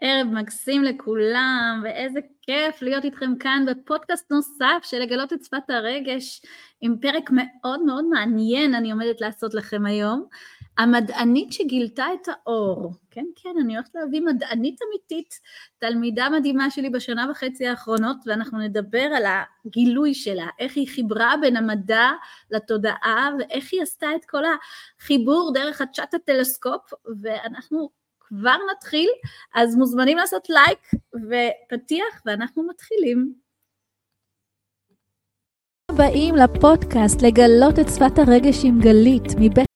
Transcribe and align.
ערב 0.00 0.26
מקסים 0.32 0.84
לכולם, 0.84 1.80
ואיזה 1.84 2.20
כיף 2.42 2.82
להיות 2.82 3.04
איתכם 3.04 3.38
כאן 3.40 3.64
בפודקאסט 3.68 4.30
נוסף 4.30 4.80
של 4.82 4.98
לגלות 4.98 5.32
את 5.32 5.44
שפת 5.44 5.70
הרגש, 5.70 6.42
עם 6.80 6.96
פרק 7.00 7.30
מאוד 7.30 7.82
מאוד 7.82 8.04
מעניין 8.04 8.74
אני 8.74 8.90
עומדת 8.90 9.20
לעשות 9.20 9.54
לכם 9.54 9.86
היום. 9.86 10.26
המדענית 10.78 11.52
שגילתה 11.52 12.06
את 12.14 12.28
האור, 12.28 12.92
כן 13.10 13.24
כן, 13.42 13.50
אני 13.60 13.76
הולכת 13.76 13.94
להביא 13.94 14.20
מדענית 14.20 14.78
אמיתית, 14.88 15.34
תלמידה 15.78 16.28
מדהימה 16.30 16.70
שלי 16.70 16.90
בשנה 16.90 17.26
וחצי 17.30 17.66
האחרונות, 17.66 18.16
ואנחנו 18.26 18.58
נדבר 18.58 19.08
על 19.16 19.22
הגילוי 19.64 20.14
שלה, 20.14 20.46
איך 20.58 20.76
היא 20.76 20.88
חיברה 20.88 21.34
בין 21.40 21.56
המדע 21.56 22.10
לתודעה, 22.50 23.30
ואיך 23.38 23.68
היא 23.72 23.82
עשתה 23.82 24.06
את 24.16 24.24
כל 24.24 24.42
החיבור 24.44 25.50
דרך 25.54 25.80
הצ'אט 25.80 26.14
הטלסקופ, 26.14 26.90
ואנחנו 27.22 27.97
כבר 28.28 28.56
נתחיל, 28.72 29.10
אז 29.54 29.76
מוזמנים 29.76 30.18
לעשות 30.18 30.48
לייק 30.50 30.90
ופתיח, 31.14 32.22
ואנחנו 32.26 32.66
מתחילים. 32.68 33.34
הבאים 35.90 36.34
לפודקאסט 36.36 37.22
לגלות 37.22 37.78
את 37.78 37.86
שפת 37.94 38.18
הרגש 38.18 38.64
עם 38.64 38.80
גלית 38.80 39.26
מבית 39.40 39.67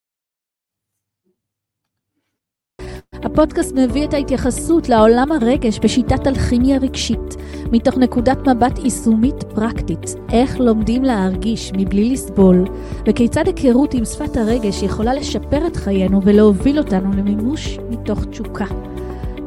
הפודקאסט 3.32 3.74
מביא 3.76 4.04
את 4.04 4.14
ההתייחסות 4.14 4.88
לעולם 4.88 5.32
הרגש 5.32 5.78
בשיטת 5.78 6.26
אלכימיה 6.26 6.78
רגשית, 6.78 7.36
מתוך 7.72 7.98
נקודת 7.98 8.48
מבט 8.48 8.78
יישומית 8.78 9.42
פרקטית, 9.54 10.14
איך 10.32 10.60
לומדים 10.60 11.02
להרגיש 11.02 11.72
מבלי 11.76 12.12
לסבול, 12.12 12.64
וכיצד 13.06 13.46
היכרות 13.46 13.94
עם 13.94 14.04
שפת 14.04 14.36
הרגש 14.36 14.82
יכולה 14.82 15.14
לשפר 15.14 15.66
את 15.66 15.76
חיינו 15.76 16.20
ולהוביל 16.22 16.78
אותנו 16.78 17.10
למימוש 17.12 17.78
מתוך 17.90 18.24
תשוקה. 18.24 18.64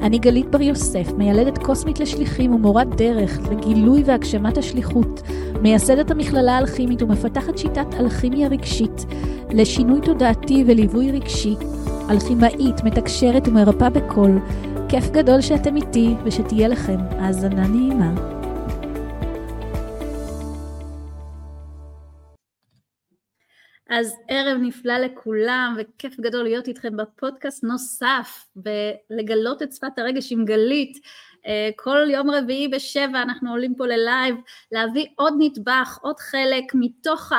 אני 0.02 0.20
גלית 0.20 0.52
בר 0.52 0.62
יוסף, 0.62 1.12
מיילדת 1.18 1.58
קוסמית 1.58 2.00
לשליחים 2.00 2.56
ומורת 2.56 2.96
דרך 2.96 3.40
לגילוי 3.52 4.04
והגשמת 4.06 4.58
השליחות, 4.58 5.22
מייסדת 5.62 6.12
המכללה 6.12 6.56
האלכימית 6.58 7.02
ומפתחת 7.02 7.58
שיטת 7.58 7.94
אלכימיה 8.00 8.48
רגשית 8.48 9.06
לשינוי 9.52 10.02
תודעתי 10.02 10.64
וליווי 10.68 11.12
רגשי 11.12 11.56
אלכימאית, 12.10 12.84
מתקשרת 12.84 13.48
ומרפאה 13.48 13.90
בקול. 13.90 14.32
כיף 14.90 15.10
גדול 15.12 15.42
שאתם 15.42 15.76
איתי 15.76 16.16
ושתהיה 16.26 16.68
לכם 16.68 16.98
האזנה 17.12 17.68
נעימה. 17.68 18.36
אז 23.90 24.16
ערב 24.28 24.58
נפלא 24.62 24.98
לכולם 24.98 25.78
וכיף 25.78 26.20
גדול 26.20 26.44
להיות 26.44 26.68
איתכם 26.68 26.98
בפודקאסט 26.98 27.64
נוסף 27.64 28.46
ולגלות 28.56 29.62
את 29.62 29.74
שפת 29.74 30.00
הרגש 30.00 30.32
עם 30.32 30.46
גלית 30.46 30.98
כל 31.76 32.08
יום 32.10 32.32
רביעי 32.32 32.68
בשבע 32.68 33.22
אנחנו 33.22 33.52
עולים 33.52 33.76
פה 33.76 33.88
ללייב, 33.88 34.36
להביא 34.72 35.06
עוד 35.16 35.34
נדבך, 35.40 36.00
עוד 36.02 36.20
חלק 36.20 36.64
מתוך 36.74 37.32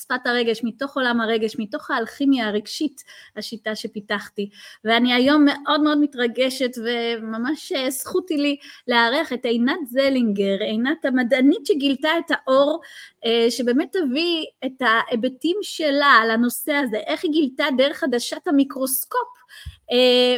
שפת 0.00 0.26
הרגש, 0.26 0.60
מתוך 0.64 0.96
עולם 0.96 1.20
הרגש, 1.20 1.56
מתוך 1.58 1.90
האלכימיה 1.90 2.48
הרגשית, 2.48 3.04
השיטה 3.36 3.74
שפיתחתי. 3.74 4.50
ואני 4.84 5.14
היום 5.14 5.44
מאוד 5.44 5.80
מאוד 5.80 5.98
מתרגשת 5.98 6.70
וממש 6.84 7.72
אה, 7.72 7.90
זכותי 7.90 8.36
לי 8.36 8.56
לארח 8.88 9.32
את 9.32 9.44
עינת 9.44 9.78
זלינגר, 9.86 10.56
עינת 10.60 11.04
המדענית 11.04 11.66
שגילתה 11.66 12.08
את 12.18 12.30
האור, 12.30 12.80
אה, 13.24 13.46
שבאמת 13.50 13.96
תביא 13.96 14.44
את 14.64 14.82
ההיבטים 14.82 15.56
שלה 15.62 16.20
לנושא 16.28 16.72
הזה, 16.72 16.96
איך 16.96 17.24
היא 17.24 17.32
גילתה 17.32 17.64
דרך 17.76 18.02
עדשת 18.04 18.48
המיקרוסקופ 18.48 19.20
אה, 19.20 19.43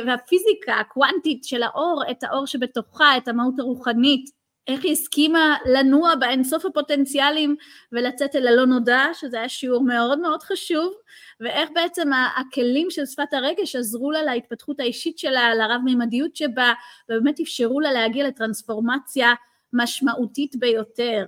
והפיזיקה 0.06 0.74
הקוונטית 0.74 1.44
של 1.44 1.62
האור, 1.62 2.02
את 2.10 2.24
האור 2.24 2.46
שבתוכה, 2.46 3.16
את 3.16 3.28
המהות 3.28 3.58
הרוחנית, 3.58 4.30
איך 4.66 4.84
היא 4.84 4.92
הסכימה 4.92 5.56
לנוע 5.66 6.14
באינסוף 6.14 6.64
הפוטנציאלים 6.64 7.56
ולצאת 7.92 8.36
אל 8.36 8.48
הלא 8.48 8.66
נודע, 8.66 9.04
שזה 9.12 9.38
היה 9.38 9.48
שיעור 9.48 9.84
מאוד 9.84 10.18
מאוד 10.18 10.42
חשוב, 10.42 10.92
ואיך 11.40 11.70
בעצם 11.74 12.10
הכלים 12.36 12.90
של 12.90 13.06
שפת 13.06 13.32
הרגש 13.32 13.76
עזרו 13.76 14.10
לה 14.10 14.22
להתפתחות 14.22 14.80
האישית 14.80 15.18
שלה, 15.18 15.54
לרב 15.54 15.80
מימדיות 15.84 16.36
שבה, 16.36 16.72
ובאמת 17.08 17.40
אפשרו 17.40 17.80
לה 17.80 17.92
להגיע 17.92 18.28
לטרנספורמציה 18.28 19.34
משמעותית 19.72 20.56
ביותר. 20.56 21.24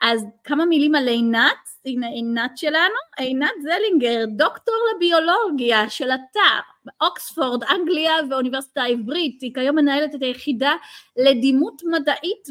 אז 0.00 0.24
כמה 0.44 0.64
מילים 0.64 0.94
על 0.94 1.08
עינת, 1.08 1.70
הנה 1.84 2.06
עינת 2.06 2.58
שלנו, 2.58 2.94
עינת 3.16 3.50
זלינגר, 3.62 4.24
דוקטור 4.36 4.74
לביולוגיה 4.96 5.90
של 5.90 6.10
אתר 6.10 6.60
באוקספורד, 6.84 7.64
אנגליה 7.64 8.12
ואוניברסיטה 8.30 8.82
העברית, 8.82 9.42
היא 9.42 9.54
כיום 9.54 9.76
מנהלת 9.76 10.14
את 10.14 10.22
היחידה 10.22 10.72
לדימות 11.16 11.82
מדעית 11.84 12.48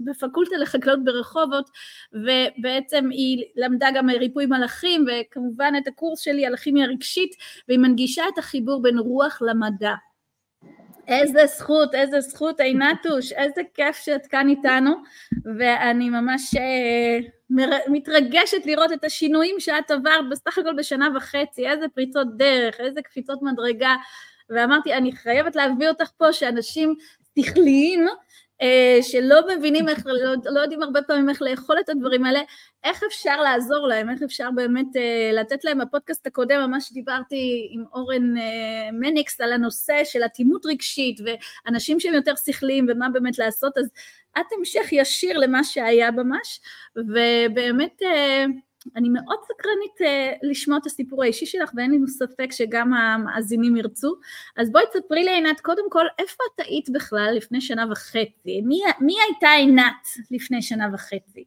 בפקולטה 0.00 0.56
לחקלאות 0.56 1.04
ברחובות, 1.04 1.70
ובעצם 2.12 3.08
היא 3.10 3.44
למדה 3.56 3.88
גם 3.94 4.10
ריפוי 4.10 4.46
מלאכים 4.46 5.04
וכמובן 5.08 5.72
את 5.78 5.88
הקורס 5.88 6.20
שלי 6.20 6.46
על 6.46 6.54
הכימיה 6.54 6.86
רגשית, 6.86 7.34
והיא 7.68 7.78
מנגישה 7.78 8.22
את 8.28 8.38
החיבור 8.38 8.82
בין 8.82 8.98
רוח 8.98 9.42
למדע. 9.42 9.94
איזה 11.10 11.46
זכות, 11.46 11.94
איזה 11.94 12.20
זכות, 12.20 12.60
עינתוש, 12.60 13.32
איזה 13.32 13.62
כיף 13.74 13.96
שאת 13.96 14.26
כאן 14.26 14.48
איתנו, 14.48 14.94
ואני 15.58 16.10
ממש 16.10 16.54
אה, 16.56 17.18
מתרגשת 17.88 18.66
לראות 18.66 18.92
את 18.92 19.04
השינויים 19.04 19.60
שאת 19.60 19.90
עברת 19.90 20.28
בסך 20.30 20.58
הכל 20.58 20.72
בשנה 20.76 21.08
וחצי, 21.16 21.68
איזה 21.68 21.86
פריצות 21.94 22.36
דרך, 22.36 22.80
איזה 22.80 23.02
קפיצות 23.02 23.42
מדרגה, 23.42 23.94
ואמרתי, 24.50 24.94
אני 24.94 25.12
חייבת 25.12 25.56
להביא 25.56 25.88
אותך 25.88 26.10
פה 26.16 26.32
שאנשים 26.32 26.94
שכליים 27.38 28.08
אה, 28.08 28.14
שלא 29.02 29.40
מבינים 29.48 29.88
איך, 29.88 30.06
לא, 30.06 30.34
לא 30.44 30.60
יודעים 30.60 30.82
הרבה 30.82 31.02
פעמים 31.02 31.30
איך 31.30 31.42
לאכול 31.42 31.76
את 31.80 31.88
הדברים 31.88 32.24
האלה, 32.24 32.40
איך 32.84 33.02
אפשר 33.06 33.40
לעזור 33.40 33.88
להם, 33.88 34.10
איך 34.10 34.22
אפשר 34.22 34.48
באמת 34.54 34.96
אה, 34.96 35.30
לתת 35.32 35.64
להם, 35.64 35.78
בפודקאסט 35.78 36.26
הקודם 36.26 36.60
ממש 36.60 36.92
דיברתי 36.92 37.68
עם 37.70 37.84
אורן 37.92 38.38
אה, 38.38 38.92
מניקס 38.92 39.40
על 39.40 39.52
הנושא 39.52 40.04
של 40.04 40.24
אטימות 40.24 40.66
רגשית 40.66 41.20
ואנשים 41.24 42.00
שהם 42.00 42.14
יותר 42.14 42.34
שכליים 42.46 42.86
ומה 42.88 43.08
באמת 43.08 43.38
לעשות, 43.38 43.78
אז 43.78 43.90
את 44.38 44.46
המשך 44.58 44.92
ישיר 44.92 45.38
למה 45.38 45.64
שהיה 45.64 46.10
ממש, 46.10 46.60
ובאמת 46.96 48.02
אני 48.96 49.08
מאוד 49.08 49.38
סקרנית 49.44 50.00
uh, 50.00 50.38
לשמוע 50.42 50.78
את 50.78 50.86
הסיפור 50.86 51.22
האישי 51.22 51.46
שלך 51.46 51.70
ואין 51.76 51.90
לי 51.90 51.98
ספק 52.08 52.52
שגם 52.52 52.94
המאזינים 52.94 53.76
ירצו. 53.76 54.14
אז 54.56 54.72
בואי 54.72 54.84
תספרי 54.92 55.24
לי 55.24 55.30
עינת, 55.30 55.60
קודם 55.60 55.90
כל, 55.90 56.04
איפה 56.18 56.42
את 56.54 56.60
היית 56.66 56.90
בכלל 56.90 57.32
לפני 57.36 57.60
שנה 57.60 57.86
וחצי? 57.92 58.60
מי, 58.64 58.80
מי 59.00 59.14
הייתה 59.28 59.48
עינת 59.50 60.06
לפני 60.30 60.62
שנה 60.62 60.88
וחצי? 60.94 61.44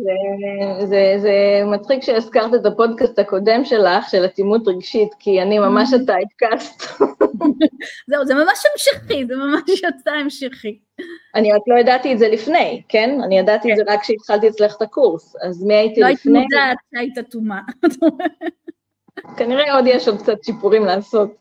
זה, 0.00 0.86
זה, 0.86 1.16
זה 1.18 1.32
מצחיק 1.66 2.02
שהזכרת 2.02 2.54
את 2.54 2.66
הפודקאסט 2.66 3.18
הקודם 3.18 3.64
שלך, 3.64 4.10
של 4.10 4.24
אטימות 4.24 4.68
רגשית, 4.68 5.14
כי 5.18 5.42
אני 5.42 5.58
ממש 5.58 5.92
Mm. 5.92 5.96
הטייפקאסט. 5.96 6.82
זהו, 8.08 8.24
זה 8.24 8.34
ממש 8.34 8.62
המשכי, 8.72 9.26
זה 9.26 9.36
ממש 9.36 9.62
יצא 9.68 10.10
המשכי. 10.10 10.78
אני 11.34 11.52
רק 11.52 11.62
לא 11.66 11.78
ידעתי 11.80 12.12
את 12.12 12.18
זה 12.18 12.28
לפני, 12.28 12.82
כן? 12.88 13.18
אני 13.24 13.38
ידעתי 13.38 13.72
את 13.72 13.76
זה 13.76 13.82
רק 13.86 14.02
כשהתחלתי 14.02 14.48
אצלך 14.48 14.76
את 14.76 14.82
הקורס, 14.82 15.36
אז 15.42 15.64
מי 15.64 15.74
הייתי 15.74 16.00
לא 16.00 16.06
היית 16.06 16.18
לפני? 16.18 16.38
מודעת 16.38 16.76
שהיית 16.94 17.18
אטומה. 17.18 17.60
כנראה 19.36 19.74
עוד 19.74 19.84
יש 19.86 20.08
עוד 20.08 20.22
קצת 20.22 20.44
שיפורים 20.44 20.84
לעשות. 20.84 21.36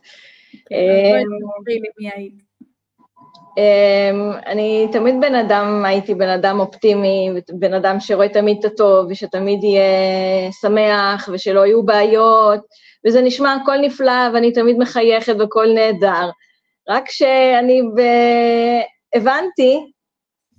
כן, 0.66 0.76
אז 0.76 1.24
בואי 1.24 1.24
תספרי 1.24 1.74
לי 1.74 1.88
מי 2.00 2.10
היית. 2.16 2.45
אמ, 3.58 4.32
אני 4.46 4.88
תמיד 4.92 5.16
בן 5.22 5.36
אדם, 5.36 5.86
הייתי 5.86 6.16
בן 6.16 6.30
אדם 6.30 6.60
אופטימי, 6.60 7.30
בן 7.50 7.74
אדם 7.74 8.00
שרואה 8.00 8.30
תמיד 8.30 8.58
את 8.60 8.66
הטוב, 8.66 9.08
ושתמיד 9.10 9.64
יהיה 9.64 10.52
שמח, 10.62 11.30
ושלא 11.34 11.66
יהיו 11.66 11.84
בעיות, 11.84 12.60
וזה 13.08 13.22
נשמע 13.22 13.54
הכל 13.54 13.78
נפלא, 13.78 14.30
ואני 14.34 14.52
תמיד 14.52 14.78
מחייכת 14.78 15.36
והכל 15.40 15.68
נהדר. 15.74 16.30
רק 16.90 17.04
שאני 17.10 17.82
ב... 17.82 18.02
הבנתי, 19.16 19.92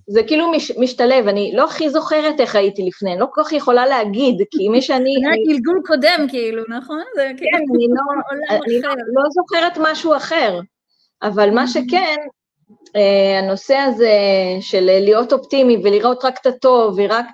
זה 0.08 0.22
כאילו 0.22 0.50
מש, 0.50 0.72
משתלב, 0.78 1.28
אני 1.28 1.52
לא 1.54 1.64
הכי 1.64 1.90
זוכרת 1.90 2.40
איך 2.40 2.56
הייתי 2.56 2.82
לפני, 2.82 3.12
אני 3.12 3.20
לא 3.20 3.26
כל 3.30 3.42
כך 3.44 3.52
יכולה 3.52 3.86
להגיד, 3.86 4.36
כי 4.50 4.68
מי 4.68 4.82
שאני... 4.82 5.14
זה 5.22 5.30
היה 5.32 5.44
גלגול 5.46 5.82
קודם, 5.86 6.26
כאילו, 6.28 6.62
נכון? 6.68 7.02
זה 7.14 7.30
כאילו 7.36 7.50
כן, 7.52 7.64
אני 7.74 7.86
לא, 7.88 8.02
אני 8.66 8.80
לא. 8.80 8.90
לא 8.90 9.22
זוכרת 9.30 9.78
משהו 9.80 10.16
אחר, 10.16 10.60
אבל 11.22 11.50
מה 11.50 11.66
שכן, 11.66 12.16
אה, 12.18 12.26
הנושא 13.38 13.76
הזה 13.76 14.18
של 14.60 14.84
להיות 14.84 15.32
אופטימי 15.32 15.76
ולראות 15.82 16.24
רק 16.24 16.38
את 16.40 16.46
הטוב, 16.46 16.98
ורק, 16.98 17.26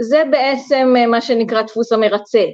זה 0.00 0.22
בעצם 0.30 0.94
אה, 0.98 1.06
מה 1.06 1.20
שנקרא 1.20 1.62
דפוס 1.62 1.92
המרצה. 1.92 2.44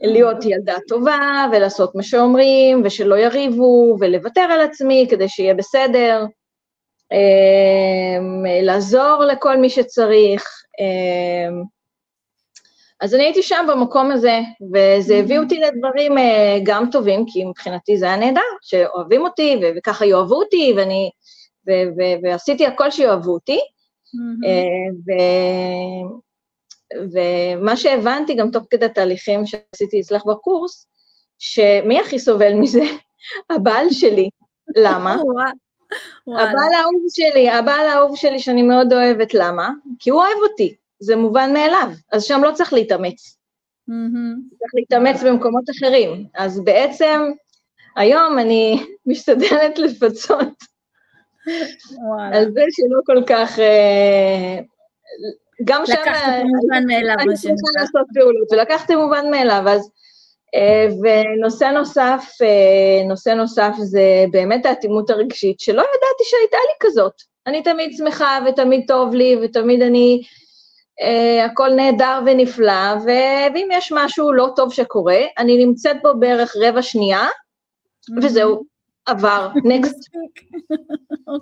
להיות 0.00 0.44
ילדה 0.44 0.76
טובה, 0.88 1.46
ולעשות 1.52 1.94
מה 1.94 2.02
שאומרים, 2.02 2.82
ושלא 2.84 3.14
יריבו, 3.14 3.96
ולוותר 4.00 4.40
על 4.40 4.60
עצמי 4.60 5.06
כדי 5.10 5.28
שיהיה 5.28 5.54
בסדר, 5.54 6.24
אה, 7.12 8.18
לעזור 8.62 9.24
לכל 9.24 9.56
מי 9.56 9.70
שצריך, 9.70 10.44
אה, 10.80 11.48
אז 13.00 13.14
אני 13.14 13.22
הייתי 13.22 13.42
שם 13.42 13.66
במקום 13.68 14.10
הזה, 14.10 14.40
וזה 14.74 15.16
הביא 15.16 15.38
אותי 15.38 15.58
לדברים 15.58 16.18
אה, 16.18 16.58
גם 16.62 16.90
טובים, 16.92 17.24
כי 17.26 17.44
מבחינתי 17.44 17.98
זה 17.98 18.06
היה 18.06 18.16
נהדר, 18.16 18.40
שאוהבים 18.62 19.22
אותי, 19.22 19.60
וככה 19.76 20.06
יאהבו 20.06 20.34
אותי, 20.34 20.74
ואני, 20.76 21.10
ו- 21.68 21.90
ו- 21.96 22.22
ועשיתי 22.22 22.66
הכל 22.66 22.90
שיאהבו 22.90 23.32
אותי. 23.32 23.58
אה, 24.46 24.92
ו- 25.06 26.16
ומה 27.12 27.76
שהבנתי 27.76 28.34
גם 28.34 28.50
תוך 28.50 28.64
כדי 28.70 28.86
התהליכים 28.86 29.46
שעשיתי 29.46 30.00
אצלך 30.00 30.24
בקורס, 30.26 30.86
שמי 31.38 32.00
הכי 32.00 32.18
סובל 32.18 32.54
מזה? 32.54 32.82
הבעל 33.50 33.86
שלי. 33.90 34.28
למה? 34.76 35.16
הבעל 36.40 36.72
האהוב 36.74 37.02
שלי, 37.08 37.50
הבעל 37.50 37.88
האהוב 37.88 38.16
שלי 38.16 38.38
שאני 38.38 38.62
מאוד 38.62 38.92
אוהבת, 38.92 39.34
למה? 39.34 39.70
כי 39.98 40.10
הוא 40.10 40.20
אוהב 40.20 40.38
אותי. 40.50 40.76
זה 41.00 41.16
מובן 41.16 41.52
מאליו, 41.52 41.88
אז 42.12 42.24
שם 42.24 42.40
לא 42.44 42.52
צריך 42.52 42.72
להתאמץ. 42.72 43.38
Mm-hmm. 43.90 44.56
צריך 44.58 44.72
להתאמץ 44.74 45.22
במקומות 45.22 45.64
אחרים. 45.70 46.26
אז 46.34 46.64
בעצם 46.64 47.30
היום 47.96 48.38
אני 48.38 48.84
משתדלת 49.06 49.78
לפצות 49.78 50.54
על 52.32 52.52
זה 52.52 52.64
שלא 52.70 53.00
כל 53.06 53.22
כך... 53.26 53.58
אה, 53.58 54.58
גם 55.64 55.86
שם... 55.86 55.92
לקחת 55.92 56.32
מובן 56.62 56.86
מאליו. 56.86 57.16
אני 57.20 57.34
צריכה 57.34 57.80
לעשות 57.80 58.06
פעולות, 58.14 58.52
ולקחת 58.52 58.90
מובן 58.90 59.30
מאליו, 59.30 59.62
אז... 59.68 59.90
אה, 60.54 60.86
ונושא 61.02 61.64
נוסף, 61.64 62.24
אה, 62.42 63.08
נושא 63.08 63.30
נוסף 63.30 63.72
זה 63.78 64.24
באמת 64.30 64.66
האטימות 64.66 65.10
הרגשית, 65.10 65.60
שלא 65.60 65.80
ידעתי 65.80 66.24
שהייתה 66.24 66.56
לי 66.56 66.74
כזאת. 66.80 67.12
אני 67.46 67.62
תמיד 67.62 67.96
שמחה 67.96 68.38
ותמיד 68.48 68.84
טוב 68.88 69.14
לי 69.14 69.36
ותמיד 69.42 69.82
אני 69.82 70.22
אה, 71.00 71.44
הכל 71.44 71.70
נהדר 71.76 72.20
ונפלא, 72.26 72.94
ו- 73.04 73.54
ואם 73.54 73.68
יש 73.72 73.92
משהו 73.96 74.32
לא 74.32 74.48
טוב 74.56 74.72
שקורה, 74.72 75.18
אני 75.38 75.64
נמצאת 75.64 75.96
בו 76.02 76.08
בערך 76.18 76.54
רבע 76.62 76.82
שנייה, 76.82 77.26
mm-hmm. 77.26 78.24
וזהו, 78.24 78.62
עבר, 79.06 79.48
נקסט. 79.68 80.08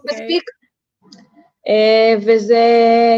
מספיק. 0.05 0.43
Uh, 1.69 2.23
וזה 2.27 2.65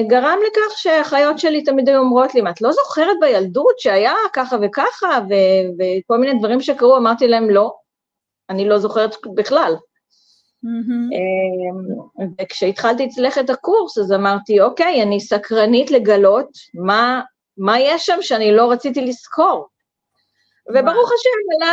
גרם 0.09 0.39
לכך 0.47 0.79
שהחיות 0.79 1.39
שלי 1.39 1.65
תמיד 1.65 1.89
היו 1.89 1.99
אומרות 1.99 2.35
לי, 2.35 2.41
מה, 2.41 2.51
את 2.51 2.61
לא 2.61 2.73
זוכרת 2.73 3.17
בילדות 3.21 3.79
שהיה 3.79 4.15
ככה 4.33 4.57
וככה, 4.63 5.19
ו- 5.29 5.71
וכל 5.79 6.19
מיני 6.19 6.39
דברים 6.39 6.61
שקרו, 6.61 6.97
אמרתי 6.97 7.29
להם, 7.29 7.51
לא, 7.51 7.75
אני 8.51 8.69
לא 8.69 8.79
זוכרת 8.79 9.17
בכלל. 9.35 9.75
Mm-hmm. 10.67 12.23
וכשהתחלתי 12.43 13.07
אצלך 13.07 13.39
את 13.39 13.51
הקורס, 13.51 13.99
אז 13.99 14.13
אמרתי, 14.13 14.61
אוקיי, 14.61 15.03
אני 15.03 15.21
סקרנית 15.21 15.91
לגלות 15.91 16.51
מה, 16.75 17.23
מה 17.57 17.81
יש 17.81 18.07
שם 18.07 18.19
שאני 18.21 18.53
לא 18.53 18.71
רציתי 18.71 19.01
לזכור. 19.01 19.69
וברוך 20.69 21.11
השם, 21.13 21.67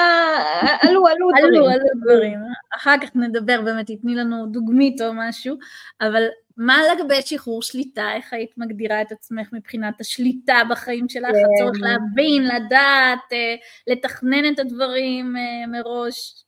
עלו, 0.88 1.08
עלו 1.08 1.30
דברים. 1.38 1.64
עלו, 1.64 1.70
עלו 1.70 1.86
דברים. 2.04 2.40
אחר 2.76 2.96
כך 3.02 3.16
נדבר, 3.16 3.62
באמת, 3.62 3.92
תתני 3.92 4.16
לנו 4.16 4.46
דוגמית 4.46 5.02
או 5.02 5.14
משהו, 5.14 5.56
אבל 6.02 6.24
מה 6.58 6.78
לגבי 6.94 7.22
שחרור 7.22 7.62
שליטה? 7.62 8.14
איך 8.16 8.34
היית 8.34 8.58
מגדירה 8.58 9.02
את 9.02 9.12
עצמך 9.12 9.50
מבחינת 9.54 10.02
השליטה 10.02 10.62
בחיים 10.70 11.10
שלך, 11.10 11.32
כן. 11.32 11.38
הצורך 11.38 11.78
להבין, 11.82 12.44
לדעת, 12.44 13.34
אה, 13.34 13.56
לתכנן 13.88 14.54
את 14.54 14.60
הדברים 14.60 15.36
אה, 15.38 15.68
מראש? 15.68 16.44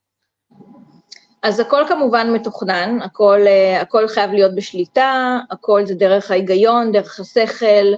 אז 1.46 1.60
הכל 1.60 1.84
כמובן 1.88 2.34
מתוכנן, 2.34 2.98
הכל, 3.02 3.40
uh, 3.46 3.82
הכל 3.82 4.08
חייב 4.08 4.32
להיות 4.32 4.56
בשליטה, 4.56 5.40
הכל 5.52 5.86
זה 5.86 5.96
דרך 5.96 6.32
ההיגיון, 6.32 6.92
דרך 6.92 7.20
השכל, 7.20 7.94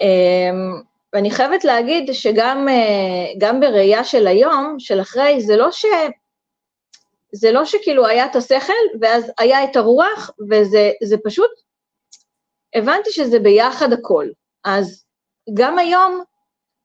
um, 0.00 0.84
ואני 1.12 1.30
חייבת 1.30 1.64
להגיד 1.64 2.12
שגם 2.12 2.66
uh, 3.38 3.52
בראייה 3.60 4.04
של 4.04 4.26
היום, 4.26 4.76
של 4.78 5.00
אחרי, 5.00 5.40
זה 5.40 5.56
לא 5.56 5.72
ש... 5.72 5.84
זה 7.32 7.52
לא 7.52 7.64
שכאילו 7.64 8.06
היה 8.06 8.26
את 8.26 8.36
השכל, 8.36 8.72
ואז 9.00 9.32
היה 9.38 9.64
את 9.64 9.76
הרוח, 9.76 10.30
וזה 10.50 11.16
פשוט, 11.24 11.50
הבנתי 12.74 13.10
שזה 13.10 13.38
ביחד 13.38 13.92
הכל. 13.92 14.26
אז 14.64 15.04
גם 15.54 15.78
היום, 15.78 16.22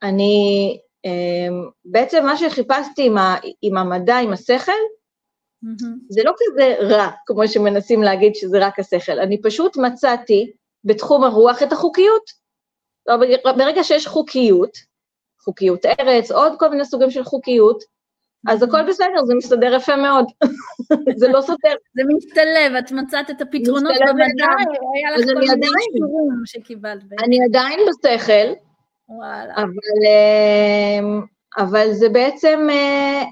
אני, 0.04 0.78
um, 1.08 1.72
בעצם 1.86 2.26
מה 2.26 2.38
שחיפשתי 2.38 3.06
עם, 3.06 3.18
ה, 3.18 3.36
עם 3.62 3.78
המדע, 3.78 4.18
עם 4.18 4.34
השכל, 4.34 4.72
זה 6.10 6.22
לא 6.24 6.32
כזה 6.40 6.76
רע, 6.80 7.10
כמו 7.26 7.48
שמנסים 7.48 8.04
להגיד 8.04 8.36
שזה 8.36 8.66
רק 8.66 8.80
השכל, 8.80 9.20
אני 9.20 9.42
פשוט 9.42 9.78
מצאתי 9.78 10.52
בתחום 10.84 11.24
הרוח 11.24 11.64
את 11.64 11.74
החוקיות. 11.74 12.24
לא, 13.08 13.52
ברגע 13.52 13.84
שיש 13.84 14.08
חוקיות, 14.08 14.78
חוקיות 15.44 15.86
ארץ, 15.86 16.32
עוד 16.32 16.54
כל 16.60 16.70
מיני 16.70 16.86
סוגים 16.86 17.12
של 17.12 17.24
חוקיות, 17.24 17.84
אז 18.48 18.64
הכל 18.64 18.88
בסדר, 18.88 19.26
זה 19.26 19.36
מסתדר 19.36 19.74
יפה 19.76 19.96
מאוד. 19.96 20.26
זה 21.20 21.28
לא 21.28 21.42
סותר. 21.42 21.74
זה 21.96 22.02
משתלב, 22.16 22.76
את 22.80 22.92
מצאת 22.92 23.30
את 23.30 23.42
הפתרונות 23.42 23.94
במדע, 24.08 24.46
היה 24.96 25.12
לך 25.18 25.26
כל 25.26 25.40
מיני 25.40 25.68
שיעורים 25.94 26.42
שקיבלת. 26.46 27.04
אני 27.24 27.38
עדיין 27.50 27.80
בשכל. 27.90 28.54
אבל, 29.56 30.00
אה, 30.08 31.24
אבל 31.64 31.94
זה 31.94 32.10
בעצם 32.10 32.68
אה, 32.70 33.24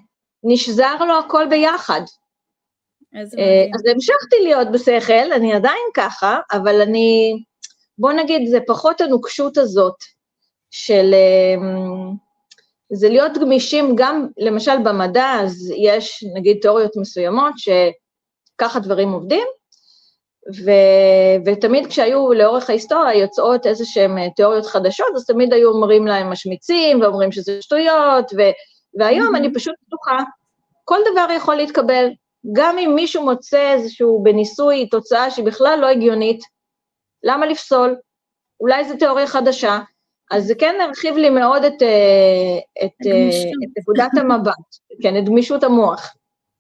נשזר 0.44 0.96
לו 1.08 1.20
הכל 1.20 1.48
ביחד. 1.50 2.02
אה. 3.16 3.66
אז 3.76 3.82
המשכתי 3.94 4.36
להיות 4.44 4.72
בשכל, 4.72 5.32
אני 5.36 5.54
עדיין 5.54 5.88
ככה, 5.94 6.40
אבל 6.52 6.82
אני, 6.82 7.34
בוא 7.98 8.12
נגיד, 8.12 8.50
זה 8.50 8.60
פחות 8.68 9.02
הנוקשות 9.02 9.58
הזאת 9.58 9.96
של... 10.72 11.14
אמ, 11.14 12.30
זה 12.94 13.10
להיות 13.10 13.38
גמישים 13.38 13.96
גם, 13.96 14.28
למשל 14.38 14.78
במדע, 14.84 15.34
אז 15.44 15.74
יש 15.78 16.24
נגיד 16.36 16.58
תיאוריות 16.62 16.92
מסוימות 16.98 17.54
שככה 17.58 18.80
דברים 18.80 19.12
עובדים, 19.12 19.48
ו, 20.56 20.72
ותמיד 21.46 21.88
כשהיו 21.88 22.34
לאורך 22.34 22.70
ההיסטוריה 22.70 23.20
יוצאות 23.20 23.66
איזה 23.66 23.86
שהן 23.86 24.30
תיאוריות 24.30 24.66
חדשות, 24.66 25.08
אז 25.16 25.26
תמיד 25.26 25.54
היו 25.54 25.70
אומרים 25.70 26.08
להם 26.08 26.32
משמיצים, 26.32 27.02
ואומרים 27.02 27.32
שזה 27.32 27.62
שטויות, 27.62 28.32
ו, 28.38 28.42
והיום 29.00 29.36
mm-hmm. 29.36 29.38
אני 29.38 29.54
פשוט 29.54 29.76
פתוחה, 29.86 30.18
כל 30.86 31.00
דבר 31.12 31.28
יכול 31.36 31.56
להתקבל, 31.56 32.10
גם 32.54 32.78
אם 32.78 32.92
מישהו 32.96 33.24
מוצא 33.24 33.74
איזשהו 33.74 34.24
בניסוי 34.24 34.90
תוצאה 34.90 35.32
שהיא 35.32 35.46
בכלל 35.46 35.80
לא 35.82 35.88
הגיונית, 35.88 36.40
למה 37.24 37.46
לפסול? 37.46 37.96
אולי 38.60 38.90
זו 38.90 38.98
תיאוריה 38.98 39.28
חדשה, 39.28 39.80
אז 40.32 40.46
זה 40.46 40.56
כן 40.56 40.76
הרחיב 40.82 41.16
לי 41.16 41.30
מאוד 41.30 41.64
את, 41.64 41.82
אה, 41.82 42.86
את, 42.86 43.08
אה, 43.08 43.30
את 43.64 43.78
נקודת 43.78 44.12
המבט, 44.18 44.54
כן, 45.02 45.18
את 45.18 45.26
גמישות 45.26 45.64
המוח. 45.64 46.16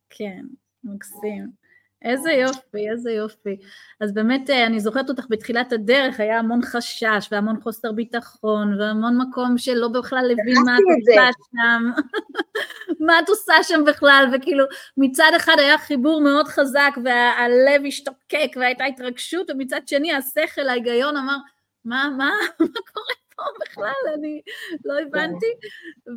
כן, 0.09 0.41
מקסים. 0.83 1.58
איזה 2.01 2.31
יופי, 2.31 2.89
איזה 2.89 3.11
יופי. 3.11 3.57
אז 3.99 4.13
באמת, 4.13 4.49
אה, 4.49 4.65
אני 4.65 4.79
זוכרת 4.79 5.09
אותך 5.09 5.25
בתחילת 5.29 5.73
הדרך, 5.73 6.19
היה 6.19 6.39
המון 6.39 6.61
חשש 6.61 7.27
והמון 7.31 7.61
חוסר 7.61 7.91
ביטחון 7.91 8.81
והמון 8.81 9.17
מקום 9.17 9.57
שלא 9.57 9.87
בכלל 9.87 10.31
הבין 10.31 10.57
מה 10.65 10.75
את 10.75 10.83
עושה 10.99 11.29
שם, 11.51 12.01
מה 13.05 13.19
את 13.19 13.29
עושה 13.29 13.53
שם 13.63 13.83
בכלל, 13.87 14.25
וכאילו 14.33 14.65
מצד 14.97 15.31
אחד 15.37 15.55
היה 15.59 15.77
חיבור 15.77 16.21
מאוד 16.21 16.47
חזק 16.47 16.91
והלב 17.03 17.81
השתוקק 17.87 18.51
והייתה 18.55 18.85
התרגשות, 18.85 19.49
ומצד 19.49 19.81
שני 19.87 20.13
השכל, 20.13 20.69
ההיגיון 20.69 21.17
אמר, 21.17 21.37
מה, 21.85 22.09
מה, 22.17 22.31
מה 22.59 22.67
קורה 22.93 23.13
פה 23.35 23.43
בכלל, 23.65 24.13
אני 24.13 24.41
לא 24.85 24.99
הבנתי, 24.99 25.53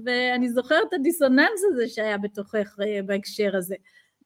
ואני 0.04 0.48
זוכרת 0.50 0.88
את 0.88 0.92
הדיסוננס 0.92 1.64
הזה 1.72 1.88
שהיה 1.88 2.18
בתוכך 2.18 2.76
אה, 2.82 3.00
בהקשר 3.06 3.56
הזה. 3.56 3.74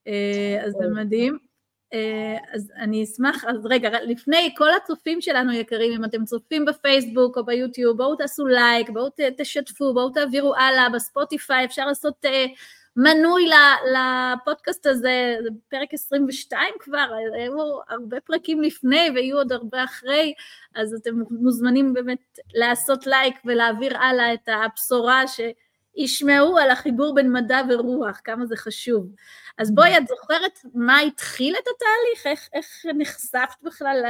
אה, 0.06 0.62
אז 0.64 0.72
זה 0.72 0.88
מדהים. 0.88 1.45
אה, 1.92 2.36
אז 2.52 2.72
אני 2.76 3.04
אשמח, 3.04 3.44
אז 3.44 3.66
רגע, 3.66 3.90
לפני 4.02 4.54
כל 4.56 4.68
הצופים 4.74 5.20
שלנו 5.20 5.52
יקרים, 5.52 5.92
אם 5.92 6.04
אתם 6.04 6.24
צופים 6.24 6.64
בפייסבוק 6.64 7.38
או 7.38 7.44
ביוטיוב, 7.44 7.96
בואו 7.96 8.16
תעשו 8.16 8.46
לייק, 8.46 8.90
בואו 8.90 9.08
תשתפו, 9.36 9.94
בואו 9.94 10.10
תעבירו 10.10 10.54
הלאה, 10.54 10.90
בספוטיפיי 10.90 11.64
אפשר 11.64 11.86
לעשות 11.86 12.24
מנוי 12.96 13.50
לפודקאסט 13.92 14.86
הזה, 14.86 15.36
זה 15.42 15.48
פרק 15.68 15.94
22 15.94 16.74
כבר, 16.80 17.08
היו 17.34 17.54
הרבה 17.88 18.20
פרקים 18.20 18.62
לפני 18.62 19.08
ויהיו 19.14 19.36
עוד 19.36 19.52
הרבה 19.52 19.84
אחרי, 19.84 20.34
אז 20.74 20.94
אתם 20.94 21.14
מוזמנים 21.30 21.94
באמת 21.94 22.38
לעשות 22.54 23.06
לייק 23.06 23.34
ולהעביר 23.44 23.98
הלאה 23.98 24.34
את 24.34 24.48
הבשורה 24.48 25.26
שישמעו 25.96 26.58
על 26.58 26.70
החיבור 26.70 27.14
בין 27.14 27.32
מדע 27.32 27.60
ורוח, 27.70 28.20
כמה 28.24 28.46
זה 28.46 28.56
חשוב. 28.56 29.06
אז 29.58 29.74
בואי, 29.74 29.98
את 29.98 30.06
זוכרת 30.06 30.60
מה 30.74 31.00
התחיל 31.00 31.54
את 31.54 31.64
התהליך? 31.76 32.26
איך, 32.26 32.48
איך 32.52 32.86
נחשפת 32.98 33.62
בכלל 33.62 34.04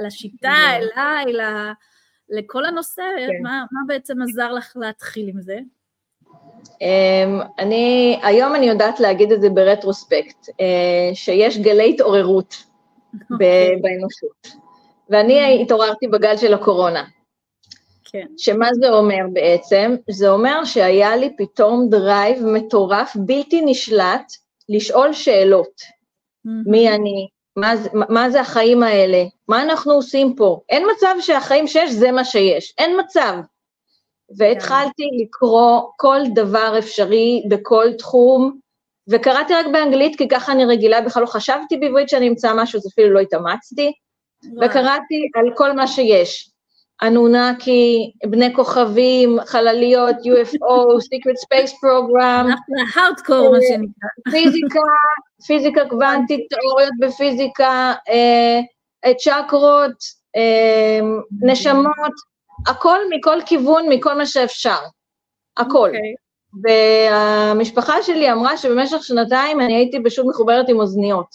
לשיטה, 0.00 0.56
אליי, 0.76 1.24
לכל 2.28 2.64
הנושא? 2.64 3.02
כן. 3.16 3.42
מה, 3.42 3.64
מה 3.72 3.80
בעצם 3.86 4.22
עזר 4.22 4.52
לך 4.52 4.72
להתחיל 4.76 5.28
עם 5.28 5.40
זה? 5.40 5.58
Um, 6.64 7.44
אני, 7.58 8.20
היום 8.22 8.54
אני 8.54 8.66
יודעת 8.66 9.00
להגיד 9.00 9.32
את 9.32 9.40
זה 9.40 9.48
ב 9.50 9.58
retrospect, 9.58 10.48
uh, 10.48 10.54
שיש 11.14 11.58
גלי 11.58 11.90
התעוררות 11.94 12.54
okay. 13.14 13.32
אוקיי. 13.32 13.76
באנושות. 13.82 14.60
ואני 15.10 15.62
התעוררתי 15.62 16.08
בגל 16.08 16.36
של 16.36 16.54
הקורונה. 16.54 17.04
כן. 18.12 18.26
שמה 18.36 18.68
זה 18.72 18.90
אומר 18.90 19.24
בעצם? 19.32 19.94
זה 20.10 20.30
אומר 20.30 20.64
שהיה 20.64 21.16
לי 21.16 21.36
פתאום 21.36 21.88
drive 21.90 22.46
מטורף, 22.46 23.16
בלתי 23.16 23.60
נשלט, 23.64 24.32
לשאול 24.68 25.12
שאלות. 25.12 25.80
Mm-hmm. 25.80 26.70
מי 26.70 26.88
אני? 26.88 27.28
מה, 27.56 27.72
מה 27.92 28.30
זה 28.30 28.40
החיים 28.40 28.82
האלה? 28.82 29.24
מה 29.48 29.62
אנחנו 29.62 29.92
עושים 29.92 30.34
פה? 30.34 30.60
אין 30.68 30.82
מצב 30.96 31.14
שהחיים 31.20 31.66
שיש 31.66 31.90
זה 31.90 32.12
מה 32.12 32.24
שיש, 32.24 32.74
אין 32.78 33.00
מצב. 33.00 33.34
והתחלתי 34.38 35.02
לקרוא 35.22 35.80
כל 35.96 36.18
דבר 36.34 36.74
אפשרי 36.78 37.42
בכל 37.48 37.92
תחום, 37.98 38.58
וקראתי 39.08 39.54
רק 39.54 39.66
באנגלית, 39.72 40.18
כי 40.18 40.28
ככה 40.28 40.52
אני 40.52 40.64
רגילה, 40.64 41.00
בכלל 41.00 41.22
לא 41.22 41.26
חשבתי 41.26 41.76
בעברית 41.76 42.08
שאני 42.08 42.28
אמצא 42.28 42.52
משהו, 42.56 42.78
אז 42.78 42.86
אפילו 42.92 43.10
לא 43.10 43.20
התאמצתי, 43.20 43.92
וקראתי 44.62 45.28
על 45.34 45.52
כל 45.56 45.72
מה 45.72 45.86
שיש. 45.86 46.49
אנונקי, 47.02 48.12
בני 48.26 48.54
כוכבים, 48.54 49.38
חלליות, 49.46 50.16
UFO, 50.16 50.98
Secret 50.98 51.38
Space 51.46 51.70
Program. 51.70 52.46
הארדקור, 52.94 53.52
מה 53.52 53.58
שנקרא. 53.68 54.30
פיזיקה, 54.30 54.80
פיזיקה 55.46 55.88
קוונטית, 55.88 56.40
תיאוריות 56.50 56.92
בפיזיקה, 57.00 57.92
אה, 58.08 59.14
צ'קרות, 59.14 59.96
אה, 60.36 61.00
נשמות, 61.42 62.30
הכל 62.66 62.98
מכל 63.10 63.38
כיוון, 63.46 63.88
מכל 63.88 64.14
מה 64.14 64.26
שאפשר. 64.26 64.78
הכל. 65.56 65.88
אוקיי. 65.88 66.14
והמשפחה 66.62 68.02
שלי 68.02 68.32
אמרה 68.32 68.56
שבמשך 68.56 69.02
שנתיים 69.02 69.60
אני 69.60 69.74
הייתי 69.74 69.98
פשוט 70.04 70.26
מחוברת 70.28 70.68
עם 70.68 70.80
אוזניות. 70.80 71.26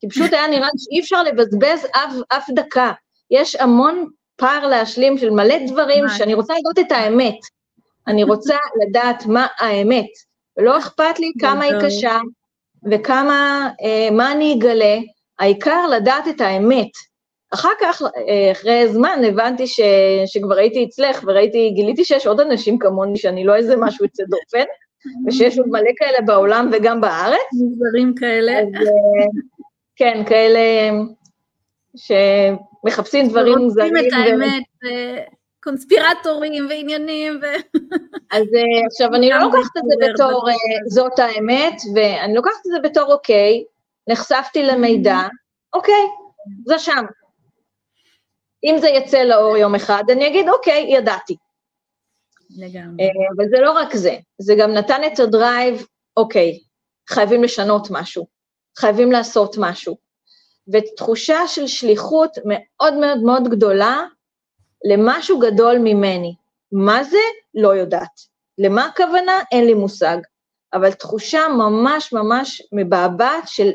כי 0.00 0.08
פשוט 0.08 0.32
היה 0.32 0.46
נראה 0.46 0.68
שאי 0.78 1.00
אפשר 1.00 1.22
לבזבז 1.22 1.86
אף, 1.92 2.12
אף 2.28 2.50
דקה. 2.50 2.92
יש 3.30 3.56
המון 3.56 4.06
פער 4.36 4.66
להשלים 4.66 5.18
של 5.18 5.30
מלא 5.30 5.54
דברים 5.66 6.04
שאני 6.18 6.34
רוצה 6.34 6.54
לדעת 6.54 6.86
את 6.86 6.92
האמת. 6.92 7.38
אני 8.08 8.24
רוצה 8.24 8.56
לדעת 8.82 9.26
מה 9.26 9.46
האמת. 9.58 10.10
ולא 10.56 10.78
אכפת 10.78 11.18
לי 11.18 11.32
כמה 11.40 11.64
היא 11.64 11.74
קשה 11.82 12.18
וכמה, 12.90 13.70
אה, 13.82 14.10
מה 14.10 14.32
אני 14.32 14.54
אגלה, 14.54 14.98
העיקר 15.38 15.86
לדעת 15.86 16.28
את 16.28 16.40
האמת. 16.40 16.90
אחר 17.54 17.68
כך, 17.80 18.02
אה, 18.28 18.52
אחרי 18.52 18.88
זמן, 18.88 19.20
הבנתי 19.28 19.66
ש, 19.66 19.80
שכבר 20.26 20.54
הייתי 20.54 20.84
אצלך, 20.84 21.24
וראיתי, 21.26 21.70
גיליתי 21.70 22.04
שיש 22.04 22.26
עוד 22.26 22.40
אנשים 22.40 22.78
כמוני, 22.78 23.18
שאני 23.18 23.44
לא 23.44 23.54
איזה 23.54 23.76
משהו 23.76 24.04
יוצא 24.04 24.22
דופן, 24.22 24.64
ושיש 25.26 25.58
עוד 25.58 25.68
מלא 25.68 25.90
כאלה 25.96 26.20
בעולם 26.26 26.70
וגם 26.72 27.00
בארץ. 27.00 27.40
מוזרים 27.52 28.14
כאלה. 28.14 28.58
אז, 28.58 28.66
אה, 28.66 29.24
כן, 29.96 30.22
כאלה 30.26 30.60
שמחפשים 31.96 33.28
דברים 33.28 33.58
מוזרים. 33.58 33.96
רוצים 33.96 34.08
את 34.08 34.12
האמת, 34.12 34.64
קונספירטורים 35.66 36.66
ועניינים. 36.70 37.40
ו... 37.42 37.44
אז 38.36 38.42
אה, 38.42 38.86
עכשיו, 38.86 39.14
אני 39.14 39.30
לא 39.30 39.38
לוקחת 39.38 39.76
את 39.76 39.82
זה 39.88 39.94
בתור 40.12 40.48
זאת 40.88 41.18
האמת, 41.18 41.74
ואני 41.94 42.34
לוקחת 42.34 42.60
את 42.66 42.72
זה 42.72 42.88
בתור 42.88 43.12
אוקיי, 43.12 43.64
נחשפתי 44.08 44.62
למידע, 44.62 45.18
אוקיי, 45.74 46.04
זה 46.66 46.78
שם. 46.78 47.04
אם 48.64 48.76
זה 48.80 48.88
יצא 48.88 49.22
לאור 49.22 49.56
יום 49.56 49.74
אחד, 49.74 50.04
אני 50.10 50.26
אגיד, 50.26 50.48
אוקיי, 50.48 50.86
ידעתי. 50.88 51.36
לגמרי. 52.50 53.04
אה, 53.04 53.08
אבל 53.36 53.44
זה 53.50 53.60
לא 53.60 53.72
רק 53.72 53.96
זה, 53.96 54.16
זה 54.38 54.54
גם 54.58 54.72
נתן 54.72 55.00
את 55.06 55.20
הדרייב, 55.20 55.86
אוקיי, 56.16 56.58
חייבים 57.08 57.42
לשנות 57.42 57.88
משהו, 57.90 58.26
חייבים 58.78 59.12
לעשות 59.12 59.56
משהו. 59.58 60.05
ותחושה 60.72 61.48
של 61.48 61.66
שליחות 61.66 62.38
מאוד 62.44 62.94
מאוד 62.94 63.22
מאוד 63.22 63.48
גדולה 63.48 64.04
למשהו 64.84 65.38
גדול 65.38 65.78
ממני. 65.78 66.34
מה 66.72 67.04
זה? 67.04 67.18
לא 67.54 67.68
יודעת. 67.68 68.20
למה 68.58 68.84
הכוונה? 68.84 69.32
אין 69.52 69.64
לי 69.66 69.74
מושג. 69.74 70.16
אבל 70.72 70.92
תחושה 70.92 71.48
ממש 71.48 72.12
ממש 72.12 72.62
מבעבעת 72.72 73.42
של 73.46 73.70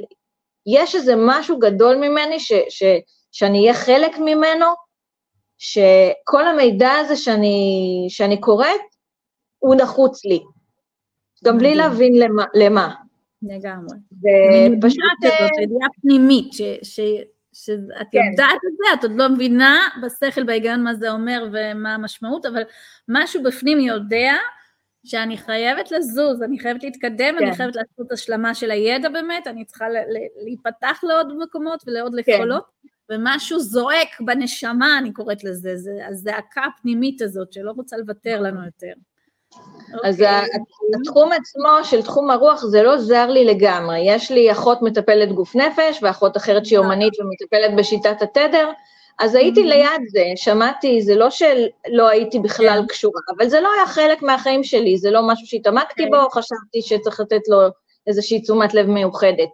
יש 0.65 0.95
איזה 0.95 1.13
משהו 1.17 1.59
גדול 1.59 1.95
ממני 1.95 2.39
ש, 2.39 2.53
ש, 2.69 2.83
שאני 3.31 3.61
אהיה 3.61 3.73
חלק 3.73 4.17
ממנו, 4.17 4.65
שכל 5.57 6.47
המידע 6.47 6.91
הזה 6.91 7.15
שאני, 7.15 8.05
שאני 8.09 8.41
קוראת, 8.41 8.81
הוא 9.59 9.75
נחוץ 9.75 10.25
לי. 10.25 10.43
גם 11.45 11.57
בלי 11.57 11.75
להבין 11.75 12.13
למה. 12.15 12.45
למה. 12.53 12.93
לגמרי. 13.43 13.97
ופשוט... 14.77 15.03
זאת 15.21 15.51
ידיעה 15.61 15.87
פנימית, 16.01 16.53
ש, 16.53 16.61
ש, 16.83 16.99
שאת 17.53 18.07
כן. 18.11 18.19
יודעת 18.31 18.59
את 18.67 18.77
זה, 18.77 18.93
את 18.93 19.03
עוד 19.03 19.11
לא 19.15 19.29
מבינה 19.29 19.79
בשכל, 20.03 20.43
בהיגיון 20.43 20.83
מה 20.83 20.95
זה 20.95 21.11
אומר 21.11 21.49
ומה 21.53 21.93
המשמעות, 21.93 22.45
אבל 22.45 22.61
משהו 23.07 23.43
בפנים 23.43 23.79
יודע 23.79 24.33
שאני 25.03 25.37
חייבת 25.37 25.91
לזוז, 25.91 26.41
אני 26.41 26.59
חייבת 26.59 26.83
להתקדם, 26.83 27.35
כן. 27.39 27.45
אני 27.45 27.55
חייבת 27.55 27.75
לעשות 27.75 28.11
השלמה 28.11 28.55
של 28.55 28.71
הידע 28.71 29.09
באמת, 29.09 29.47
אני 29.47 29.65
צריכה 29.65 29.85
להיפתח 30.43 30.99
לעוד 31.03 31.33
מקומות 31.37 31.83
ולעוד 31.87 32.15
כן. 32.25 32.31
יכולות, 32.31 32.63
ומשהו 33.11 33.59
זועק 33.59 34.21
בנשמה, 34.25 34.97
אני 34.97 35.13
קוראת 35.13 35.43
לזה, 35.43 35.77
זה 35.77 36.07
הזעקה 36.07 36.61
הפנימית 36.63 37.21
הזאת 37.21 37.53
שלא 37.53 37.71
רוצה 37.71 37.97
לוותר 37.97 38.41
לנו 38.41 38.65
יותר. 38.65 38.93
אז 40.03 40.21
okay. 40.21 40.23
אוקיי. 40.23 40.99
התחום 41.01 41.31
עצמו 41.31 41.83
של 41.83 42.01
תחום 42.01 42.31
הרוח 42.31 42.65
זה 42.65 42.83
לא 42.83 42.97
זר 42.97 43.29
לי 43.29 43.45
לגמרי. 43.45 43.99
יש 43.99 44.31
לי 44.31 44.51
אחות 44.51 44.81
מטפלת 44.81 45.31
גוף 45.31 45.55
נפש, 45.55 45.99
ואחות 46.01 46.37
אחרת 46.37 46.65
שהיא 46.65 46.79
אומנית 46.79 47.13
ומטפלת 47.19 47.75
בשיטת 47.75 48.21
התדר, 48.21 48.69
אז 49.19 49.35
הייתי 49.35 49.61
mm-hmm. 49.61 49.65
ליד 49.65 50.01
זה, 50.11 50.23
שמעתי, 50.35 51.01
זה 51.01 51.15
לא 51.15 51.29
שלא 51.29 52.09
הייתי 52.09 52.39
בכלל 52.39 52.79
כן. 52.81 52.87
קשורה, 52.87 53.21
אבל 53.37 53.49
זה 53.49 53.61
לא 53.61 53.69
היה 53.77 53.87
חלק 53.87 54.21
מהחיים 54.21 54.63
שלי, 54.63 54.97
זה 54.97 55.11
לא 55.11 55.21
משהו 55.27 55.47
שהתעמקתי 55.47 56.03
כן. 56.03 56.09
בו, 56.09 56.29
חשבתי 56.29 56.81
שצריך 56.81 57.19
לתת 57.19 57.41
לו 57.47 57.57
איזושהי 58.07 58.41
תשומת 58.41 58.73
לב 58.73 58.87
מיוחדת. 58.87 59.49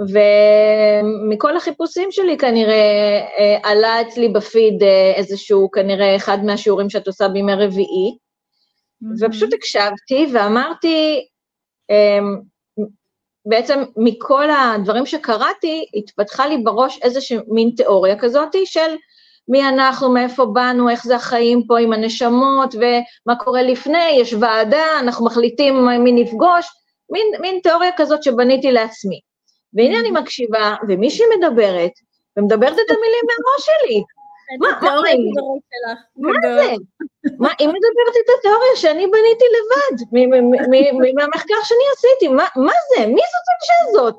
ומכל 0.00 1.56
החיפושים 1.56 2.12
שלי 2.12 2.38
כנראה 2.38 3.20
אה, 3.38 3.70
עלה 3.70 4.00
אצלי 4.00 4.28
בפיד 4.28 4.82
אה, 4.82 5.12
איזשהו, 5.16 5.70
כנראה 5.70 6.16
אחד 6.16 6.44
מהשיעורים 6.44 6.90
שאת 6.90 7.06
עושה 7.06 7.28
בימי 7.28 7.54
רביעי, 7.54 8.16
ופשוט 9.20 9.52
הקשבתי 9.52 10.26
ואמרתי, 10.32 11.26
אמ, 11.90 12.40
בעצם 13.46 13.82
מכל 13.96 14.50
הדברים 14.50 15.06
שקראתי, 15.06 15.86
התפתחה 15.94 16.46
לי 16.46 16.58
בראש 16.58 16.98
איזושהי 17.02 17.38
מין 17.48 17.70
תיאוריה 17.76 18.18
כזאת 18.18 18.56
של 18.64 18.96
מי 19.48 19.68
אנחנו, 19.68 20.12
מאיפה 20.12 20.46
באנו, 20.46 20.90
איך 20.90 21.04
זה 21.04 21.16
החיים 21.16 21.62
פה 21.66 21.78
עם 21.78 21.92
הנשמות, 21.92 22.74
ומה 22.74 23.36
קורה 23.36 23.62
לפני, 23.62 24.10
יש 24.20 24.34
ועדה, 24.40 24.84
אנחנו 25.00 25.26
מחליטים 25.26 25.86
מי 26.04 26.12
נפגוש, 26.12 26.66
מין, 27.10 27.26
מין 27.40 27.60
תיאוריה 27.62 27.90
כזאת 27.96 28.22
שבניתי 28.22 28.72
לעצמי. 28.72 29.20
והנה 29.74 30.00
אני 30.00 30.10
מקשיבה, 30.10 30.74
ומישהי 30.88 31.24
מדברת, 31.38 31.92
ומדברת 32.36 32.74
את 32.74 32.90
המילים 32.90 33.24
מהראש 33.26 33.66
שלי. 33.66 34.02
מה, 34.58 34.68
מה, 34.82 34.94
מה 36.16 36.32
זה? 36.42 36.74
מה, 37.38 37.48
היא 37.58 37.68
מדברת 37.68 38.16
את 38.24 38.30
התיאוריה 38.38 38.76
שאני 38.76 39.06
בניתי 39.06 39.44
לבד, 39.56 40.20
מהמחקר 41.14 41.54
שאני 41.64 41.84
עשיתי, 41.96 42.28
מה 42.56 42.72
זה? 42.88 43.06
מי 43.06 43.22
זאת 43.32 43.46
האישה 43.50 43.74
הזאת? 43.88 44.14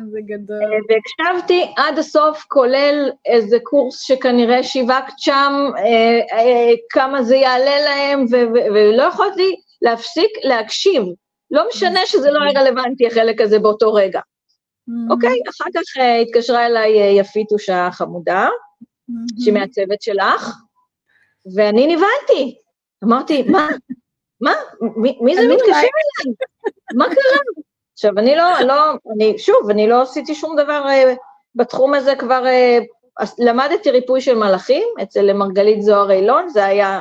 איזה 0.00 0.18
גדול. 0.26 0.62
אה, 0.62 0.78
והקשבתי 0.88 1.72
עד 1.76 1.98
הסוף, 1.98 2.44
כולל 2.48 3.10
איזה 3.26 3.58
קורס 3.62 4.00
שכנראה 4.00 4.62
שיווקת 4.62 5.12
שם, 5.18 5.70
אה, 5.78 6.38
אה, 6.38 6.72
כמה 6.90 7.22
זה 7.22 7.36
יעלה 7.36 7.80
להם, 7.80 8.24
ולא 8.74 9.02
יכולתי 9.02 9.56
להפסיק 9.82 10.30
להקשיב. 10.42 11.02
לא 11.50 11.68
משנה 11.68 12.06
שזה 12.06 12.30
לא 12.30 12.38
היה 12.42 12.60
רלוונטי, 12.60 13.06
החלק 13.06 13.40
הזה 13.40 13.58
באותו 13.58 13.92
רגע. 13.92 14.20
אוקיי, 15.10 15.38
אחר 15.50 15.70
כך 15.74 15.82
התקשרה 16.22 16.66
אליי 16.66 17.18
יפית 17.18 17.52
אושה 17.52 17.88
חמודה, 17.92 18.48
שהיא 19.38 19.54
מהצוות 19.54 20.02
שלך, 20.02 20.56
ואני 21.54 21.96
נבהלתי. 21.96 22.58
אמרתי, 23.04 23.42
מה? 23.42 23.68
מה? 24.40 24.52
מי, 24.96 25.18
מי 25.20 25.34
זה 25.34 25.42
מתקשר 25.48 25.70
אליי? 25.70 26.34
מה 26.94 27.04
קרה? 27.04 27.62
עכשיו, 27.92 28.12
אני 28.18 28.36
לא, 28.36 28.60
לא, 28.60 28.92
אני, 29.14 29.38
שוב, 29.38 29.70
אני 29.70 29.88
לא 29.88 30.02
עשיתי 30.02 30.34
שום 30.34 30.56
דבר 30.56 30.84
uh, 30.86 31.16
בתחום 31.54 31.94
הזה 31.94 32.14
כבר, 32.16 32.44
uh, 32.44 33.24
למדתי 33.38 33.90
ריפוי 33.90 34.20
של 34.20 34.34
מלאכים 34.34 34.88
אצל 35.02 35.32
מרגלית 35.32 35.82
זוהר 35.82 36.10
אילון, 36.10 36.48
זה 36.48 36.64
היה, 36.64 37.00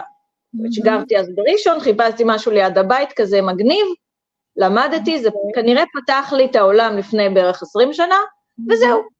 שגרתי 0.71 1.17
אז 1.17 1.29
בראשון, 1.35 1.79
חיפשתי 1.79 2.23
משהו 2.25 2.51
ליד 2.51 2.77
הבית 2.77 3.09
כזה 3.15 3.41
מגניב, 3.41 3.87
למדתי, 4.55 5.19
זה 5.19 5.29
אוקיי. 5.29 5.63
כנראה 5.63 5.83
פתח 5.93 6.33
לי 6.37 6.45
את 6.45 6.55
העולם 6.55 6.97
לפני 6.97 7.29
בערך 7.29 7.61
20 7.61 7.93
שנה, 7.93 8.17
וזהו. 8.69 9.16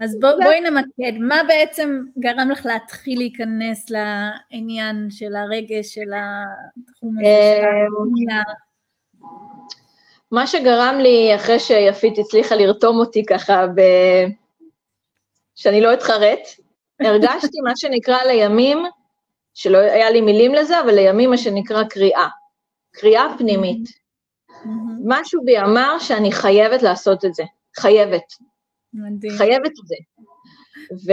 אז 0.00 0.16
בוא, 0.20 0.30
בואי 0.42 0.60
נמקד, 0.60 1.18
מה 1.20 1.42
בעצם 1.48 2.02
גרם 2.18 2.50
לך 2.50 2.66
להתחיל 2.66 3.18
להיכנס 3.18 3.86
לעניין 3.90 5.06
של 5.10 5.36
הרגש, 5.36 5.94
של 5.94 6.10
התחום 6.16 7.18
הזה, 7.18 7.60
של 8.16 8.34
ה... 8.34 8.42
מה 10.32 10.46
שגרם 10.46 10.98
לי, 10.98 11.34
אחרי 11.34 11.60
שיפית 11.60 12.18
הצליחה 12.18 12.54
לרתום 12.54 12.98
אותי 12.98 13.24
ככה, 13.26 13.66
ב... 13.66 13.80
שאני 15.54 15.80
לא 15.80 15.94
אתחרט, 15.94 16.40
הרגשתי 17.00 17.60
מה 17.64 17.72
שנקרא 17.76 18.22
לימים, 18.24 18.78
שלא 19.54 19.78
היה 19.78 20.10
לי 20.10 20.20
מילים 20.20 20.54
לזה, 20.54 20.80
אבל 20.80 20.94
לימים 20.94 21.30
מה 21.30 21.38
שנקרא 21.38 21.84
קריאה, 21.84 22.28
קריאה 22.92 23.26
פנימית. 23.38 23.88
משהו 25.04 25.44
בי 25.44 25.58
אמר 25.58 25.98
שאני 25.98 26.32
חייבת 26.32 26.82
לעשות 26.82 27.24
את 27.24 27.34
זה, 27.34 27.42
חייבת. 27.76 28.47
מדהים. 28.94 29.38
חייבת 29.38 29.70
את 29.70 29.86
זה. 29.86 29.96
ו... 31.06 31.12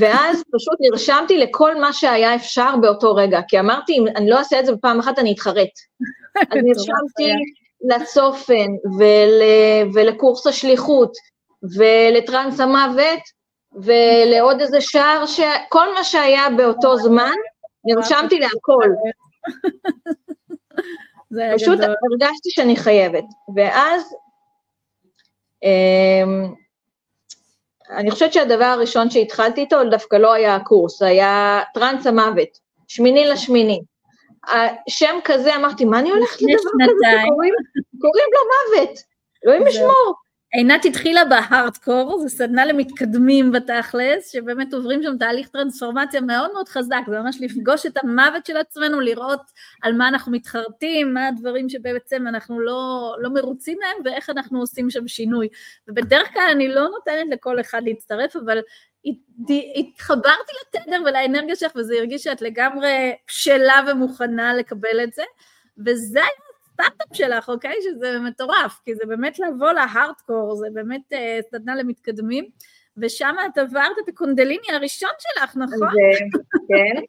ואז 0.00 0.42
פשוט 0.52 0.74
נרשמתי 0.80 1.38
לכל 1.38 1.80
מה 1.80 1.92
שהיה 1.92 2.34
אפשר 2.34 2.74
באותו 2.80 3.14
רגע, 3.14 3.40
כי 3.48 3.60
אמרתי, 3.60 3.92
אם 3.92 4.04
אני 4.16 4.30
לא 4.30 4.38
אעשה 4.38 4.60
את 4.60 4.66
זה 4.66 4.72
בפעם 4.72 4.98
אחת, 4.98 5.18
אני 5.18 5.32
אתחרט. 5.32 5.70
אז 6.50 6.58
נרשמתי 6.64 7.32
לצופן 7.82 8.66
ול, 8.98 9.42
ולקורס 9.94 10.46
השליחות 10.46 11.12
ולטרנס 11.76 12.60
המוות 12.60 13.20
ולעוד 13.74 14.60
איזה 14.60 14.80
שער, 14.80 15.26
ש... 15.26 15.40
כל 15.68 15.94
מה 15.94 16.04
שהיה 16.04 16.46
באותו 16.56 16.96
זמן, 16.96 17.34
נרשמתי 17.84 18.38
להכל. 18.38 18.88
פשוט 21.56 21.78
הרגשתי 21.80 22.50
שאני 22.50 22.76
חייבת. 22.76 23.24
ואז 23.56 24.14
אני 27.90 28.10
חושבת 28.10 28.32
שהדבר 28.32 28.64
הראשון 28.64 29.10
שהתחלתי 29.10 29.60
איתו 29.60 29.76
דווקא 29.90 30.16
לא 30.16 30.32
היה 30.32 30.54
הקורס, 30.54 30.98
זה 30.98 31.06
היה 31.06 31.60
טרנס 31.74 32.06
המוות, 32.06 32.58
שמיני 32.88 33.24
לשמיני. 33.28 33.80
השם 34.48 35.18
כזה, 35.24 35.56
אמרתי, 35.56 35.84
מה 35.84 35.98
אני 35.98 36.10
הולכת 36.10 36.42
לדבר 36.42 36.84
כזה 36.84 37.06
שקוראים 37.96 38.30
לו 38.32 38.40
מוות? 38.78 38.98
אלוהים 39.44 39.66
ישמור. 39.66 40.14
עינת 40.52 40.84
התחילה 40.84 41.24
בהארדקור, 41.24 42.18
זו 42.22 42.28
סדנה 42.28 42.64
למתקדמים 42.64 43.52
בתכלס, 43.52 44.32
שבאמת 44.32 44.74
עוברים 44.74 45.02
שם 45.02 45.18
תהליך 45.18 45.48
טרנספורמציה 45.48 46.20
מאוד 46.20 46.52
מאוד 46.52 46.68
חזק, 46.68 47.00
זה 47.06 47.20
ממש 47.20 47.36
לפגוש 47.40 47.86
את 47.86 47.96
המוות 47.96 48.46
של 48.46 48.56
עצמנו, 48.56 49.00
לראות 49.00 49.40
על 49.82 49.92
מה 49.92 50.08
אנחנו 50.08 50.32
מתחרטים, 50.32 51.14
מה 51.14 51.28
הדברים 51.28 51.68
שבעצם 51.68 52.28
אנחנו 52.28 52.60
לא, 52.60 53.14
לא 53.20 53.30
מרוצים 53.30 53.78
מהם, 53.80 54.04
ואיך 54.04 54.30
אנחנו 54.30 54.60
עושים 54.60 54.90
שם 54.90 55.08
שינוי. 55.08 55.48
ובדרך 55.88 56.32
כלל 56.32 56.48
אני 56.52 56.68
לא 56.68 56.88
נותנת 56.88 57.26
לכל 57.30 57.60
אחד 57.60 57.82
להצטרף, 57.84 58.36
אבל 58.36 58.58
התחברתי 59.76 60.52
לתדר 60.62 61.02
ולאנרגיה 61.06 61.56
שלך, 61.56 61.72
וזה 61.76 61.94
הרגיש 61.94 62.22
שאת 62.22 62.42
לגמרי 62.42 63.12
בשלה 63.28 63.80
ומוכנה 63.88 64.54
לקבל 64.54 65.04
את 65.04 65.12
זה, 65.12 65.22
וזה 65.86 66.18
היה 66.18 66.49
הסטארט-אפ 66.80 67.16
שלך, 67.16 67.48
אוקיי? 67.48 67.74
שזה 67.82 68.18
מטורף, 68.18 68.80
כי 68.84 68.94
זה 68.94 69.06
באמת 69.06 69.38
לבוא 69.38 69.72
להארדקור, 69.72 70.56
זה 70.56 70.66
באמת 70.74 71.12
אה, 71.12 71.38
סדנה 71.50 71.74
למתקדמים, 71.74 72.44
ושם 72.96 73.34
את 73.46 73.58
עברת 73.58 73.98
את 74.04 74.08
הקונדליני 74.08 74.72
הראשון 74.72 75.10
שלך, 75.18 75.56
נכון? 75.56 75.88
זה, 75.92 76.24
כן. 76.68 77.00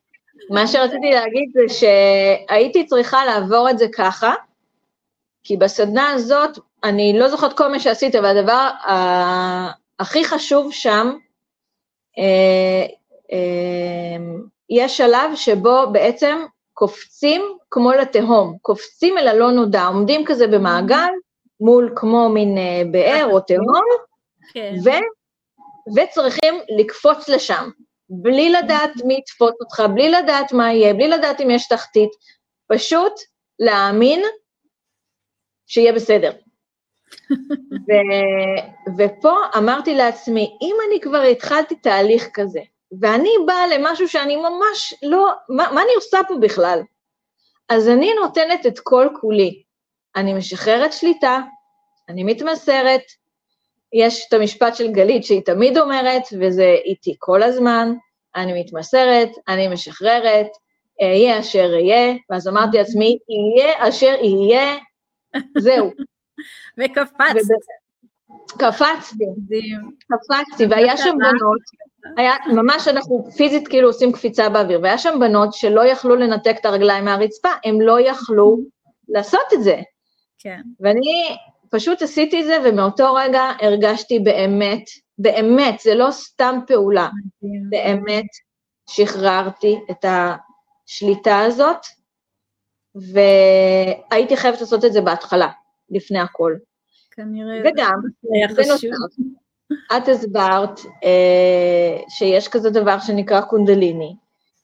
מה 0.50 0.68
שרציתי 0.68 1.12
להגיד 1.12 1.51
זה 1.54 1.74
שהייתי 1.74 2.86
צריכה 2.86 3.25
לעבור 3.25 3.70
את 3.70 3.78
זה 3.78 3.86
ככה, 3.96 4.34
כי 5.43 5.58
בסדנה 5.58 6.12
הזאת, 6.12 6.58
אני 6.84 7.19
לא 7.19 7.30
זוכרת 7.30 7.58
כל 7.58 7.67
מה 7.67 7.80
שעשית, 7.80 8.15
אבל 8.15 8.38
הדבר 8.38 8.69
הכי 10.00 10.26
חשוב 10.26 10.74
שם, 10.74 11.13
אה, 12.17 12.86
אה, 13.32 14.17
יש 14.69 14.98
שלב 14.98 15.36
שבו 15.36 15.91
בעצם 15.91 16.45
קופצים 16.82 17.41
כמו 17.72 17.91
לתהום, 17.91 18.58
קופצים 18.62 19.17
אל 19.17 19.28
הלא 19.28 19.52
נודע, 19.52 19.84
עומדים 19.84 20.26
כזה 20.26 20.48
במעגל 20.48 21.10
מול 21.60 21.94
כמו 21.96 22.30
מין 22.30 22.58
אה, 22.58 22.82
באר 22.91 23.28
או 23.32 23.39
תהום, 23.39 23.86
כן. 24.54 24.74
ו, 24.84 24.89
וצריכים 25.96 26.54
לקפוץ 26.80 27.30
לשם, 27.30 27.70
בלי 28.10 28.50
לדעת 28.50 28.89
מי 29.06 29.13
יתפוס 29.13 29.52
אותך, 29.60 29.84
בלי 29.94 30.12
לדעת 30.12 30.54
מה 30.54 30.74
יהיה, 30.74 30.94
בלי 30.94 31.08
לדעת 31.08 31.41
אם 31.41 31.50
יש 31.50 31.67
תחתית, 31.67 32.10
פשוט 32.67 33.13
להאמין 33.60 34.22
שיהיה 35.67 35.94
בסדר. 35.94 36.32
ו, 37.88 37.91
ופה 38.98 39.36
אמרתי 39.58 39.96
לעצמי, 39.96 40.58
אם 40.62 40.76
אני 40.88 41.02
כבר 41.02 41.22
התחלתי 41.22 41.76
תהליך 41.76 42.30
כזה, 42.34 42.62
ואני 42.99 43.30
באה 43.47 43.67
למשהו 43.67 44.08
שאני 44.08 44.36
ממש 44.36 44.93
לא, 45.04 45.32
מה, 45.49 45.71
מה 45.71 45.82
אני 45.82 45.91
עושה 45.95 46.17
פה 46.27 46.34
בכלל? 46.41 46.82
אז 47.69 47.89
אני 47.89 48.13
נותנת 48.13 48.65
את 48.65 48.80
כל 48.80 49.08
כולי. 49.21 49.63
אני 50.15 50.34
משחררת 50.34 50.93
שליטה, 50.93 51.39
אני 52.10 52.23
מתמסרת, 52.23 53.01
יש 53.93 54.25
את 54.27 54.34
המשפט 54.34 54.75
של 54.75 54.91
גלית 54.91 55.23
שהיא 55.23 55.41
תמיד 55.45 55.77
אומרת, 55.77 56.23
וזה 56.39 56.75
איתי 56.86 57.15
כל 57.19 57.43
הזמן, 57.43 57.93
אני 58.36 58.62
מתמסרת, 58.62 59.30
אני 59.47 59.67
משחררת, 59.67 60.47
אהיה 61.01 61.39
אשר 61.39 61.71
אהיה, 61.73 62.13
ואז 62.30 62.47
אמרתי 62.47 62.77
לעצמי, 62.77 63.17
יהיה 63.30 63.89
אשר 63.89 64.15
יהיה, 64.21 64.77
זהו. 65.65 65.91
וקפצת. 66.77 67.56
קפצתי, 68.47 69.25
קפצתי, 69.99 70.65
והיה 70.69 70.97
שם 70.97 71.13
בנות, 71.17 71.62
היה 72.18 72.34
ממש 72.56 72.88
אנחנו 72.88 73.28
פיזית 73.38 73.68
כאילו 73.68 73.88
עושים 73.88 74.12
קפיצה 74.12 74.50
באוויר, 74.50 74.80
והיה 74.84 74.98
שם 74.98 75.20
בנות 75.20 75.54
שלא 75.54 75.86
יכלו 75.86 76.16
לנתק 76.16 76.56
את 76.62 76.66
הרגליים 76.66 77.06
מהרצפה, 77.06 77.50
הם 77.66 77.82
לא 77.82 78.00
יכלו 78.02 78.58
לעשות 79.10 79.54
את 79.54 79.64
זה. 79.64 79.82
כן. 80.40 80.62
ואני 80.80 81.38
פשוט 81.70 82.02
עשיתי 82.02 82.42
את 82.42 82.46
זה, 82.46 82.58
ומאותו 82.66 83.14
רגע 83.14 83.44
הרגשתי 83.62 84.20
באמת, 84.20 84.84
באמת, 85.18 85.80
זה 85.80 85.96
לא 85.96 86.12
סתם 86.12 86.60
פעולה, 86.68 87.10
באמת 87.70 88.28
שחררתי 88.90 89.80
את 89.92 90.06
השליטה 90.06 91.40
הזאת, 91.40 91.86
והייתי 92.96 94.38
חייבת 94.38 94.62
לעשות 94.62 94.86
את 94.86 94.94
זה 94.94 95.02
בהתחלה, 95.02 95.50
לפני 95.90 96.20
הכל. 96.20 96.56
כנראה. 97.12 97.62
וגם, 97.66 98.00
בנוסף, 98.56 98.88
את 99.97 100.07
הסברת 100.07 100.79
אה, 101.03 101.99
שיש 102.10 102.47
כזה 102.47 102.69
דבר 102.69 102.99
שנקרא 102.99 103.41
קונדליני, 103.41 104.15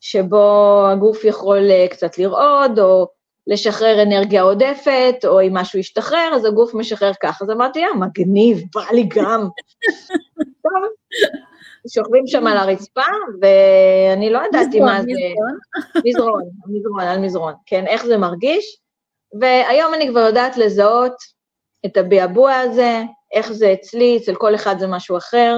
שבו 0.01 0.85
הגוף 0.91 1.23
יכול 1.23 1.71
אה, 1.71 1.87
קצת 1.89 2.17
לרעוד, 2.17 2.79
או 2.79 3.07
לשחרר 3.47 4.03
אנרגיה 4.03 4.41
עודפת, 4.41 5.15
או 5.25 5.41
אם 5.41 5.53
משהו 5.53 5.79
ישתחרר, 5.79 6.31
אז 6.35 6.45
הגוף 6.45 6.73
משחרר 6.73 7.11
ככה. 7.21 7.45
אז 7.45 7.51
אמרתי, 7.51 7.79
יא, 7.79 7.87
מגניב, 7.99 8.61
בא 8.75 8.81
לי 8.91 9.03
גם. 9.15 9.47
טוב, 10.63 10.83
שוכבים 11.93 12.27
שם 12.27 12.47
על 12.47 12.57
הרצפה, 12.57 13.01
ואני 13.41 14.29
לא 14.29 14.39
ידעתי 14.47 14.79
מה 14.79 15.01
זה... 15.01 15.07
מזרון, 16.05 16.43
מזרון, 16.73 17.01
על 17.01 17.19
מזרון, 17.19 17.53
כן, 17.65 17.87
איך 17.87 18.05
זה 18.05 18.17
מרגיש, 18.17 18.79
והיום 19.39 19.93
אני 19.93 20.07
כבר 20.07 20.19
יודעת 20.19 20.57
לזהות 20.57 21.36
את 21.85 21.97
הביעבוע 21.97 22.55
הזה, 22.55 23.01
איך 23.33 23.51
זה 23.51 23.73
אצלי, 23.73 24.17
אצל 24.17 24.35
כל 24.35 24.55
אחד 24.55 24.79
זה 24.79 24.87
משהו 24.87 25.17
אחר. 25.17 25.57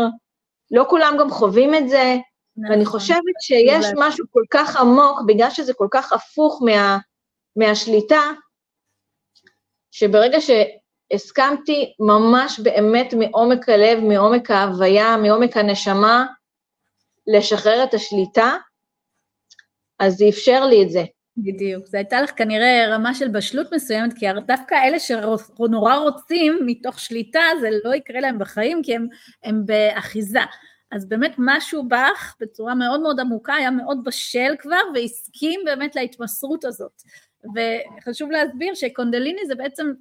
לא 0.71 0.85
כולם 0.89 1.15
גם 1.19 1.29
חווים 1.29 1.75
את 1.75 1.89
זה, 1.89 2.15
נכון. 2.57 2.71
ואני 2.71 2.85
חושבת 2.85 3.41
שיש 3.41 3.85
משהו 3.97 4.25
כל 4.31 4.43
כך 4.51 4.75
עמוק, 4.75 5.21
בגלל 5.27 5.49
שזה 5.49 5.73
כל 5.73 5.87
כך 5.91 6.13
הפוך 6.13 6.61
מה, 6.65 6.97
מהשליטה, 7.55 8.21
שברגע 9.91 10.37
שהסכמתי 10.41 11.93
ממש 11.99 12.59
באמת 12.59 13.13
מעומק 13.13 13.69
הלב, 13.69 13.99
מעומק 13.99 14.51
ההוויה, 14.51 15.17
מעומק 15.17 15.57
הנשמה, 15.57 16.25
לשחרר 17.27 17.83
את 17.83 17.93
השליטה, 17.93 18.57
אז 19.99 20.17
זה 20.17 20.25
אפשר 20.29 20.65
לי 20.65 20.83
את 20.83 20.89
זה. 20.89 21.03
בדיוק, 21.43 21.85
זו 21.85 21.97
הייתה 21.97 22.21
לך 22.21 22.31
כנראה 22.35 22.85
רמה 22.89 23.13
של 23.13 23.27
בשלות 23.27 23.73
מסוימת, 23.73 24.13
כי 24.13 24.25
דווקא 24.47 24.75
אלה 24.75 24.99
שנורא 24.99 25.95
רוצים 25.95 26.59
מתוך 26.65 26.99
שליטה, 26.99 27.39
זה 27.61 27.69
לא 27.83 27.95
יקרה 27.95 28.19
להם 28.19 28.39
בחיים, 28.39 28.81
כי 28.83 28.95
הם, 28.95 29.07
הם 29.43 29.65
באחיזה. 29.65 30.39
אז 30.91 31.09
באמת 31.09 31.35
משהו 31.37 31.87
בך 31.87 32.35
בצורה 32.39 32.75
מאוד 32.75 33.01
מאוד 33.01 33.19
עמוקה, 33.19 33.53
היה 33.53 33.71
מאוד 33.71 34.03
בשל 34.03 34.55
כבר, 34.59 34.81
והסכים 34.95 35.61
באמת 35.65 35.95
להתמסרות 35.95 36.65
הזאת. 36.65 37.01
וחשוב 37.55 38.31
להסביר 38.31 38.75
שקונדליני 38.75 39.41
זה 39.47 39.55
בעצם 39.55 39.91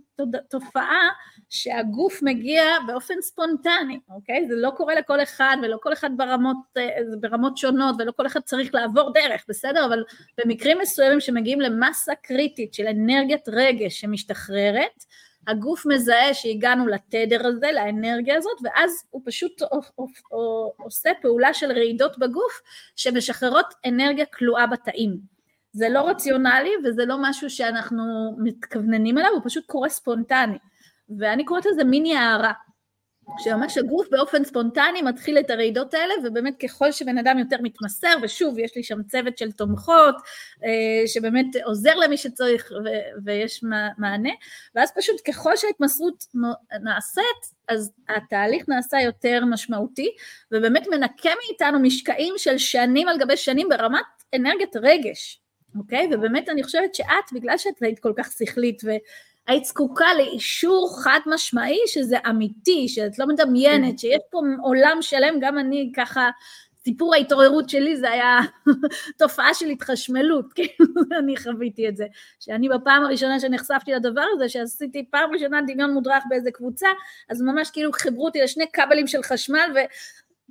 תופעה 0.50 1.08
שהגוף 1.50 2.22
מגיע 2.22 2.62
באופן 2.86 3.14
ספונטני, 3.20 3.98
אוקיי? 4.10 4.46
זה 4.48 4.54
לא 4.56 4.70
קורה 4.76 4.94
לכל 4.94 5.22
אחד 5.22 5.56
ולא 5.62 5.78
כל 5.82 5.92
אחד 5.92 6.10
ברמות, 6.16 6.56
אה, 6.76 6.88
ברמות 7.20 7.56
שונות 7.56 7.96
ולא 7.98 8.12
כל 8.12 8.26
אחד 8.26 8.40
צריך 8.40 8.74
לעבור 8.74 9.12
דרך, 9.12 9.44
בסדר? 9.48 9.86
אבל 9.86 10.04
במקרים 10.38 10.78
מסוימים 10.78 11.20
שמגיעים 11.20 11.60
למסה 11.60 12.14
קריטית 12.14 12.74
של 12.74 12.86
אנרגיית 12.86 13.48
רגש 13.48 14.00
שמשתחררת, 14.00 15.04
הגוף 15.48 15.86
מזהה 15.86 16.34
שהגענו 16.34 16.86
לתדר 16.86 17.46
הזה, 17.46 17.66
לאנרגיה 17.72 18.36
הזאת, 18.36 18.58
ואז 18.62 19.04
הוא 19.10 19.22
פשוט 19.24 19.62
עושה 20.78 21.10
פעולה 21.22 21.54
של 21.54 21.72
רעידות 21.72 22.18
בגוף 22.18 22.60
שמשחררות 22.96 23.74
אנרגיה 23.86 24.24
כלואה 24.26 24.66
בתאים. 24.66 25.38
זה 25.72 25.88
לא 25.88 26.08
רציונלי 26.08 26.70
וזה 26.84 27.04
לא 27.04 27.16
משהו 27.20 27.50
שאנחנו 27.50 28.36
מתכווננים 28.38 29.18
אליו, 29.18 29.30
הוא 29.32 29.40
פשוט 29.44 29.66
קורה 29.66 29.88
ספונטני. 29.88 30.58
ואני 31.18 31.44
קוראת 31.44 31.66
לזה 31.66 31.84
מיני 31.84 32.16
הערה. 32.16 32.52
שממש 33.38 33.78
הגוף 33.78 34.06
באופן 34.10 34.44
ספונטני 34.44 35.02
מתחיל 35.02 35.38
את 35.38 35.50
הרעידות 35.50 35.94
האלה, 35.94 36.14
ובאמת 36.24 36.54
ככל 36.62 36.92
שבן 36.92 37.18
אדם 37.18 37.38
יותר 37.38 37.56
מתמסר, 37.62 38.14
ושוב, 38.22 38.58
יש 38.58 38.76
לי 38.76 38.82
שם 38.82 39.02
צוות 39.02 39.38
של 39.38 39.52
תומכות, 39.52 40.14
אה, 40.64 41.06
שבאמת 41.06 41.46
עוזר 41.64 41.94
למי 41.94 42.16
שצריך 42.16 42.72
ויש 43.24 43.64
מענה, 43.98 44.30
ואז 44.74 44.92
פשוט 44.96 45.20
ככל 45.28 45.56
שההתמסרות 45.56 46.24
נעשית, 46.82 47.58
אז 47.68 47.92
התהליך 48.08 48.68
נעשה 48.68 49.00
יותר 49.00 49.44
משמעותי, 49.44 50.10
ובאמת 50.52 50.86
מנקה 50.90 51.30
מאיתנו 51.44 51.80
משקעים 51.80 52.34
של 52.36 52.58
שנים 52.58 53.08
על 53.08 53.18
גבי 53.18 53.36
שנים 53.36 53.68
ברמת 53.68 54.04
אנרגיית 54.34 54.76
רגש, 54.76 55.40
אוקיי? 55.78 56.08
ובאמת 56.12 56.48
אני 56.48 56.62
חושבת 56.62 56.94
שאת, 56.94 57.32
בגלל 57.32 57.58
שאת 57.58 57.82
היית 57.82 57.98
כל 57.98 58.12
כך 58.16 58.32
שכלית. 58.38 58.82
היית 59.48 59.64
זקוקה 59.64 60.14
לאישור 60.14 60.96
חד 61.02 61.20
משמעי 61.26 61.78
שזה 61.86 62.16
אמיתי, 62.30 62.88
שאת 62.88 63.18
לא 63.18 63.26
מדמיינת, 63.26 63.90
כן. 63.90 63.98
שיש 63.98 64.20
פה 64.30 64.40
עולם 64.62 64.98
שלם, 65.00 65.34
גם 65.40 65.58
אני 65.58 65.92
ככה, 65.96 66.30
סיפור 66.84 67.14
ההתעוררות 67.14 67.68
שלי 67.68 67.96
זה 67.96 68.10
היה 68.10 68.38
תופעה 69.18 69.54
של 69.54 69.66
התחשמלות, 69.66 70.52
כאילו, 70.54 70.86
אני 71.18 71.36
חוויתי 71.36 71.88
את 71.88 71.96
זה. 71.96 72.06
שאני 72.40 72.68
בפעם 72.68 73.04
הראשונה 73.04 73.40
שנחשפתי 73.40 73.92
לדבר 73.92 74.24
הזה, 74.34 74.48
שעשיתי 74.48 75.04
פעם 75.10 75.32
ראשונה 75.32 75.60
דמיון 75.66 75.94
מודרך 75.94 76.24
באיזה 76.28 76.50
קבוצה, 76.50 76.88
אז 77.30 77.42
ממש 77.42 77.70
כאילו 77.70 77.92
חיברו 77.92 78.24
אותי 78.26 78.40
לשני 78.40 78.64
כבלים 78.72 79.06
של 79.06 79.22
חשמל, 79.22 79.70
ו... 79.74 79.78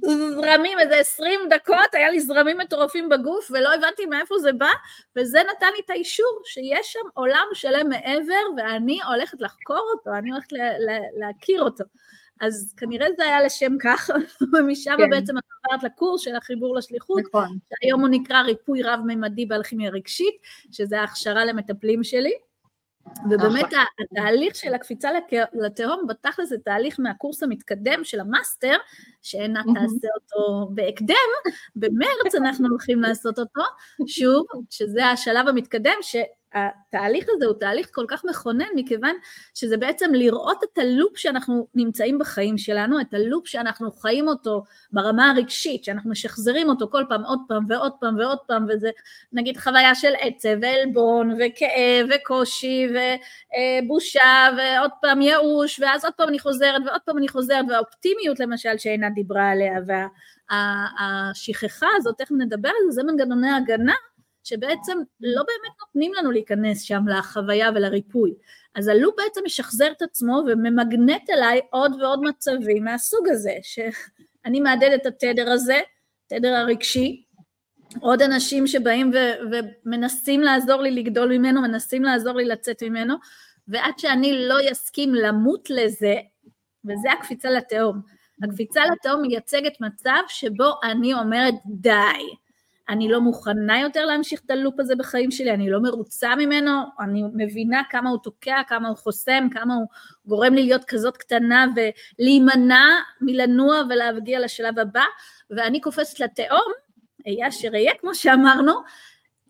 זרמים, 0.02 0.80
איזה 0.80 0.98
עשרים 0.98 1.40
דקות, 1.50 1.94
היה 1.94 2.10
לי 2.10 2.20
זרמים 2.20 2.58
מטורפים 2.58 3.10
בגוף, 3.10 3.52
ולא 3.52 3.74
הבנתי 3.74 4.06
מאיפה 4.06 4.40
זה 4.40 4.54
בא, 4.54 4.72
וזה 5.16 5.40
נתן 5.40 5.68
לי 5.76 5.82
את 5.86 5.90
האישור 5.90 6.42
שיש 6.46 6.94
שם 6.94 7.10
עולם 7.14 7.46
שלם 7.54 7.90
מעבר, 7.90 8.44
ואני 8.58 9.00
הולכת 9.08 9.42
לחקור 9.42 9.92
אותו, 9.94 10.18
אני 10.18 10.32
הולכת 10.32 10.50
להכיר 11.20 11.62
אותו. 11.62 11.84
אז 12.42 12.74
כנראה 12.78 13.08
זה 13.18 13.24
היה 13.24 13.42
לשם 13.42 13.74
כך, 13.84 14.10
ומשם 14.54 14.96
כן. 14.98 15.10
בעצם 15.10 15.38
את 15.38 15.44
עברת 15.64 15.84
לקורס 15.84 16.22
של 16.22 16.36
החיבור 16.36 16.76
לשליחות, 16.76 17.22
נכון. 17.28 17.58
שהיום 17.70 18.02
הוא 18.02 18.10
נקרא 18.10 18.42
ריפוי 18.42 18.84
רב-ממדי 18.84 19.46
באלכימיה 19.46 19.90
רגשית, 19.90 20.36
שזה 20.72 21.00
ההכשרה 21.00 21.46
למטפלים 21.46 22.04
שלי. 22.04 22.34
ובאמת 23.26 23.66
נכון. 23.66 23.80
התהליך 24.00 24.56
של 24.56 24.74
הקפיצה 24.74 25.10
לתהום 25.54 26.08
בתכל'ס 26.08 26.50
זה 26.50 26.58
תהליך 26.66 27.00
מהקורס 27.00 27.44
המתקדם 27.44 28.04
של 28.04 28.20
המאסטר, 28.20 28.76
שעינת 29.22 29.66
תעשה 29.66 30.08
אותו 30.16 30.70
בהקדם, 30.74 31.16
במרץ 31.76 32.36
אנחנו 32.38 32.68
הולכים 32.68 33.02
לעשות 33.02 33.40
אותו, 33.40 33.62
שוב, 34.08 34.46
שזה 34.70 35.06
השלב 35.06 35.48
המתקדם, 35.48 35.96
ש... 36.02 36.16
התהליך 36.54 37.26
הזה 37.30 37.46
הוא 37.46 37.54
תהליך 37.60 37.90
כל 37.92 38.06
כך 38.08 38.26
מכונן, 38.26 38.66
מכיוון 38.76 39.16
שזה 39.54 39.78
בעצם 39.78 40.14
לראות 40.14 40.64
את 40.64 40.78
הלופ 40.78 41.18
שאנחנו 41.18 41.68
נמצאים 41.76 42.20
בחיים 42.20 42.58
שלנו, 42.58 43.02
את 43.02 43.14
הלופ 43.14 43.48
שאנחנו 43.48 43.92
חיים 43.92 44.28
אותו 44.28 44.64
ברמה 44.92 45.32
הרגשית, 45.32 45.84
שאנחנו 45.84 46.10
משחזרים 46.12 46.70
אותו 46.70 46.88
כל 46.92 47.04
פעם 47.10 47.24
עוד 47.24 47.40
פעם 47.48 47.66
ועוד 47.70 47.92
פעם 48.00 48.18
ועוד 48.18 48.38
פעם, 48.48 48.66
וזה 48.70 48.90
נגיד 49.34 49.58
חוויה 49.58 49.96
של 49.96 50.14
עצב 50.20 50.58
ועלבון 50.62 51.32
וכאב 51.32 52.08
וקושי 52.16 52.88
ובושה 53.84 54.50
ועוד 54.58 54.92
פעם 55.02 55.22
ייאוש, 55.22 55.80
ואז 55.80 56.06
עוד 56.06 56.14
פעם 56.14 56.30
אני 56.30 56.40
חוזרת 56.40 56.82
ועוד 56.86 57.02
פעם 57.06 57.18
אני 57.18 57.28
חוזרת, 57.28 57.66
והאופטימיות 57.70 58.40
למשל 58.40 58.78
שעינת 58.78 59.14
דיברה 59.14 59.50
עליה, 59.50 59.74
והשכחה 60.50 61.88
הזאת, 61.98 62.18
תכף 62.18 62.32
נדבר 62.32 62.70
על 62.70 62.92
זה, 62.92 62.96
זה 62.96 63.04
מנגנוני 63.04 63.52
הגנה 63.52 63.94
שבעצם 64.48 64.98
לא 65.22 65.44
באמת 65.44 65.76
נותנים 65.82 66.14
לנו 66.14 66.32
להיכנס 66.32 66.82
שם 66.82 67.08
לחוויה 67.08 67.70
ולריפוי. 67.76 68.34
אז 68.76 68.88
הלופ 68.88 69.16
בעצם 69.18 69.42
משחזר 69.46 69.92
את 69.92 70.02
עצמו 70.02 70.42
וממגנט 70.48 71.30
אליי 71.30 71.60
עוד 71.70 72.02
ועוד 72.02 72.22
מצבים 72.24 72.84
מהסוג 72.84 73.28
הזה, 73.30 73.54
שאני 73.62 74.60
מהדהד 74.60 74.92
את 74.92 75.06
התדר 75.06 75.50
הזה, 75.52 75.80
תדר 76.28 76.54
הרגשי, 76.54 77.24
עוד 78.00 78.22
אנשים 78.22 78.68
שבאים 78.68 79.12
ו- 79.14 79.58
ומנסים 79.86 80.42
לעזור 80.42 80.82
לי 80.82 80.92
לגדול 80.92 81.38
ממנו, 81.38 81.62
מנסים 81.62 82.04
לעזור 82.04 82.34
לי 82.34 82.46
לצאת 82.46 82.84
ממנו, 82.84 83.16
ועד 83.68 83.94
שאני 84.00 84.48
לא 84.48 84.56
אסכים 84.72 85.16
למות 85.16 85.70
לזה, 85.70 86.16
וזה 86.86 87.12
הקפיצה 87.12 87.50
לתהום. 87.50 88.02
הקפיצה 88.44 88.82
לתהום 88.86 89.22
מייצגת 89.22 89.82
מצב 89.82 90.22
שבו 90.28 90.72
אני 90.84 91.14
אומרת 91.14 91.54
די. 91.66 92.38
אני 92.90 93.10
לא 93.10 93.22
מוכנה 93.22 93.80
יותר 93.80 94.06
להמשיך 94.06 94.42
את 94.46 94.52
הלופ 94.52 94.80
הזה 94.80 94.96
בחיים 94.96 95.32
שלי, 95.32 95.52
אני 95.52 95.70
לא 95.70 95.80
מרוצה 95.80 96.36
ממנו, 96.36 96.72
אני 97.00 97.24
מבינה 97.34 97.82
כמה 97.90 98.10
הוא 98.10 98.20
תוקע, 98.24 98.62
כמה 98.68 98.88
הוא 98.88 98.98
חוסם, 98.98 99.48
כמה 99.52 99.76
הוא 99.76 99.88
גורם 100.26 100.54
לי 100.54 100.64
להיות 100.64 100.86
כזאת 100.86 101.18
קטנה 101.18 101.66
ולהימנע 101.76 102.86
מלנוע 103.22 103.82
ולהגיע 103.90 104.40
לשלב 104.40 104.80
הבא, 104.80 105.04
ואני 105.50 105.82
קופצת 105.82 106.20
לתהום, 106.20 106.72
אהיה 107.28 107.48
אשר 107.48 107.70
אהיה, 107.74 107.92
כמו 108.00 108.16
שאמרנו, 108.16 108.74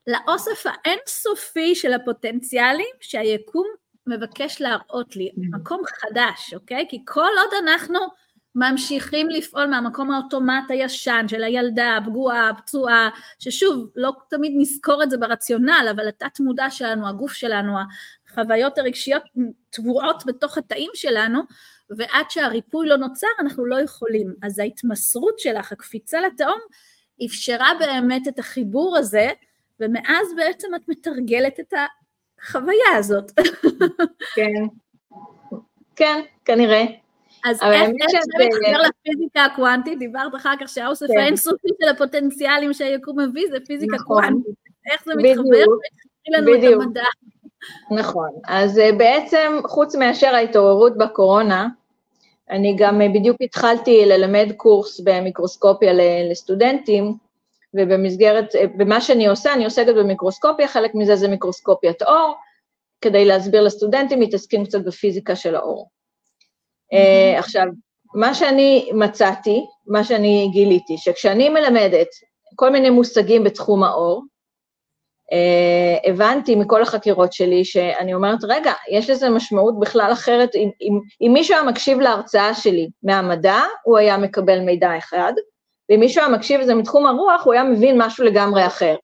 לאוסף 0.07 0.63
האינסופי 0.65 1.75
של 1.75 1.93
הפוטנציאלים 1.93 2.95
שהיקום 2.99 3.67
מבקש 4.07 4.61
להראות 4.61 5.15
לי, 5.15 5.29
mm-hmm. 5.29 5.57
מקום 5.57 5.81
חדש, 5.85 6.53
אוקיי? 6.53 6.85
כי 6.89 7.01
כל 7.05 7.29
עוד 7.37 7.63
אנחנו 7.63 7.99
ממשיכים 8.59 9.29
לפעול 9.29 9.65
מהמקום 9.65 10.11
האוטומט 10.11 10.71
הישן 10.71 11.25
של 11.27 11.43
הילדה 11.43 11.97
הפגועה, 11.97 12.49
הפצועה, 12.49 13.09
ששוב, 13.39 13.89
לא 13.95 14.11
תמיד 14.29 14.53
נזכור 14.57 15.03
את 15.03 15.09
זה 15.09 15.17
ברציונל, 15.17 15.87
אבל 15.91 16.07
התת 16.07 16.39
מודע 16.39 16.69
שלנו, 16.69 17.07
הגוף 17.07 17.33
שלנו, 17.33 17.73
החוויות 18.29 18.77
הרגשיות 18.77 19.23
טבועות 19.69 20.23
בתוך 20.25 20.57
התאים 20.57 20.91
שלנו, 20.93 21.41
ועד 21.89 22.25
שהריפוי 22.29 22.87
לא 22.87 22.97
נוצר 22.97 23.27
אנחנו 23.39 23.65
לא 23.65 23.81
יכולים. 23.81 24.33
אז 24.43 24.59
ההתמסרות 24.59 25.39
שלך, 25.39 25.71
הקפיצה 25.71 26.21
לתהום, 26.21 26.59
אפשרה 27.25 27.69
באמת 27.79 28.27
את 28.27 28.39
החיבור 28.39 28.97
הזה, 28.97 29.27
ומאז 29.79 30.27
בעצם 30.37 30.67
את 30.75 30.81
מתרגלת 30.87 31.59
את 31.59 31.73
החוויה 32.41 32.95
הזאת. 32.97 33.31
כן, 34.35 34.63
כן, 35.95 36.21
כנראה. 36.45 37.06
אז 37.45 37.61
איך 37.61 38.11
זה 38.11 38.45
מתחבר 38.45 38.89
לפיזיקה 38.89 39.45
הקוונטית? 39.45 39.99
דיברת 39.99 40.35
אחר 40.35 40.53
כך 40.59 40.69
שהאוסף 40.69 41.07
כן. 41.07 41.19
האינסופי 41.19 41.67
של 41.81 41.89
הפוטנציאלים 41.89 42.73
שהיקום 42.73 43.19
מביא 43.19 43.47
זה 43.51 43.57
פיזיקה 43.67 43.95
נכון. 43.95 44.21
קוונטית. 44.21 44.55
איך 44.91 45.05
זה 45.05 45.11
מתחבר? 45.17 45.65
לנו 46.29 46.55
את 46.55 46.73
המדע. 46.73 47.03
נכון, 47.91 48.29
אז 48.47 48.79
אה, 48.79 48.91
בעצם 48.91 49.59
חוץ 49.67 49.95
מאשר 49.95 50.27
ההתעוררות 50.27 50.97
בקורונה, 50.97 51.67
אני 52.49 52.75
גם 52.79 53.01
אה, 53.01 53.09
בדיוק 53.09 53.37
התחלתי 53.41 54.05
ללמד 54.05 54.47
קורס 54.57 54.99
במיקרוסקופיה 54.99 55.93
לסטודנטים, 56.31 57.13
ובמסגרת, 57.73 58.55
אה, 58.55 58.67
במה 58.77 59.01
שאני 59.01 59.27
עושה, 59.27 59.53
אני 59.53 59.65
עוסקת 59.65 59.95
במיקרוסקופיה, 59.95 60.67
חלק 60.67 60.95
מזה 60.95 61.15
זה 61.15 61.27
מיקרוסקופיית 61.27 62.01
אור, 62.01 62.35
כדי 63.01 63.25
להסביר 63.25 63.61
לסטודנטים, 63.61 64.19
מתעסקים 64.19 64.65
קצת 64.65 64.81
בפיזיקה 64.81 65.35
של 65.35 65.55
האור. 65.55 65.89
Uh, 66.93 67.39
עכשיו, 67.39 67.65
מה 68.15 68.33
שאני 68.33 68.89
מצאתי, 68.93 69.65
מה 69.87 70.03
שאני 70.03 70.49
גיליתי, 70.51 70.97
שכשאני 70.97 71.49
מלמדת 71.49 72.07
כל 72.55 72.69
מיני 72.69 72.89
מושגים 72.89 73.43
בתחום 73.43 73.83
האור, 73.83 74.23
uh, 75.33 76.09
הבנתי 76.09 76.55
מכל 76.55 76.81
החקירות 76.81 77.33
שלי 77.33 77.65
שאני 77.65 78.13
אומרת, 78.13 78.39
רגע, 78.43 78.73
יש 78.91 79.09
לזה 79.09 79.29
משמעות 79.29 79.79
בכלל 79.79 80.09
אחרת, 80.13 80.55
אם, 80.55 80.69
אם, 80.81 80.99
אם 81.21 81.33
מישהו 81.33 81.55
היה 81.55 81.63
מקשיב 81.63 81.99
להרצאה 81.99 82.53
שלי 82.53 82.89
מהמדע, 83.03 83.59
הוא 83.83 83.97
היה 83.97 84.17
מקבל 84.17 84.59
מידע 84.59 84.97
אחד, 84.97 85.33
ואם 85.89 85.99
מישהו 85.99 86.23
היה 86.23 86.29
מקשיב 86.29 86.61
לזה 86.61 86.75
מתחום 86.75 87.05
הרוח, 87.05 87.45
הוא 87.45 87.53
היה 87.53 87.63
מבין 87.63 88.01
משהו 88.01 88.25
לגמרי 88.25 88.67
אחר. 88.67 88.95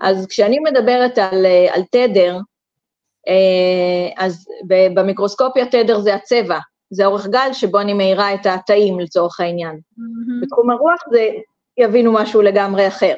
אז 0.00 0.26
כשאני 0.26 0.58
מדברת 0.58 1.18
על, 1.18 1.46
על 1.70 1.82
תדר, 1.90 2.38
אז 4.16 4.46
במיקרוסקופיה 4.94 5.66
תדר 5.66 6.00
זה 6.00 6.14
הצבע, 6.14 6.58
זה 6.92 7.06
אורך 7.06 7.26
גל 7.26 7.48
שבו 7.52 7.80
אני 7.80 7.94
מאירה 7.94 8.34
את 8.34 8.46
התאים 8.46 9.00
לצורך 9.00 9.40
העניין. 9.40 9.74
Mm-hmm. 9.74 10.42
בתחום 10.42 10.70
הרוח 10.70 11.00
זה 11.12 11.28
יבינו 11.78 12.12
משהו 12.12 12.42
לגמרי 12.42 12.88
אחר. 12.88 13.14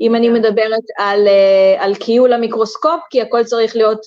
אם 0.00 0.14
אני 0.14 0.28
מדברת 0.28 0.84
על, 0.98 1.26
uh, 1.26 1.82
על 1.82 1.94
קיול 1.94 2.32
המיקרוסקופ, 2.32 3.00
כי 3.10 3.22
הכל 3.22 3.44
צריך 3.44 3.76
להיות 3.76 4.00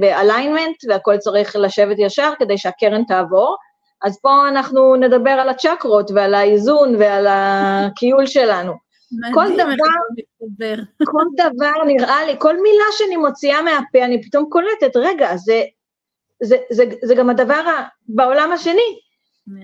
באליינמנט 0.00 0.76
והכל 0.88 1.16
צריך 1.16 1.56
לשבת 1.56 1.96
ישר 1.98 2.32
כדי 2.38 2.58
שהקרן 2.58 3.04
תעבור, 3.04 3.56
אז 4.04 4.18
פה 4.22 4.48
אנחנו 4.48 4.96
נדבר 4.96 5.30
על 5.30 5.48
הצ'קרות 5.48 6.10
ועל 6.10 6.34
האיזון 6.34 6.94
ועל 6.98 7.26
הקיול 7.28 8.26
שלנו. 8.26 8.72
כל 9.34 9.46
דבר, 9.54 9.74
כל 11.04 11.24
דבר 11.36 11.84
נראה 11.86 12.24
לי, 12.26 12.34
כל 12.38 12.54
מילה 12.62 12.84
שאני 12.98 13.16
מוציאה 13.16 13.62
מהפה, 13.62 14.04
אני 14.04 14.22
פתאום 14.22 14.46
קולטת, 14.50 14.96
רגע, 14.96 15.36
זה, 15.36 15.62
זה, 16.44 16.56
זה, 16.70 16.84
זה 17.02 17.14
גם 17.14 17.30
הדבר 17.30 17.62
בעולם 18.08 18.52
השני. 18.52 19.04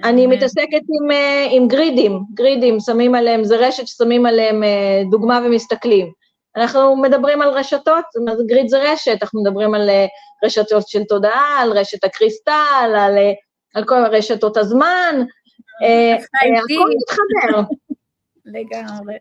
אני 0.05 0.27
מתעסקת 0.27 0.83
עם, 1.01 1.11
אה, 1.11 1.47
עם 1.51 1.69
גרידים, 1.69 2.21
גרידים, 2.35 2.81
שמים 2.81 3.15
עליהם, 3.15 3.45
זה 3.45 3.57
רשת 3.57 3.87
ששמים 3.87 4.27
עליהם 4.27 4.65
אה, 4.65 5.03
דוגמה 5.11 5.41
ומסתכלים. 5.45 6.13
אנחנו 6.57 6.97
מדברים 6.97 7.43
על 7.43 7.51
רשתות, 7.51 8.05
גריד 8.47 8.69
זה 8.69 8.79
רשת, 8.93 9.19
אנחנו 9.23 9.43
מדברים 9.43 9.75
על 9.75 9.91
אה, 9.91 10.07
רשתות 10.45 10.89
של 10.89 11.05
תודעה, 11.05 11.59
על 11.63 11.73
רשת 11.73 12.05
הקריסטל, 12.05 12.95
על, 12.97 13.19
על 13.75 13.85
כל 13.85 14.05
רשתות 14.11 14.57
הזמן, 14.57 15.25
הכל 16.59 16.91
מתחבר. 16.97 17.63
לגמרי. 18.45 19.15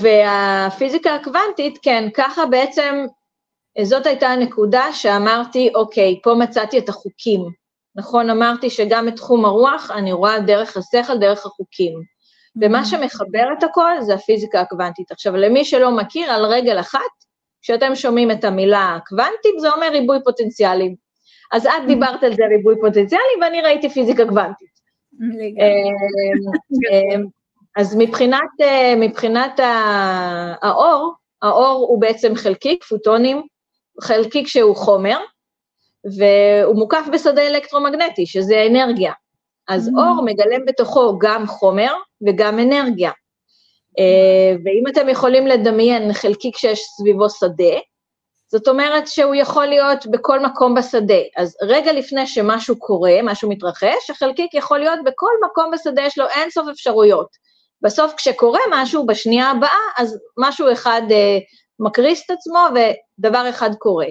והפיזיקה 0.00 1.14
הקוונטית, 1.14 1.78
כן, 1.82 2.08
ככה 2.14 2.46
בעצם, 2.46 3.06
זאת 3.82 4.06
הייתה 4.06 4.28
הנקודה 4.28 4.92
שאמרתי, 4.92 5.70
אוקיי, 5.74 6.20
פה 6.22 6.34
מצאתי 6.34 6.78
את 6.78 6.88
החוקים. 6.88 7.40
נכון, 7.96 8.30
אמרתי 8.30 8.70
שגם 8.70 9.08
את 9.08 9.16
תחום 9.16 9.44
הרוח 9.44 9.90
אני 9.94 10.12
רואה 10.12 10.40
דרך 10.40 10.76
השכל, 10.76 11.18
דרך 11.18 11.46
החוקים. 11.46 11.92
ומה 12.62 12.80
mm-hmm. 12.80 12.84
שמחבר 12.84 13.44
את 13.58 13.62
הכל 13.62 14.00
זה 14.00 14.14
הפיזיקה 14.14 14.60
הקוונטית. 14.60 15.10
עכשיו, 15.12 15.36
למי 15.36 15.64
שלא 15.64 15.90
מכיר, 15.90 16.30
על 16.30 16.44
רגל 16.44 16.80
אחת, 16.80 17.00
כשאתם 17.62 17.94
שומעים 17.94 18.30
את 18.30 18.44
המילה 18.44 18.98
קוונטית, 19.06 19.54
זה 19.58 19.70
אומר 19.70 19.88
ריבוי 19.92 20.18
פוטנציאלים. 20.24 20.94
אז 21.52 21.66
את 21.66 21.72
mm-hmm. 21.72 21.86
דיברת 21.86 22.22
על 22.22 22.34
זה 22.34 22.46
ריבוי 22.46 22.74
פוטנציאלי, 22.80 23.34
ואני 23.40 23.62
ראיתי 23.62 23.88
פיזיקה 23.88 24.28
קוונטית. 24.28 24.72
אמ, 25.20 25.94
אמ, 26.92 27.24
אז 27.76 27.96
מבחינת, 27.98 28.60
אה, 28.60 28.94
מבחינת 28.96 29.60
האור, 30.62 31.14
האור 31.42 31.86
הוא 31.88 32.00
בעצם 32.00 32.34
חלקיק, 32.34 32.84
פוטונים, 32.84 33.42
חלקיק 34.00 34.46
שהוא 34.46 34.76
חומר, 34.76 35.18
והוא 36.04 36.76
מוקף 36.76 37.06
בשדה 37.12 37.46
אלקטרומגנטי, 37.46 38.26
שזה 38.26 38.66
אנרגיה. 38.70 39.12
אז 39.68 39.88
mm. 39.88 39.92
אור 39.98 40.24
מגלם 40.24 40.64
בתוכו 40.66 41.18
גם 41.18 41.46
חומר 41.46 41.92
וגם 42.26 42.58
אנרגיה. 42.58 43.10
Uh, 43.10 44.60
ואם 44.64 44.84
אתם 44.88 45.08
יכולים 45.08 45.46
לדמיין 45.46 46.12
חלקיק 46.12 46.56
שיש 46.56 46.80
סביבו 46.80 47.30
שדה, 47.30 47.78
זאת 48.52 48.68
אומרת 48.68 49.08
שהוא 49.08 49.34
יכול 49.34 49.66
להיות 49.66 50.06
בכל 50.06 50.40
מקום 50.40 50.74
בשדה. 50.74 51.20
אז 51.36 51.56
רגע 51.62 51.92
לפני 51.92 52.26
שמשהו 52.26 52.78
קורה, 52.78 53.12
משהו 53.22 53.50
מתרחש, 53.50 54.10
החלקיק 54.10 54.54
יכול 54.54 54.78
להיות 54.78 54.98
בכל 55.04 55.30
מקום 55.44 55.70
בשדה, 55.70 56.02
יש 56.02 56.18
לו 56.18 56.24
אינסוף 56.28 56.68
אפשרויות. 56.68 57.28
בסוף 57.82 58.12
כשקורה 58.16 58.60
משהו, 58.70 59.06
בשנייה 59.06 59.50
הבאה, 59.50 59.80
אז 59.98 60.18
משהו 60.38 60.72
אחד 60.72 61.02
uh, 61.08 61.40
מקריס 61.82 62.24
את 62.26 62.30
עצמו 62.30 62.60
ודבר 62.74 63.46
אחד 63.50 63.70
קורה. 63.78 64.06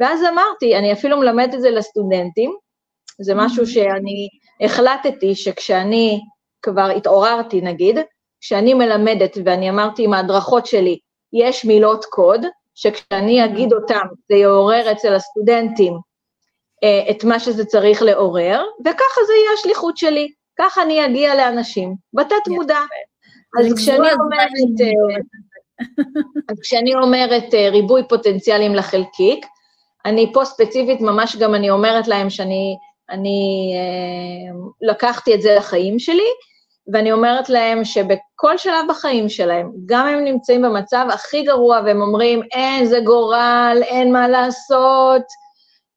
ואז 0.00 0.20
אמרתי, 0.32 0.76
אני 0.76 0.92
אפילו 0.92 1.18
מלמדת 1.18 1.54
את 1.54 1.60
זה 1.60 1.70
לסטודנטים, 1.70 2.54
זה 3.20 3.34
משהו 3.34 3.64
mm-hmm. 3.64 3.66
שאני 3.66 4.28
החלטתי 4.60 5.34
שכשאני 5.34 6.20
כבר 6.62 6.90
התעוררתי, 6.96 7.60
נגיד, 7.60 7.98
כשאני 8.40 8.74
מלמדת 8.74 9.36
ואני 9.44 9.70
אמרתי 9.70 10.04
עם 10.04 10.12
ההדרכות 10.12 10.66
שלי, 10.66 10.98
יש 11.32 11.64
מילות 11.64 12.04
קוד, 12.04 12.46
שכשאני 12.74 13.42
mm-hmm. 13.42 13.44
אגיד 13.44 13.72
אותם 13.72 14.06
זה 14.30 14.36
יעורר 14.36 14.92
אצל 14.92 15.14
הסטודנטים 15.14 15.98
אה, 16.84 17.10
את 17.10 17.24
מה 17.24 17.40
שזה 17.40 17.64
צריך 17.64 18.02
לעורר, 18.02 18.64
וככה 18.80 19.20
זה 19.26 19.32
יהיה 19.32 19.52
השליחות 19.58 19.96
שלי, 19.96 20.28
ככה 20.58 20.82
אני 20.82 21.06
אגיע 21.06 21.34
לאנשים, 21.34 21.94
בתת 22.12 22.48
מודע. 22.48 22.80
אז 23.60 23.74
כשאני 23.76 24.08
אומרת, 24.12 24.48
אז 26.50 26.60
כשאני 26.62 26.94
אומרת 26.94 27.54
אה, 27.54 27.68
ריבוי 27.70 28.02
פוטנציאלים 28.08 28.74
לחלקיק, 28.74 29.46
אני 30.06 30.32
פה 30.32 30.44
ספציפית, 30.44 31.00
ממש 31.00 31.36
גם 31.36 31.54
אני 31.54 31.70
אומרת 31.70 32.08
להם 32.08 32.30
שאני 32.30 32.76
אני, 33.10 33.72
אה, 33.76 34.58
לקחתי 34.88 35.34
את 35.34 35.42
זה 35.42 35.54
לחיים 35.54 35.98
שלי, 35.98 36.28
ואני 36.92 37.12
אומרת 37.12 37.48
להם 37.48 37.84
שבכל 37.84 38.58
שלב 38.58 38.84
בחיים 38.88 39.28
שלהם, 39.28 39.72
גם 39.86 40.06
אם 40.06 40.14
הם 40.14 40.24
נמצאים 40.24 40.62
במצב 40.62 41.06
הכי 41.12 41.42
גרוע 41.42 41.80
והם 41.84 42.02
אומרים, 42.02 42.42
אין, 42.52 42.86
זה 42.86 43.00
גורל, 43.00 43.78
אין 43.82 44.12
מה 44.12 44.28
לעשות, 44.28 45.22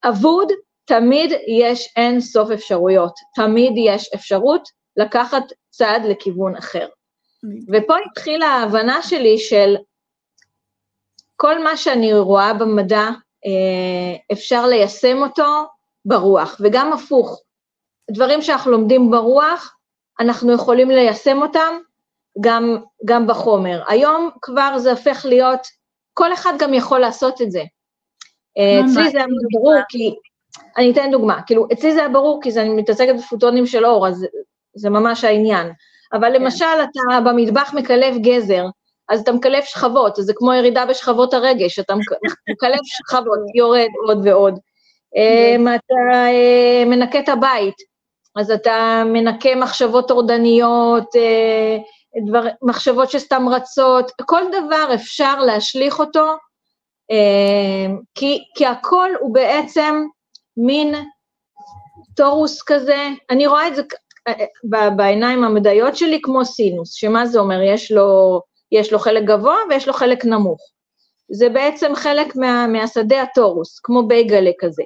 אבוד, 0.04 0.52
תמיד 0.86 1.32
יש 1.48 1.94
אין 1.96 2.22
סוף 2.22 2.52
אפשרויות, 2.52 3.14
תמיד 3.36 3.74
יש 3.76 4.10
אפשרות 4.16 4.70
לקחת 4.98 5.44
צעד 5.70 6.06
לכיוון 6.06 6.56
אחר. 6.56 6.88
ופה 7.74 7.96
התחילה 8.06 8.46
ההבנה 8.46 9.02
שלי 9.02 9.38
של 9.38 9.76
כל 11.36 11.64
מה 11.64 11.78
שאני 11.78 12.14
רואה 12.14 12.54
במדע, 12.54 13.10
אה, 13.46 14.18
אפשר 14.32 14.66
ליישם 14.68 15.18
אותו 15.18 15.66
ברוח, 16.06 16.58
וגם 16.60 16.94
הפוך. 16.94 17.42
דברים 18.12 18.42
שאנחנו 18.42 18.72
לומדים 18.72 19.12
ברוח, 19.12 19.78
אנחנו 20.20 20.54
יכולים 20.54 20.90
ליישם 20.90 21.42
אותם 21.42 21.74
גם, 22.42 22.78
גם 23.06 23.28
בחומר. 23.28 23.84
היום 23.88 24.30
כבר 24.42 24.78
זה 24.78 24.92
הופך 24.92 25.26
להיות, 25.26 25.60
כל 26.14 26.34
אחד 26.34 26.54
גם 26.60 26.74
יכול 26.74 27.00
לעשות 27.00 27.42
את 27.42 27.52
זה. 27.52 27.64
אה, 28.58 28.80
אצלי 28.80 29.10
זה 29.10 29.18
היה 29.18 29.28
ברור 29.52 29.76
כי, 29.90 30.16
אני 30.78 30.92
אתן 30.92 31.12
דוגמה, 31.12 31.42
כאילו, 31.46 31.68
אצלי 31.74 31.94
זה 31.94 32.00
היה 32.00 32.10
ברור 32.10 32.40
כי 32.44 32.50
אני 32.58 32.70
מתעסקת 32.70 33.16
בפוטונים 33.18 33.66
של 33.66 33.86
אור, 33.86 34.08
אז 34.08 34.28
זה 34.76 34.90
ממש 34.90 35.24
העניין. 35.24 35.72
אבל 36.14 36.38
כן. 36.38 36.42
למשל, 36.42 36.66
אתה 36.66 37.20
במטבח 37.26 37.74
מקלף 37.74 38.16
גזר, 38.18 38.66
אז 39.10 39.22
אתה 39.22 39.32
מקלף 39.32 39.66
שכבות, 39.66 40.20
אז 40.20 40.26
זה 40.26 40.34
כמו 40.36 40.54
ירידה 40.54 40.86
בשכבות 40.86 41.34
הרגש, 41.34 41.80
אתה 41.80 41.94
מקלף 42.52 42.80
שכבות, 42.84 43.40
יורד 43.56 43.90
עוד 44.08 44.28
ועוד. 44.28 44.60
אמ, 45.16 45.68
אתה 45.68 45.94
אה, 46.12 46.84
מנקה 46.86 47.20
את 47.20 47.30
הבית, 47.30 47.76
אז 48.36 48.52
אתה 48.52 49.04
מנקה 49.06 49.56
מחשבות 49.56 50.08
טורדניות, 50.08 51.16
אה, 51.16 51.78
דבר, 52.28 52.48
מחשבות 52.62 53.12
שסתם 53.12 53.50
רצות, 53.50 54.12
כל 54.26 54.42
דבר 54.52 54.94
אפשר 54.94 55.40
להשליך 55.40 56.00
אותו, 56.00 56.26
כי, 58.16 58.40
כי 58.56 58.66
הכל 58.66 59.10
הוא 59.20 59.34
בעצם 59.34 60.06
מין 60.58 60.96
טורוס 62.16 62.62
כזה, 62.62 63.08
אני 63.30 63.48
רואה 63.48 63.68
את 63.68 63.76
זה 63.76 63.82
אה, 63.82 63.86
בעיניים 64.96 65.44
המדעיות 65.44 65.96
שלי 65.96 66.20
כמו 66.24 66.46
סינוס, 66.46 66.94
שמה 66.94 67.26
זה 67.26 67.40
אומר? 67.40 67.62
יש 67.62 67.92
לו 67.92 68.42
יש 68.72 68.94
לו 68.94 69.00
חלק 69.00 69.24
גבוה 69.24 69.56
ויש 69.70 69.88
לו 69.88 69.94
חלק 69.94 70.26
נמוך. 70.26 70.62
זה 71.32 71.50
בעצם 71.50 71.96
חלק 71.96 72.36
מה, 72.36 72.68
מהשדה 72.68 73.22
הטורוס, 73.22 73.80
כמו 73.80 74.08
בייגלה 74.08 74.52
כזה. 74.60 74.84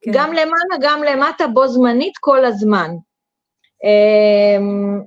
כן. 0.00 0.10
גם 0.14 0.32
למעלה, 0.32 0.76
גם 0.80 1.02
למטה, 1.02 1.46
בו 1.46 1.68
זמנית 1.68 2.12
כל 2.20 2.44
הזמן. 2.44 2.90
אמ, 3.84 5.00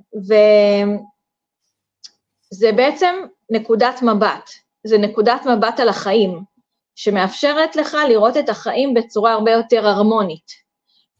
וזה 2.52 2.72
בעצם 2.72 3.14
נקודת 3.50 4.02
מבט, 4.02 4.50
זה 4.84 4.98
נקודת 4.98 5.46
מבט 5.46 5.80
על 5.80 5.88
החיים, 5.88 6.40
שמאפשרת 6.94 7.76
לך 7.76 7.96
לראות 8.08 8.36
את 8.36 8.48
החיים 8.48 8.94
בצורה 8.94 9.32
הרבה 9.32 9.50
יותר 9.50 9.86
הרמונית. 9.88 10.61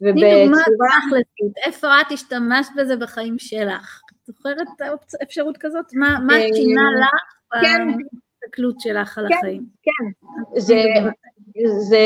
ובצורה... 0.03 0.99
איפה 1.67 2.01
את 2.01 2.13
השתמשת 2.13 2.71
בזה 2.77 2.97
בחיים 2.97 3.39
שלך? 3.39 4.01
זוכרת 4.27 4.67
אפשרות 5.23 5.57
כזאת? 5.61 5.85
מה, 5.95 6.19
מה 6.27 6.35
אה, 6.35 6.49
שינה 6.55 6.83
לך 7.01 7.63
כן. 7.63 7.87
בהסתכלות 7.87 8.81
שלך 8.81 9.19
על 9.19 9.29
כן, 9.29 9.35
החיים? 9.35 9.63
כן, 9.83 10.31
זה, 10.61 10.83
זה 11.89 11.99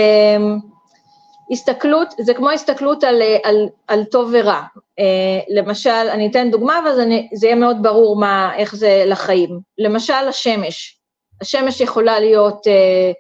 הסתכלות, 1.51 2.09
זה 2.21 2.35
כמו 2.35 2.51
הסתכלות 2.51 3.05
על, 3.05 3.23
על, 3.45 3.69
על 3.89 4.05
טוב 4.05 4.31
ורע. 4.33 4.63
אה, 4.99 5.41
למשל, 5.49 5.91
אני 5.91 6.31
אתן 6.31 6.51
דוגמה 6.51 6.81
ואז 6.85 6.99
אני, 6.99 7.29
זה 7.35 7.47
יהיה 7.47 7.57
מאוד 7.57 7.77
ברור 7.83 8.21
מה, 8.21 8.57
איך 8.57 8.77
זה 8.77 9.03
לחיים. 9.07 9.61
למשל, 9.79 10.29
השמש. 10.29 10.99
השמש 11.41 11.81
יכולה 11.81 12.21
להיות 12.21 12.67
אה, 12.67 13.13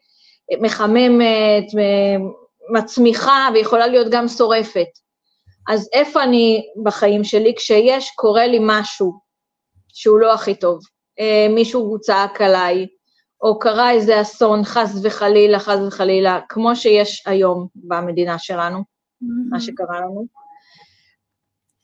מחממת, 0.60 1.64
מצמיחה, 2.70 3.48
ויכולה 3.54 3.86
להיות 3.86 4.06
גם 4.10 4.28
שורפת. 4.28 4.86
אז 5.68 5.88
איפה 5.92 6.22
אני 6.22 6.66
בחיים 6.82 7.24
שלי? 7.24 7.54
כשיש, 7.56 8.10
קורה 8.10 8.46
לי 8.46 8.58
משהו 8.60 9.12
שהוא 9.88 10.18
לא 10.18 10.34
הכי 10.34 10.54
טוב, 10.54 10.80
אה, 11.20 11.46
מישהו 11.50 12.00
צעק 12.00 12.40
עליי, 12.40 12.86
או 13.42 13.58
קרה 13.58 13.90
איזה 13.90 14.20
אסון, 14.20 14.64
חס 14.64 14.94
וחלילה, 15.02 15.58
חס 15.58 15.78
וחלילה, 15.86 16.40
כמו 16.48 16.76
שיש 16.76 17.26
היום 17.26 17.66
במדינה 17.74 18.38
שלנו, 18.38 18.78
mm-hmm. 18.78 19.50
מה 19.50 19.60
שקרה 19.60 20.00
לנו. 20.00 20.26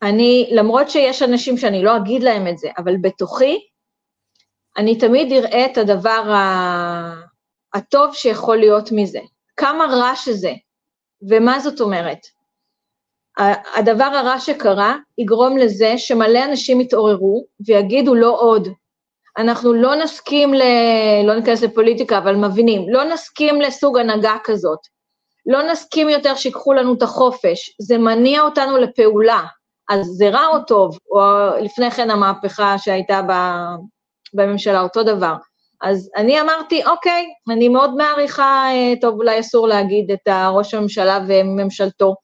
אני, 0.02 0.50
למרות 0.52 0.90
שיש 0.90 1.22
אנשים 1.22 1.58
שאני 1.58 1.82
לא 1.82 1.96
אגיד 1.96 2.22
להם 2.22 2.48
את 2.48 2.58
זה, 2.58 2.68
אבל 2.78 2.96
בתוכי, 2.96 3.58
אני 4.76 4.98
תמיד 4.98 5.32
אראה 5.32 5.66
את 5.66 5.78
הדבר 5.78 6.34
הטוב 7.74 8.14
שיכול 8.14 8.56
להיות 8.56 8.88
מזה. 8.92 9.20
כמה 9.56 9.84
רע 9.84 10.12
שזה, 10.16 10.52
ומה 11.28 11.60
זאת 11.60 11.80
אומרת? 11.80 12.18
הדבר 13.76 14.04
הרע 14.04 14.40
שקרה 14.40 14.96
יגרום 15.18 15.58
לזה 15.58 15.98
שמלא 15.98 16.44
אנשים 16.44 16.80
יתעוררו 16.80 17.46
ויגידו 17.66 18.14
לא 18.14 18.36
עוד. 18.40 18.68
אנחנו 19.38 19.72
לא 19.72 19.94
נסכים 19.94 20.54
ל... 20.54 20.62
לא 21.24 21.34
ניכנס 21.34 21.62
לפוליטיקה, 21.62 22.18
אבל 22.18 22.36
מבינים, 22.36 22.82
לא 22.88 23.04
נסכים 23.04 23.60
לסוג 23.60 23.98
הנהגה 23.98 24.36
כזאת. 24.44 24.78
לא 25.46 25.62
נסכים 25.62 26.08
יותר 26.08 26.34
שיקחו 26.34 26.72
לנו 26.72 26.94
את 26.94 27.02
החופש, 27.02 27.76
זה 27.80 27.98
מניע 27.98 28.42
אותנו 28.42 28.78
לפעולה. 28.78 29.42
אז 29.90 30.06
זה 30.06 30.28
רע 30.28 30.46
או 30.46 30.64
טוב, 30.66 30.98
או 31.10 31.20
לפני 31.60 31.90
כן 31.90 32.10
המהפכה 32.10 32.78
שהייתה 32.78 33.20
בממשלה, 34.34 34.80
אותו 34.80 35.02
דבר. 35.02 35.34
אז 35.82 36.10
אני 36.16 36.40
אמרתי, 36.40 36.84
אוקיי, 36.84 37.26
אני 37.50 37.68
מאוד 37.68 37.94
מעריכה, 37.94 38.64
אה, 38.70 38.92
טוב, 39.00 39.14
אולי 39.14 39.40
אסור 39.40 39.68
להגיד 39.68 40.10
את 40.10 40.28
ראש 40.52 40.74
הממשלה 40.74 41.18
וממשלתו, 41.28 42.14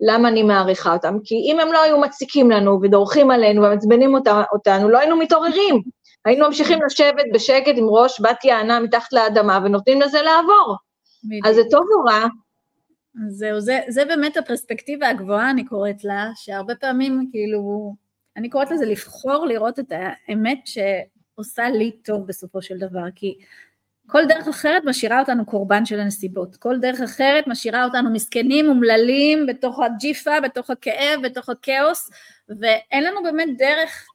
למה 0.00 0.28
אני 0.28 0.42
מעריכה 0.42 0.92
אותם? 0.92 1.14
כי 1.24 1.34
אם 1.34 1.60
הם 1.60 1.72
לא 1.72 1.82
היו 1.82 2.00
מציקים 2.00 2.50
לנו 2.50 2.78
ודורכים 2.82 3.30
עלינו 3.30 3.62
ומעצבנים 3.62 4.14
אותנו, 4.52 4.88
לא 4.88 4.98
היינו 4.98 5.16
מתעוררים. 5.16 5.82
היינו 6.24 6.46
ממשיכים 6.46 6.78
לשבת 6.86 7.24
בשקט 7.34 7.72
עם 7.76 7.84
ראש 7.88 8.20
בת 8.20 8.44
יענה 8.44 8.80
מתחת 8.80 9.12
לאדמה 9.12 9.60
ונותנים 9.64 10.00
לזה 10.00 10.22
לעבור. 10.22 10.76
בדיוק. 11.24 11.46
אז 11.46 11.54
זה 11.54 11.62
טוב 11.70 11.84
או 11.96 12.04
רע? 12.04 12.26
זהו, 13.28 13.60
זה, 13.60 13.80
זה 13.88 14.04
באמת 14.04 14.36
הפרספקטיבה 14.36 15.08
הגבוהה, 15.08 15.50
אני 15.50 15.64
קוראת 15.64 16.04
לה, 16.04 16.30
שהרבה 16.34 16.74
פעמים, 16.74 17.28
כאילו, 17.30 17.94
אני 18.36 18.50
קוראת 18.50 18.70
לזה 18.70 18.86
לבחור 18.86 19.46
לראות 19.46 19.78
את 19.78 19.92
האמת 19.92 20.58
שעושה 21.40 21.70
לי 21.70 21.90
טוב 21.90 22.26
בסופו 22.26 22.62
של 22.62 22.78
דבר, 22.78 23.04
כי 23.14 23.38
כל 24.06 24.26
דרך 24.26 24.48
אחרת 24.48 24.82
משאירה 24.84 25.20
אותנו 25.20 25.46
קורבן 25.46 25.84
של 25.84 26.00
הנסיבות, 26.00 26.56
כל 26.56 26.78
דרך 26.78 27.00
אחרת 27.00 27.46
משאירה 27.46 27.84
אותנו 27.84 28.12
מסכנים, 28.12 28.68
אומללים, 28.68 29.46
בתוך 29.46 29.80
הג'יפה, 29.80 30.40
בתוך 30.40 30.70
הכאב, 30.70 31.20
בתוך 31.22 31.48
הכאוס, 31.48 32.10
ואין 32.48 33.04
לנו 33.04 33.22
באמת 33.22 33.48
דרך 33.58 34.06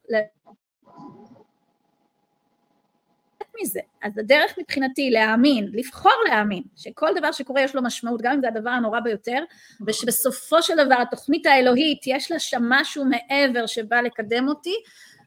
מזה. 3.61 3.79
אז 4.03 4.17
הדרך 4.17 4.53
מבחינתי 4.59 5.09
להאמין, 5.09 5.69
לבחור 5.73 6.23
להאמין, 6.29 6.63
שכל 6.75 7.09
דבר 7.15 7.31
שקורה 7.31 7.61
יש 7.61 7.75
לו 7.75 7.83
משמעות, 7.83 8.21
גם 8.21 8.33
אם 8.33 8.41
זה 8.41 8.47
הדבר 8.47 8.69
הנורא 8.69 8.99
ביותר, 8.99 9.43
ושבסופו 9.87 10.61
של 10.61 10.85
דבר 10.85 11.01
התוכנית 11.01 11.45
האלוהית 11.45 12.01
יש 12.07 12.31
לה 12.31 12.39
שם 12.39 12.61
משהו 12.69 13.05
מעבר 13.05 13.65
שבא 13.65 14.01
לקדם 14.01 14.47
אותי, 14.47 14.75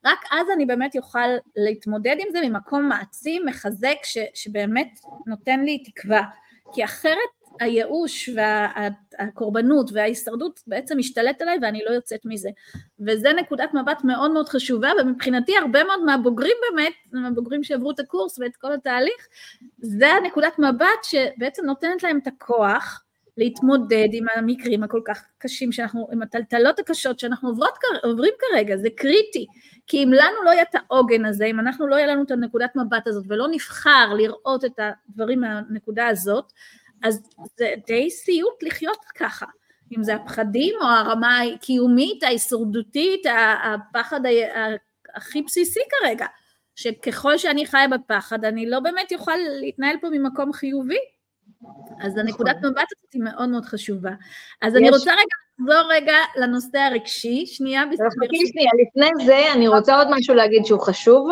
רק 0.08 0.24
אז 0.30 0.46
אני 0.54 0.66
באמת 0.66 0.96
אוכל 0.96 1.28
להתמודד 1.56 2.16
עם 2.18 2.26
זה 2.32 2.40
ממקום 2.42 2.88
מעצים, 2.88 3.46
מחזק, 3.46 3.96
ש, 4.04 4.18
שבאמת 4.34 4.88
נותן 5.26 5.60
לי 5.60 5.78
תקווה. 5.78 6.22
כי 6.72 6.84
אחרת 6.84 7.38
הייאוש 7.60 8.30
והקורבנות 8.34 9.90
וההישרדות 9.92 10.60
בעצם 10.66 10.98
משתלט 10.98 11.42
עליי 11.42 11.58
ואני 11.62 11.80
לא 11.88 11.90
יוצאת 11.90 12.20
מזה. 12.24 12.50
וזה 13.00 13.32
נקודת 13.32 13.74
מבט 13.74 14.04
מאוד 14.04 14.30
מאוד 14.30 14.48
חשובה, 14.48 14.90
ומבחינתי 15.00 15.56
הרבה 15.56 15.84
מאוד 15.84 16.04
מהבוגרים 16.04 16.56
באמת, 16.70 16.92
מהבוגרים 17.12 17.64
שעברו 17.64 17.90
את 17.90 18.00
הקורס 18.00 18.38
ואת 18.38 18.56
כל 18.56 18.72
התהליך, 18.72 19.28
זה 19.78 20.08
הנקודת 20.08 20.58
מבט 20.58 21.04
שבעצם 21.04 21.64
נותנת 21.64 22.02
להם 22.02 22.18
את 22.22 22.26
הכוח 22.26 23.04
להתמודד 23.36 24.08
עם 24.12 24.24
המקרים 24.34 24.82
הכל 24.82 25.00
כך 25.04 25.24
קשים 25.38 25.72
שאנחנו, 25.72 26.08
עם 26.12 26.22
הטלטלות 26.22 26.78
הקשות 26.78 27.18
שאנחנו 27.18 27.48
עוברות, 27.48 27.78
עוברים 28.04 28.32
כרגע, 28.38 28.76
זה 28.76 28.88
קריטי, 28.96 29.46
כי 29.88 30.04
אם 30.04 30.12
לנו 30.12 30.42
לא 30.44 30.50
יהיה 30.50 30.62
את 30.62 30.74
העוגן 30.74 31.24
הזה, 31.24 31.44
אם 31.44 31.60
אנחנו 31.60 31.86
לא 31.86 31.94
יהיה 31.94 32.06
לנו 32.06 32.22
את 32.22 32.30
הנקודת 32.30 32.76
מבט 32.76 33.06
הזאת 33.06 33.24
ולא 33.28 33.46
נבחר 33.50 34.14
לראות 34.16 34.64
את 34.64 34.78
הדברים 34.78 35.40
מהנקודה 35.40 36.06
הזאת, 36.06 36.52
אז 37.02 37.22
זה 37.56 37.74
די 37.86 38.10
סיוט 38.10 38.62
לחיות 38.62 39.04
ככה, 39.14 39.46
אם 39.96 40.02
זה 40.02 40.14
הפחדים 40.14 40.74
או 40.80 40.86
הרמה 40.86 41.40
הקיומית, 41.40 42.22
ההישרדותית, 42.22 43.26
הפחד 43.64 44.20
הכי 45.14 45.42
בסיסי 45.42 45.80
כרגע, 45.90 46.26
שככל 46.76 47.38
שאני 47.38 47.66
חיה 47.66 47.88
בפחד 47.88 48.44
אני 48.44 48.70
לא 48.70 48.80
באמת 48.80 49.12
אוכל 49.12 49.36
להתנהל 49.60 49.96
פה 50.00 50.08
ממקום 50.10 50.52
חיובי. 50.52 50.98
אז 52.00 52.18
הנקודת 52.18 52.56
נכון. 52.56 52.70
מבט 52.70 52.86
הזאת 52.96 53.12
היא 53.12 53.22
מאוד 53.22 53.48
מאוד 53.48 53.64
חשובה. 53.64 54.10
אז. 54.62 54.76
אני 54.76 54.90
רוצה 54.90 55.12
רגע 55.12 55.22
לחזור 55.58 55.92
רגע 55.92 56.16
לנושא 56.36 56.78
הרגשי, 56.78 57.46
שנייה. 57.46 57.82
חכי 58.24 58.46
שנייה, 58.46 58.70
לפני 58.86 59.26
זה 59.26 59.52
אני 59.52 59.68
רוצה 59.68 59.96
עוד 59.98 60.08
משהו 60.10 60.34
להגיד 60.34 60.64
שהוא 60.66 60.80
חשוב, 60.80 61.28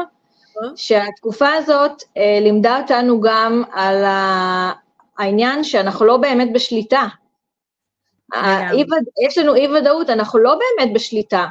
שהתקופה 0.76 1.52
הזאת 1.52 2.02
אה, 2.16 2.38
לימדה 2.40 2.80
אותנו 2.80 3.20
גם 3.20 3.62
על 3.72 4.04
ה... 4.04 4.72
העניין 5.18 5.64
שאנחנו 5.64 6.06
לא 6.06 6.16
באמת 6.16 6.52
בשליטה. 6.52 7.06
יש 9.26 9.38
לנו 9.38 9.54
אי 9.54 9.68
ודאות, 9.68 10.10
אנחנו 10.10 10.38
לא 10.38 10.54
באמת 10.58 10.94
בשליטה, 10.94 11.46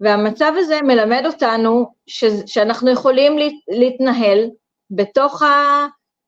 והמצב 0.00 0.52
הזה 0.56 0.82
מלמד 0.82 1.22
אותנו 1.26 1.92
ש, 2.06 2.24
שאנחנו 2.46 2.90
יכולים 2.90 3.38
להתנהל 3.68 4.50
בתוך 4.90 5.42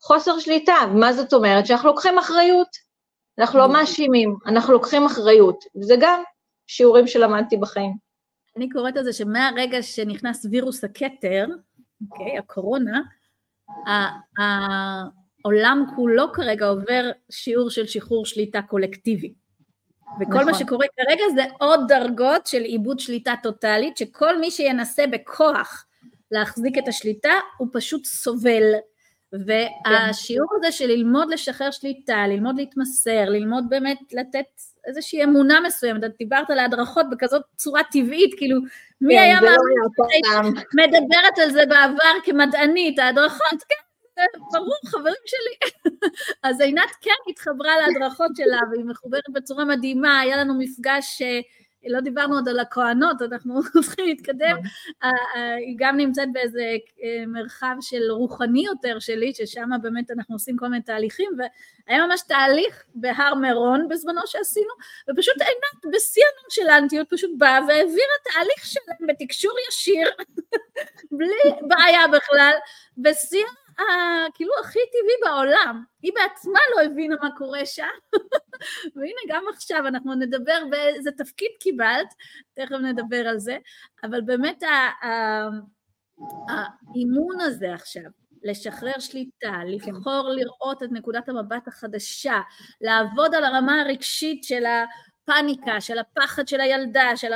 החוסר 0.02 0.38
שליטה. 0.38 0.74
מה 0.94 1.12
זאת 1.12 1.32
אומרת? 1.32 1.66
שאנחנו 1.66 1.88
לוקחים 1.88 2.18
אחריות. 2.18 2.90
אנחנו 3.38 3.58
לא 3.58 3.72
מאשימים, 3.72 4.36
אנחנו 4.46 4.72
לוקחים 4.72 5.04
אחריות, 5.04 5.64
וזה 5.76 5.94
גם 6.00 6.22
שיעורים 6.66 7.06
שלמדתי 7.06 7.56
בחיים. 7.56 7.96
אני 8.56 8.68
קוראת 8.68 8.96
לזה 8.96 9.12
שמהרגע 9.12 9.82
שנכנס 9.82 10.46
וירוס 10.50 10.84
הכתר, 10.84 11.46
אוקיי, 12.10 12.38
הקורונה, 12.38 13.00
העולם 15.44 15.84
כולו 15.96 16.32
כרגע 16.32 16.66
עובר 16.66 17.10
שיעור 17.30 17.70
של 17.70 17.86
שחרור 17.86 18.26
שליטה 18.26 18.62
קולקטיבי. 18.62 19.34
וכל 20.20 20.34
נכון. 20.34 20.44
מה 20.44 20.54
שקורה 20.54 20.86
כרגע 20.96 21.24
זה 21.34 21.42
עוד 21.60 21.80
דרגות 21.88 22.46
של 22.46 22.62
עיבוד 22.62 23.00
שליטה 23.00 23.34
טוטאלית, 23.42 23.96
שכל 23.96 24.38
מי 24.38 24.50
שינסה 24.50 25.06
בכוח 25.06 25.86
להחזיק 26.30 26.78
את 26.78 26.88
השליטה, 26.88 27.32
הוא 27.58 27.68
פשוט 27.72 28.04
סובל. 28.04 28.62
והשיעור 29.33 30.49
הזה 30.57 30.73
של 30.73 30.87
ללמוד 30.87 31.31
לשחרר 31.31 31.71
שליטה, 31.71 32.27
ללמוד 32.27 32.57
להתמסר, 32.57 33.25
ללמוד 33.29 33.64
באמת 33.69 33.99
לתת 34.12 34.47
איזושהי 34.87 35.25
אמונה 35.25 35.61
מסוימת, 35.61 36.05
את 36.05 36.11
דיברת 36.19 36.51
על 36.51 36.59
ההדרכות 36.59 37.07
בכזאת 37.11 37.43
צורה 37.57 37.83
טבעית, 37.93 38.35
כאילו 38.37 38.61
מי 39.01 39.14
כן, 39.14 39.23
היה 39.23 39.40
לא 39.40 39.51
מאמין, 40.31 40.55
מדברת 40.75 41.38
על 41.43 41.51
זה 41.51 41.66
בעבר 41.66 42.21
כמדענית, 42.25 42.99
ההדרכות, 42.99 43.62
כן, 43.69 44.40
ברור, 44.53 44.77
חברים 44.87 45.14
שלי. 45.27 45.71
אז 46.43 46.61
עינת 46.61 46.90
כן 47.01 47.31
התחברה 47.31 47.73
להדרכות 47.79 48.31
שלה, 48.37 48.59
והיא 48.71 48.85
מחוברת 48.85 49.29
בצורה 49.33 49.64
מדהימה, 49.64 50.21
היה 50.21 50.37
לנו 50.37 50.55
מפגש 50.59 51.23
אה, 51.23 51.40
לא 51.87 52.01
דיברנו 52.01 52.35
עוד 52.35 52.49
על 52.49 52.59
הכוהנות, 52.59 53.23
אנחנו 53.23 53.61
צריכים 53.85 54.07
להתקדם, 54.07 54.57
אה, 55.03 55.11
אה, 55.37 55.55
היא 55.55 55.77
גם 55.79 55.97
נמצאת 55.97 56.29
באיזה 56.33 56.62
מרחב 57.27 57.77
של 57.81 58.11
רוחני 58.11 58.64
יותר 58.64 58.99
שלי, 58.99 59.33
ששם 59.35 59.71
באמת 59.83 60.11
אנחנו 60.11 60.35
עושים 60.35 60.57
כל 60.57 60.69
מיני 60.69 60.83
תהליכים, 60.83 61.31
והיה 61.38 62.07
ממש 62.07 62.21
תהליך 62.29 62.85
בהר 62.95 63.35
מירון 63.35 63.88
בזמנו 63.88 64.21
שעשינו, 64.27 64.73
ופשוט 65.11 65.35
עינת 65.40 65.95
בשיא 65.95 66.23
הנונשלנטיות 66.38 67.11
פשוט 67.11 67.31
באה 67.38 67.61
והעבירה 67.69 68.16
תהליך 68.33 68.64
שלם 68.64 69.07
בתקשור 69.09 69.53
ישיר, 69.69 70.09
בלי 71.19 71.53
בעיה 71.69 72.09
בכלל, 72.09 72.53
בשיא 72.99 73.45
כאילו 74.35 74.53
הכי 74.61 74.79
טבעי 74.93 75.31
בעולם. 75.31 75.85
היא 76.03 76.12
בעצמה 76.14 76.59
לא 76.77 76.83
הבינה 76.83 77.16
מה 77.23 77.29
קורה 77.37 77.66
שם, 77.66 77.83
והנה 78.97 79.21
גם 79.29 79.45
עכשיו 79.53 79.87
אנחנו 79.87 80.14
נדבר 80.14 80.62
באיזה 80.71 81.11
תפקיד 81.12 81.51
קיבלת, 81.61 82.14
תכף 82.55 82.73
נדבר 82.73 83.29
על 83.29 83.38
זה, 83.38 83.59
אבל 84.05 84.21
באמת 84.21 84.62
האימון 86.49 87.40
הזה 87.40 87.75
עכשיו, 87.75 88.11
לשחרר 88.43 88.99
שליטה, 88.99 89.53
לבחור 89.66 90.29
לראות 90.29 90.83
את 90.83 90.88
נקודת 90.93 91.29
המבט 91.29 91.69
החדשה, 91.69 92.40
לעבוד 92.81 93.35
על 93.35 93.45
הרמה 93.45 93.81
הרגשית 93.81 94.45
של 94.45 94.66
ה... 94.66 94.85
הפאניקה, 95.22 95.80
של 95.80 95.98
הפחד 95.98 96.48
של 96.48 96.61
הילדה, 96.61 97.16
של 97.16 97.33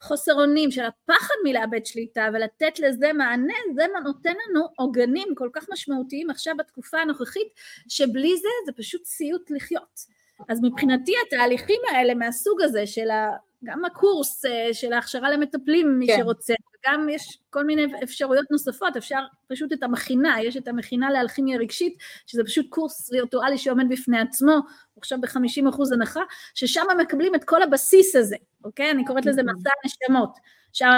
החוסר 0.00 0.32
אונים, 0.32 0.70
של 0.70 0.84
הפחד 0.84 1.34
מלאבד 1.44 1.86
שליטה 1.86 2.28
ולתת 2.32 2.78
לזה 2.78 3.12
מענה, 3.12 3.54
זה 3.74 3.84
נותן 4.04 4.34
לנו 4.48 4.68
עוגנים 4.76 5.28
כל 5.34 5.48
כך 5.52 5.66
משמעותיים 5.72 6.30
עכשיו 6.30 6.54
בתקופה 6.58 6.98
הנוכחית, 6.98 7.48
שבלי 7.88 8.36
זה 8.36 8.48
זה 8.66 8.72
פשוט 8.72 9.04
סיוט 9.04 9.50
לחיות. 9.50 10.18
אז 10.48 10.60
מבחינתי 10.62 11.12
התהליכים 11.26 11.80
האלה 11.90 12.14
מהסוג 12.14 12.62
הזה 12.62 12.86
של 12.86 13.10
ה... 13.10 13.47
גם 13.64 13.84
הקורס 13.84 14.44
אה, 14.44 14.74
של 14.74 14.92
ההכשרה 14.92 15.30
למטפלים, 15.30 15.98
מי 15.98 16.06
כן. 16.06 16.16
שרוצה, 16.18 16.54
וגם 16.74 17.08
יש 17.08 17.38
כל 17.50 17.64
מיני 17.64 17.82
אפשרויות 18.02 18.50
נוספות, 18.50 18.96
אפשר 18.96 19.20
פשוט 19.48 19.72
את 19.72 19.82
המכינה, 19.82 20.42
יש 20.42 20.56
את 20.56 20.68
המכינה 20.68 21.10
לאלכימיה 21.10 21.58
רגשית, 21.58 21.96
שזה 22.26 22.44
פשוט 22.44 22.66
קורס 22.68 23.10
וירטואלי 23.12 23.58
שעומד 23.58 23.88
בפני 23.88 24.20
עצמו, 24.20 24.58
עכשיו 24.98 25.20
ב-50% 25.20 25.94
הנחה, 25.94 26.20
ששם 26.54 26.82
מקבלים 27.00 27.34
את 27.34 27.44
כל 27.44 27.62
הבסיס 27.62 28.16
הזה, 28.16 28.36
אוקיי? 28.64 28.90
אני 28.90 29.04
קוראת 29.04 29.26
לזה 29.26 29.42
מסע 29.42 29.70
נשמות. 29.84 30.30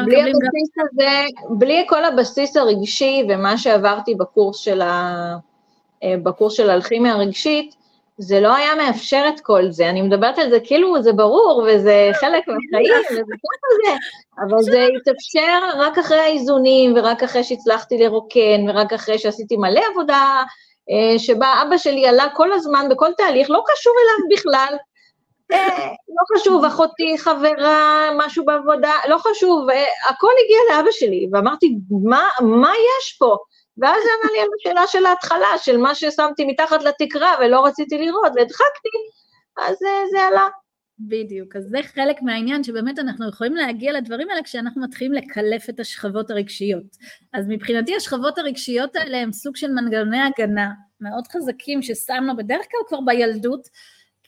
בלי 0.04 0.20
הבסיס 0.20 0.70
גם... 0.78 0.84
הזה, 0.92 1.26
בלי 1.58 1.84
כל 1.88 2.04
הבסיס 2.04 2.56
הרגשי 2.56 3.22
ומה 3.28 3.58
שעברתי 3.58 4.14
בקורס 4.14 4.58
של, 4.58 4.80
ה... 4.80 5.36
אה, 6.02 6.14
בקורס 6.22 6.52
של 6.52 6.70
האלכימיה 6.70 7.12
הרגשית, 7.12 7.79
זה 8.22 8.40
לא 8.40 8.54
היה 8.54 8.74
מאפשר 8.74 9.24
את 9.28 9.40
כל 9.40 9.70
זה. 9.70 9.90
אני 9.90 10.02
מדברת 10.02 10.38
על 10.38 10.50
זה 10.50 10.58
כאילו 10.64 11.02
זה 11.02 11.12
ברור 11.12 11.64
וזה 11.68 12.10
חלק 12.20 12.48
מהחיים 12.48 13.04
וזה 13.10 13.22
ככה 13.22 13.68
זה, 13.84 13.96
אבל 14.42 14.62
זה 14.62 14.86
התאפשר 14.96 15.58
רק 15.76 15.98
אחרי 15.98 16.18
האיזונים 16.18 16.92
ורק 16.96 17.22
אחרי 17.22 17.44
שהצלחתי 17.44 17.98
לרוקן 17.98 18.68
ורק 18.68 18.92
אחרי 18.92 19.18
שעשיתי 19.18 19.56
מלא 19.56 19.80
עבודה 19.90 20.42
אה, 20.90 21.18
שבה 21.18 21.62
אבא 21.62 21.76
שלי 21.76 22.06
עלה 22.06 22.26
כל 22.34 22.52
הזמן 22.52 22.86
בכל 22.90 23.10
תהליך, 23.16 23.50
לא 23.50 23.62
קשור 23.66 23.92
אליו 24.02 24.38
בכלל. 24.38 24.76
אה, 25.52 25.86
לא 26.08 26.38
חשוב, 26.38 26.64
אחותי, 26.64 27.18
חברה, 27.18 28.10
משהו 28.16 28.44
בעבודה, 28.44 28.92
לא 29.08 29.18
חשוב, 29.18 29.70
אה, 29.70 29.84
הכל 30.08 30.32
הגיע 30.44 30.76
לאבא 30.76 30.90
שלי, 30.90 31.28
ואמרתי, 31.32 31.76
מה, 32.04 32.28
מה 32.40 32.72
יש 32.72 33.16
פה? 33.18 33.36
ואז 33.80 34.02
זה 34.02 34.10
ענה 34.22 34.32
לי 34.32 34.40
על 34.40 34.48
השאלה 34.60 34.86
של 34.86 35.06
ההתחלה, 35.06 35.58
של 35.58 35.76
מה 35.76 35.94
ששמתי 35.94 36.44
מתחת 36.44 36.82
לתקרה 36.82 37.34
ולא 37.40 37.66
רציתי 37.66 37.98
לראות, 37.98 38.32
והדחקתי, 38.36 38.88
אז 39.58 39.76
זה 40.10 40.20
עלה. 40.22 40.48
בדיוק, 41.08 41.56
אז 41.56 41.64
זה 41.64 41.78
חלק 41.94 42.22
מהעניין 42.22 42.64
שבאמת 42.64 42.98
אנחנו 42.98 43.28
יכולים 43.28 43.54
להגיע 43.54 43.92
לדברים 43.92 44.30
האלה 44.30 44.42
כשאנחנו 44.42 44.82
מתחילים 44.82 45.12
לקלף 45.12 45.70
את 45.70 45.80
השכבות 45.80 46.30
הרגשיות. 46.30 46.96
אז 47.32 47.44
מבחינתי 47.48 47.96
השכבות 47.96 48.38
הרגשיות 48.38 48.96
האלה 48.96 49.18
הם 49.18 49.32
סוג 49.32 49.56
של 49.56 49.70
מנגנוני 49.72 50.18
הגנה 50.20 50.70
מאוד 51.00 51.26
חזקים 51.26 51.82
ששמנו 51.82 52.36
בדרך 52.36 52.66
כלל 52.70 52.80
כבר 52.88 53.00
בילדות, 53.00 53.68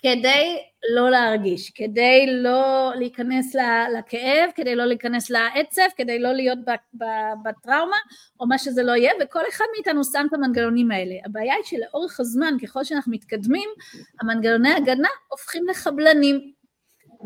כדי 0.02 0.58
לא 0.94 1.10
להרגיש, 1.10 1.70
כדי 1.70 2.26
לא 2.28 2.92
להיכנס 2.98 3.54
לכאב, 3.98 4.50
כדי 4.54 4.74
לא 4.74 4.84
להיכנס 4.84 5.30
לעצב, 5.30 5.82
כדי 5.96 6.18
לא 6.18 6.32
להיות 6.32 6.58
בטראומה 7.44 7.96
או 8.40 8.46
מה 8.46 8.58
שזה 8.58 8.82
לא 8.82 8.92
יהיה, 8.92 9.12
וכל 9.20 9.42
אחד 9.48 9.64
מאיתנו 9.74 10.04
שם 10.04 10.26
את 10.28 10.34
המנגנונים 10.34 10.90
האלה. 10.90 11.14
הבעיה 11.24 11.54
היא 11.54 11.64
שלאורך 11.64 12.20
הזמן, 12.20 12.54
ככל 12.62 12.84
שאנחנו 12.84 13.12
מתקדמים, 13.12 13.70
המנגנוני 14.20 14.72
הגנה 14.72 15.08
הופכים 15.28 15.66
לחבלנים. 15.68 16.52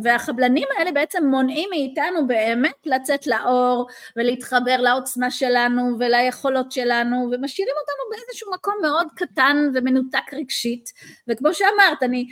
והחבלנים 0.02 0.68
האלה 0.78 0.92
בעצם 0.92 1.26
מונעים 1.26 1.68
מאיתנו 1.70 2.26
באמת 2.26 2.86
לצאת 2.86 3.26
לאור 3.26 3.86
ולהתחבר 4.16 4.76
לעוצמה 4.80 5.30
שלנו 5.30 5.96
וליכולות 5.98 6.72
שלנו 6.72 7.28
ומשאירים 7.32 7.74
אותנו 7.80 8.10
באיזשהו 8.10 8.52
מקום 8.54 8.74
מאוד 8.82 9.06
קטן 9.16 9.56
ומנותק 9.74 10.34
רגשית 10.34 10.92
וכמו 11.28 11.54
שאמרת 11.54 12.02
אני 12.02 12.26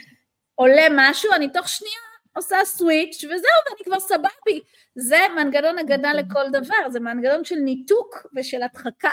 עולה 0.55 0.87
משהו, 0.91 1.33
אני 1.33 1.53
תוך 1.53 1.69
שנייה 1.69 2.01
עושה 2.37 2.57
סוויץ' 2.65 3.25
וזהו, 3.25 3.61
ואני 3.71 3.85
כבר 3.85 4.01
סבבי. 4.01 4.61
זה 4.95 5.19
מנגנון 5.37 5.79
הגנה 5.79 6.11
אוקיי. 6.11 6.25
לכל 6.25 6.51
דבר, 6.53 6.91
זה 6.91 7.01
מנגנון 7.01 7.45
של 7.45 7.57
ניתוק 7.57 8.27
ושל 8.37 8.63
הדחקה 8.63 9.11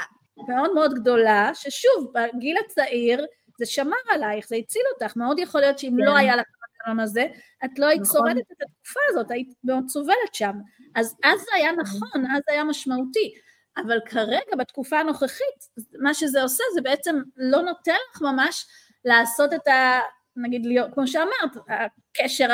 מאוד 0.47 0.73
מאוד 0.73 0.93
גדולה, 0.93 1.51
ששוב, 1.53 2.13
בגיל 2.13 2.57
הצעיר 2.65 3.25
זה 3.59 3.65
שמר 3.65 3.97
עלייך, 4.09 4.47
זה 4.47 4.55
הציל 4.55 4.81
אותך, 4.93 5.15
מאוד 5.15 5.39
יכול 5.39 5.61
להיות 5.61 5.79
שאם 5.79 5.95
לא 5.97 6.11
כן. 6.11 6.17
היה 6.17 6.35
לך 6.35 6.45
המנגנון 6.87 7.03
הזה, 7.03 7.25
את 7.65 7.79
לא 7.79 7.85
היית 7.85 8.01
נכון. 8.01 8.19
שורדת 8.19 8.51
את 8.51 8.61
התקופה 8.61 8.99
הזאת, 9.09 9.31
היית 9.31 9.53
מאוד 9.63 9.83
סובלת 9.87 10.33
שם. 10.33 10.53
אז 10.95 11.15
אז 11.23 11.39
זה 11.39 11.51
היה 11.55 11.71
נכון, 11.71 12.25
אז 12.35 12.41
זה 12.47 12.53
היה 12.53 12.63
משמעותי. 12.63 13.33
אבל 13.77 13.99
כרגע, 14.05 14.55
בתקופה 14.57 14.99
הנוכחית, 14.99 15.85
מה 15.99 16.13
שזה 16.13 16.41
עושה 16.41 16.63
זה 16.73 16.81
בעצם 16.81 17.21
לא 17.37 17.61
נותן 17.61 17.95
לך 18.11 18.21
ממש 18.21 18.65
לעשות 19.05 19.53
את 19.53 19.67
ה... 19.67 19.99
נגיד 20.35 20.65
להיות, 20.65 20.93
כמו 20.93 21.07
שאמרת, 21.07 21.55
הקשר 21.67 22.47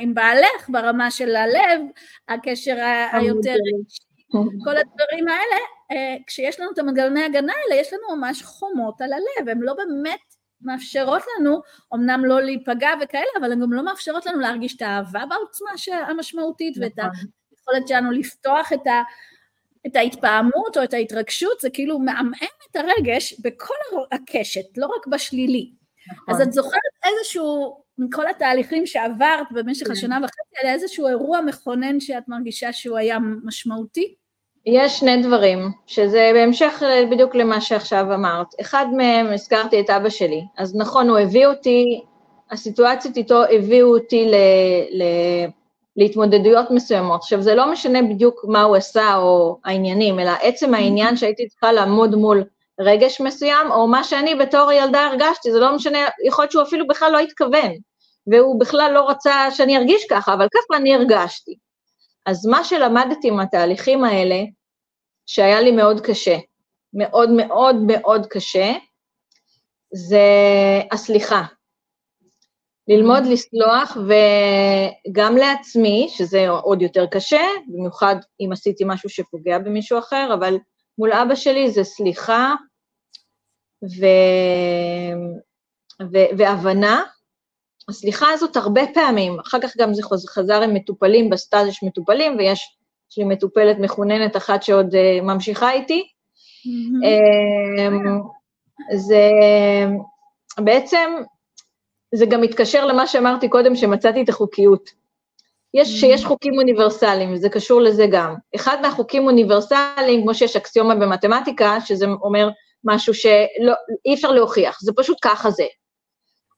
עם 0.00 0.14
בעלך 0.14 0.68
ברמה 0.68 1.10
של 1.10 1.36
הלב, 1.36 1.80
הקשר 2.28 2.76
היותר 3.12 3.54
כל 4.64 4.76
הדברים 4.76 5.28
האלה, 5.28 5.56
אה, 5.92 6.16
כשיש 6.26 6.60
לנו 6.60 6.70
את 6.72 6.78
המנגנוני 6.78 7.22
ההגנה 7.22 7.52
האלה, 7.52 7.80
יש 7.80 7.92
לנו 7.92 8.16
ממש 8.16 8.42
חומות 8.42 9.00
על 9.00 9.12
הלב, 9.12 9.48
הן 9.48 9.58
לא 9.60 9.74
באמת 9.74 10.20
מאפשרות 10.62 11.22
לנו, 11.38 11.60
אמנם 11.94 12.24
לא 12.24 12.42
להיפגע 12.42 12.90
וכאלה, 13.00 13.30
אבל 13.40 13.52
הן 13.52 13.60
גם 13.60 13.72
לא 13.72 13.84
מאפשרות 13.84 14.26
לנו 14.26 14.40
להרגיש 14.40 14.76
את 14.76 14.82
האהבה 14.82 15.22
בעוצמה 15.28 15.70
המשמעותית 16.08 16.76
ואת 16.80 16.98
נכון. 16.98 17.10
היכולת 17.50 17.88
שלנו 17.88 18.10
לפתוח 18.10 18.72
את 18.72 18.86
ה... 18.86 19.02
את 19.86 19.96
ההתפעמות 19.96 20.76
או 20.76 20.84
את 20.84 20.94
ההתרגשות, 20.94 21.60
זה 21.60 21.70
כאילו 21.70 21.98
מעמעם 21.98 22.48
את 22.70 22.76
הרגש 22.76 23.40
בכל 23.40 23.74
הקשת, 24.12 24.78
לא 24.78 24.86
רק 24.86 25.06
בשלילי. 25.06 25.70
נכון. 26.12 26.34
אז 26.34 26.40
את 26.40 26.52
זוכרת 26.52 26.80
איזשהו, 27.04 27.76
מכל 27.98 28.26
התהליכים 28.26 28.86
שעברת 28.86 29.46
במשך 29.50 29.86
כן. 29.86 29.92
השנה 29.92 30.18
וחצי, 30.24 30.56
על 30.62 30.68
איזשהו 30.68 31.08
אירוע 31.08 31.40
מכונן 31.40 32.00
שאת 32.00 32.28
מרגישה 32.28 32.72
שהוא 32.72 32.98
היה 32.98 33.18
משמעותי? 33.44 34.14
יש 34.66 34.98
שני 34.98 35.22
דברים, 35.22 35.58
שזה 35.86 36.30
בהמשך 36.34 36.82
בדיוק 37.10 37.34
למה 37.34 37.60
שעכשיו 37.60 38.14
אמרת. 38.14 38.46
אחד 38.60 38.86
מהם, 38.96 39.32
הזכרתי 39.32 39.80
את 39.80 39.90
אבא 39.90 40.08
שלי. 40.08 40.42
אז 40.58 40.76
נכון, 40.76 41.08
הוא 41.08 41.18
הביא 41.18 41.46
אותי, 41.46 42.00
הסיטואציות 42.50 43.16
איתו 43.16 43.42
הביאו 43.44 43.94
אותי 43.94 44.26
ל, 44.26 44.34
ל, 44.90 45.04
להתמודדויות 45.96 46.70
מסוימות. 46.70 47.20
עכשיו, 47.20 47.42
זה 47.42 47.54
לא 47.54 47.72
משנה 47.72 48.02
בדיוק 48.02 48.44
מה 48.48 48.62
הוא 48.62 48.76
עשה 48.76 49.16
או 49.16 49.58
העניינים, 49.64 50.20
אלא 50.20 50.32
עצם 50.42 50.74
העניין 50.74 51.16
שהייתי 51.16 51.48
צריכה 51.48 51.72
לעמוד 51.72 52.14
מול 52.14 52.44
רגש 52.80 53.20
מסוים, 53.20 53.70
או 53.70 53.86
מה 53.86 54.04
שאני 54.04 54.34
בתור 54.34 54.72
ילדה 54.72 55.06
הרגשתי, 55.06 55.52
זה 55.52 55.58
לא 55.58 55.74
משנה, 55.74 55.98
יכול 56.26 56.42
להיות 56.42 56.52
שהוא 56.52 56.62
אפילו 56.62 56.86
בכלל 56.86 57.12
לא 57.12 57.18
התכוון, 57.18 57.72
והוא 58.26 58.60
בכלל 58.60 58.90
לא 58.94 59.08
רצה 59.10 59.50
שאני 59.50 59.76
ארגיש 59.76 60.06
ככה, 60.10 60.34
אבל 60.34 60.46
ככה 60.54 60.76
אני 60.76 60.94
הרגשתי. 60.94 61.56
אז 62.26 62.46
מה 62.46 62.64
שלמדתי 62.64 63.28
עם 63.28 63.40
התהליכים 63.40 64.04
האלה, 64.04 64.40
שהיה 65.26 65.60
לי 65.60 65.70
מאוד 65.70 66.00
קשה, 66.00 66.36
מאוד 66.94 67.30
מאוד 67.30 67.76
מאוד 67.86 68.26
קשה, 68.26 68.72
זה 69.94 70.22
הסליחה. 70.92 71.42
ללמוד 72.88 73.26
לסלוח, 73.26 73.96
וגם 75.06 75.36
לעצמי, 75.36 76.06
שזה 76.10 76.48
עוד 76.48 76.82
יותר 76.82 77.06
קשה, 77.06 77.46
במיוחד 77.66 78.16
אם 78.40 78.52
עשיתי 78.52 78.84
משהו 78.86 79.08
שפוגע 79.08 79.58
במישהו 79.58 79.98
אחר, 79.98 80.30
אבל 80.34 80.56
מול 80.98 81.12
אבא 81.12 81.34
שלי 81.34 81.70
זה 81.70 81.84
סליחה 81.84 82.54
ו... 83.84 84.06
ו... 86.12 86.16
והבנה. 86.38 87.02
הסליחה 87.88 88.30
הזאת 88.30 88.56
הרבה 88.56 88.82
פעמים, 88.94 89.40
אחר 89.40 89.58
כך 89.60 89.76
גם 89.76 89.94
זה 89.94 90.02
חזר 90.28 90.62
עם 90.62 90.74
מטופלים, 90.74 91.30
בסטאז' 91.30 91.68
יש 91.68 91.82
מטופלים, 91.82 92.36
ויש 92.38 92.76
יש 93.10 93.18
לי 93.18 93.24
מטופלת 93.24 93.76
מחוננת 93.78 94.36
אחת 94.36 94.62
שעוד 94.62 94.94
uh, 94.94 95.22
ממשיכה 95.22 95.72
איתי. 95.72 96.08
Mm-hmm. 96.66 97.06
זה 98.96 99.30
בעצם, 100.64 101.10
זה 102.14 102.26
גם 102.26 102.40
מתקשר 102.40 102.86
למה 102.86 103.06
שאמרתי 103.06 103.48
קודם, 103.48 103.76
שמצאתי 103.76 104.22
את 104.22 104.28
החוקיות. 104.28 105.03
יש. 105.74 106.00
שיש 106.00 106.24
חוקים 106.24 106.58
אוניברסליים, 106.58 107.32
וזה 107.32 107.48
קשור 107.48 107.80
לזה 107.80 108.06
גם. 108.10 108.34
אחד 108.56 108.76
מהחוקים 108.82 109.26
אוניברסליים, 109.26 110.22
כמו 110.22 110.34
שיש 110.34 110.56
אקסיומה 110.56 110.94
במתמטיקה, 110.94 111.80
שזה 111.80 112.06
אומר 112.22 112.48
משהו 112.84 113.14
שאי 113.14 114.14
אפשר 114.14 114.32
להוכיח, 114.32 114.78
זה 114.80 114.92
פשוט 114.96 115.18
ככה 115.22 115.50
זה. 115.50 115.66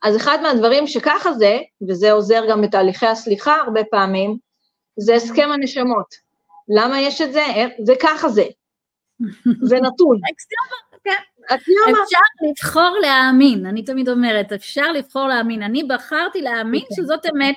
אז 0.03 0.17
אחד 0.17 0.39
מהדברים 0.43 0.87
שככה 0.87 1.33
זה, 1.33 1.59
וזה 1.89 2.13
עוזר 2.13 2.43
גם 2.51 2.63
בתהליכי 2.63 3.07
הסליחה 3.07 3.55
הרבה 3.55 3.81
פעמים, 3.91 4.37
זה 4.97 5.15
הסכם 5.15 5.49
הנשמות. 5.53 6.15
למה 6.69 7.01
יש 7.01 7.21
את 7.21 7.33
זה? 7.33 7.45
זה 7.85 7.95
ככה 8.01 8.29
זה. 8.29 8.45
זה 9.63 9.77
נתון. 9.77 10.17
אקסיומה, 10.33 10.77
כן. 11.05 11.23
אפשר 12.03 12.19
לבחור 12.51 12.99
להאמין, 13.01 13.67
אני 13.67 13.85
תמיד 13.85 14.09
אומרת, 14.09 14.53
אפשר 14.53 14.93
לבחור 14.93 15.29
להאמין. 15.29 15.63
אני 15.63 15.85
בחרתי 15.85 16.43
להאמין 16.43 16.83
אוקיי. 16.83 16.97
שזאת 16.97 17.27
אמת. 17.27 17.57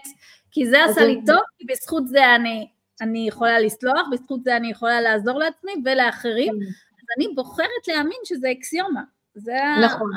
כי 0.52 0.70
זה 0.70 0.84
עשה 0.84 1.06
לי 1.06 1.20
טוב, 1.26 1.39
כי 1.58 1.66
בזכות 1.66 2.08
זה 2.08 2.36
אני, 2.36 2.68
אני 3.02 3.28
יכולה 3.28 3.60
לסלוח, 3.60 4.08
בזכות 4.12 4.43
זה 4.43 4.58
אני 4.58 4.72
יכולה 4.72 5.02
לעזור 5.02 5.39
לעצמי 5.39 5.72
ולאחרים, 5.86 6.54
כן. 6.54 6.66
אז 6.66 7.06
אני 7.18 7.36
בוחרת 7.36 7.88
להאמין 7.88 8.20
שזה 8.24 8.52
אקסיומה. 8.52 9.02
זה 9.36 9.58
נכון. 9.86 10.12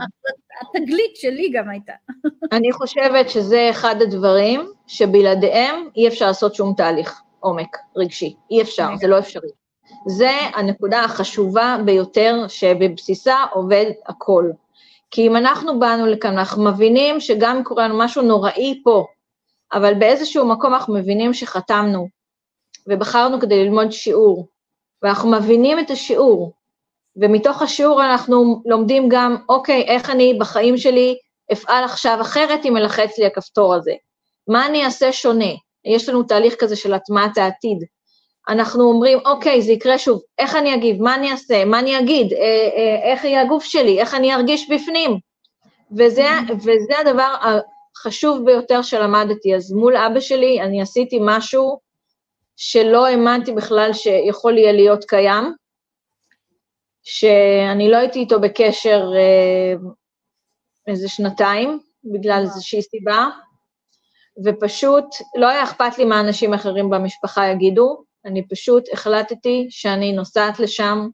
התגלית 0.60 1.16
שלי 1.16 1.50
גם 1.52 1.68
הייתה. 1.68 1.92
אני 2.52 2.72
חושבת 2.72 3.30
שזה 3.30 3.70
אחד 3.70 4.02
הדברים 4.02 4.72
שבלעדיהם 4.86 5.88
אי 5.96 6.08
אפשר 6.08 6.26
לעשות 6.26 6.54
שום 6.54 6.74
תהליך 6.76 7.20
עומק 7.40 7.76
רגשי, 7.96 8.34
אי 8.50 8.62
אפשר, 8.62 8.88
זה 9.00 9.06
לא 9.06 9.18
אפשרי. 9.18 9.48
זה 10.06 10.30
הנקודה 10.54 11.04
החשובה 11.04 11.76
ביותר 11.84 12.44
שבבסיסה 12.48 13.36
עובד 13.52 13.90
הכל. 14.06 14.50
כי 15.10 15.26
אם 15.26 15.36
אנחנו 15.36 15.80
באנו 15.80 16.06
לכאן, 16.06 16.38
אנחנו 16.38 16.64
מבינים 16.64 17.20
שגם 17.20 17.56
אם 17.56 17.62
קורה 17.64 17.88
לנו 17.88 17.98
משהו 17.98 18.22
נוראי 18.22 18.80
פה, 18.84 19.06
אבל 19.72 19.94
באיזשהו 19.94 20.48
מקום 20.48 20.74
אנחנו 20.74 20.94
מבינים 20.94 21.34
שחתמנו, 21.34 22.08
ובחרנו 22.86 23.40
כדי 23.40 23.64
ללמוד 23.64 23.92
שיעור, 23.92 24.48
ואנחנו 25.02 25.30
מבינים 25.30 25.78
את 25.78 25.90
השיעור, 25.90 26.52
ומתוך 27.16 27.62
השיעור 27.62 28.04
אנחנו 28.04 28.62
לומדים 28.66 29.08
גם, 29.08 29.36
אוקיי, 29.48 29.82
איך 29.82 30.10
אני 30.10 30.34
בחיים 30.40 30.78
שלי 30.78 31.16
אפעל 31.52 31.84
עכשיו 31.84 32.18
אחרת 32.20 32.64
אם 32.64 32.76
אלחץ 32.76 33.18
לי 33.18 33.26
הכפתור 33.26 33.74
הזה. 33.74 33.92
מה 34.48 34.66
אני 34.66 34.84
אעשה 34.84 35.12
שונה? 35.12 35.50
יש 35.84 36.08
לנו 36.08 36.22
תהליך 36.22 36.54
כזה 36.58 36.76
של 36.76 36.94
הטמעת 36.94 37.38
העתיד. 37.38 37.78
אנחנו 38.48 38.84
אומרים, 38.84 39.18
אוקיי, 39.24 39.62
זה 39.62 39.72
יקרה 39.72 39.98
שוב, 39.98 40.20
איך 40.38 40.56
אני 40.56 40.74
אגיב, 40.74 41.02
מה 41.02 41.14
אני 41.14 41.32
אעשה, 41.32 41.64
מה 41.64 41.78
אני 41.78 41.98
אגיד, 41.98 42.32
אה, 42.32 42.38
אה, 42.38 43.12
איך 43.12 43.24
יהיה 43.24 43.42
הגוף 43.42 43.64
שלי, 43.64 44.00
איך 44.00 44.14
אני 44.14 44.34
ארגיש 44.34 44.70
בפנים. 44.70 45.18
וזה, 45.98 46.28
וזה 46.58 46.98
הדבר 47.00 47.34
החשוב 47.96 48.44
ביותר 48.44 48.82
שלמדתי. 48.82 49.54
אז 49.54 49.72
מול 49.72 49.96
אבא 49.96 50.20
שלי 50.20 50.60
אני 50.60 50.82
עשיתי 50.82 51.18
משהו 51.20 51.78
שלא 52.56 53.06
האמנתי 53.06 53.52
בכלל 53.52 53.92
שיכול 53.92 54.58
יהיה 54.58 54.72
להיות 54.72 55.04
קיים, 55.04 55.54
שאני 57.02 57.90
לא 57.90 57.96
הייתי 57.96 58.18
איתו 58.18 58.40
בקשר 58.40 59.12
אה, 59.16 59.74
איזה 60.86 61.08
שנתיים, 61.08 61.80
בגלל 62.04 62.42
איזושהי 62.42 62.82
סיבה, 62.82 63.28
ופשוט 64.44 65.04
לא 65.36 65.48
היה 65.48 65.64
אכפת 65.64 65.98
לי 65.98 66.04
מה 66.04 66.20
אנשים 66.20 66.54
אחרים 66.54 66.90
במשפחה 66.90 67.46
יגידו, 67.46 68.04
אני 68.24 68.48
פשוט 68.48 68.84
החלטתי 68.92 69.66
שאני 69.70 70.12
נוסעת 70.12 70.60
לשם, 70.60 71.08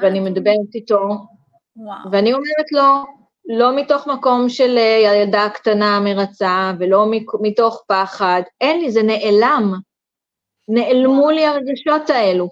ואני 0.00 0.20
מדברת 0.20 0.74
איתו, 0.74 1.00
וואו. 1.76 2.10
ואני 2.12 2.32
אומרת 2.32 2.72
לו, 2.72 3.17
לא 3.48 3.76
מתוך 3.76 4.06
מקום 4.06 4.48
של 4.48 4.78
אה, 4.78 5.10
הילדה 5.10 5.44
הקטנה 5.44 5.96
המרצה, 5.96 6.72
ולא 6.78 7.06
מתוך 7.40 7.84
פחד, 7.88 8.42
אין 8.60 8.80
לי, 8.80 8.90
זה 8.90 9.02
נעלם. 9.02 9.74
נעלמו 10.68 11.30
לי 11.30 11.46
הרגשות 11.46 12.10
האלו. 12.10 12.48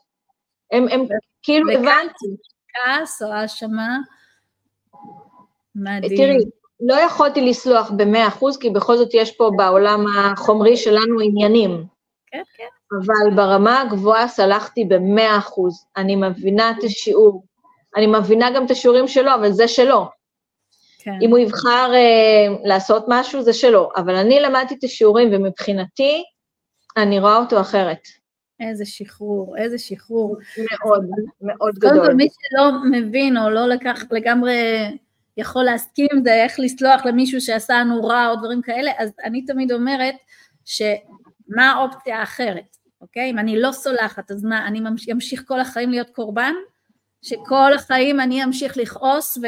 הם, 0.72 0.86
הם 0.90 1.06
כאילו 1.42 1.70
הבנתי. 1.70 2.26
כעס 2.68 3.22
או 3.22 3.32
האשמה? 3.32 3.96
מדהים. 5.74 6.16
תראי, 6.16 6.36
לא 6.80 6.94
יכולתי 6.94 7.40
לסלוח 7.40 7.90
במאה 7.90 8.28
אחוז, 8.28 8.56
כי 8.56 8.70
בכל 8.70 8.96
זאת 8.96 9.14
יש 9.14 9.36
פה 9.36 9.50
בעולם 9.56 10.04
החומרי 10.16 10.76
שלנו 10.76 11.20
עניינים. 11.24 11.84
כן, 12.26 12.42
כן. 12.56 12.64
אבל 12.92 13.36
ברמה 13.36 13.80
הגבוהה 13.80 14.28
סלחתי 14.28 14.84
במאה 14.84 15.38
אחוז. 15.38 15.86
אני 15.96 16.16
מבינה 16.16 16.70
את 16.70 16.84
השיעור. 16.84 17.44
אני 17.96 18.06
מבינה 18.06 18.50
גם 18.50 18.66
את 18.66 18.70
השיעורים 18.70 19.08
שלו, 19.08 19.34
אבל 19.34 19.52
זה 19.52 19.68
שלו. 19.68 20.06
כן. 21.06 21.18
אם 21.22 21.30
הוא 21.30 21.38
יבחר 21.38 21.90
אה, 21.94 22.56
לעשות 22.64 23.04
משהו, 23.08 23.42
זה 23.42 23.52
שלו. 23.52 23.90
אבל 23.96 24.14
אני 24.14 24.40
למדתי 24.40 24.74
את 24.74 24.84
השיעורים, 24.84 25.28
ומבחינתי, 25.32 26.24
אני 26.96 27.18
רואה 27.18 27.36
אותו 27.36 27.60
אחרת. 27.60 28.00
איזה 28.60 28.86
שחרור, 28.86 29.56
איזה 29.56 29.78
שחרור. 29.78 30.36
מאוד, 30.58 31.06
מאוד 31.40 31.74
גדול. 31.74 31.90
קודם 31.90 32.06
כל, 32.06 32.14
מי 32.14 32.28
שלא 32.28 32.70
מבין 32.90 33.36
או 33.36 33.50
לא 33.50 33.68
לקח 33.68 34.02
לגמרי 34.10 34.54
יכול 35.36 35.64
להסכים 35.64 36.06
עם 36.12 36.22
זה, 36.24 36.34
איך 36.34 36.60
לסלוח 36.60 37.06
למישהו 37.06 37.40
שעשה 37.40 37.80
לנו 37.80 38.04
רע 38.04 38.30
או 38.30 38.36
דברים 38.36 38.62
כאלה, 38.62 38.90
אז 38.98 39.10
אני 39.24 39.44
תמיד 39.44 39.72
אומרת 39.72 40.14
שמה 40.64 41.72
האופציה 41.72 42.20
האחרת, 42.20 42.76
אוקיי? 43.00 43.30
אם 43.30 43.38
אני 43.38 43.60
לא 43.60 43.72
סולחת, 43.72 44.30
אז 44.30 44.44
מה, 44.44 44.66
אני 44.66 44.80
אמשיך 45.12 45.42
כל 45.46 45.60
החיים 45.60 45.90
להיות 45.90 46.10
קורבן? 46.10 46.52
שכל 47.26 47.72
החיים 47.74 48.20
אני 48.20 48.44
אמשיך 48.44 48.76
לכעוס 48.76 49.38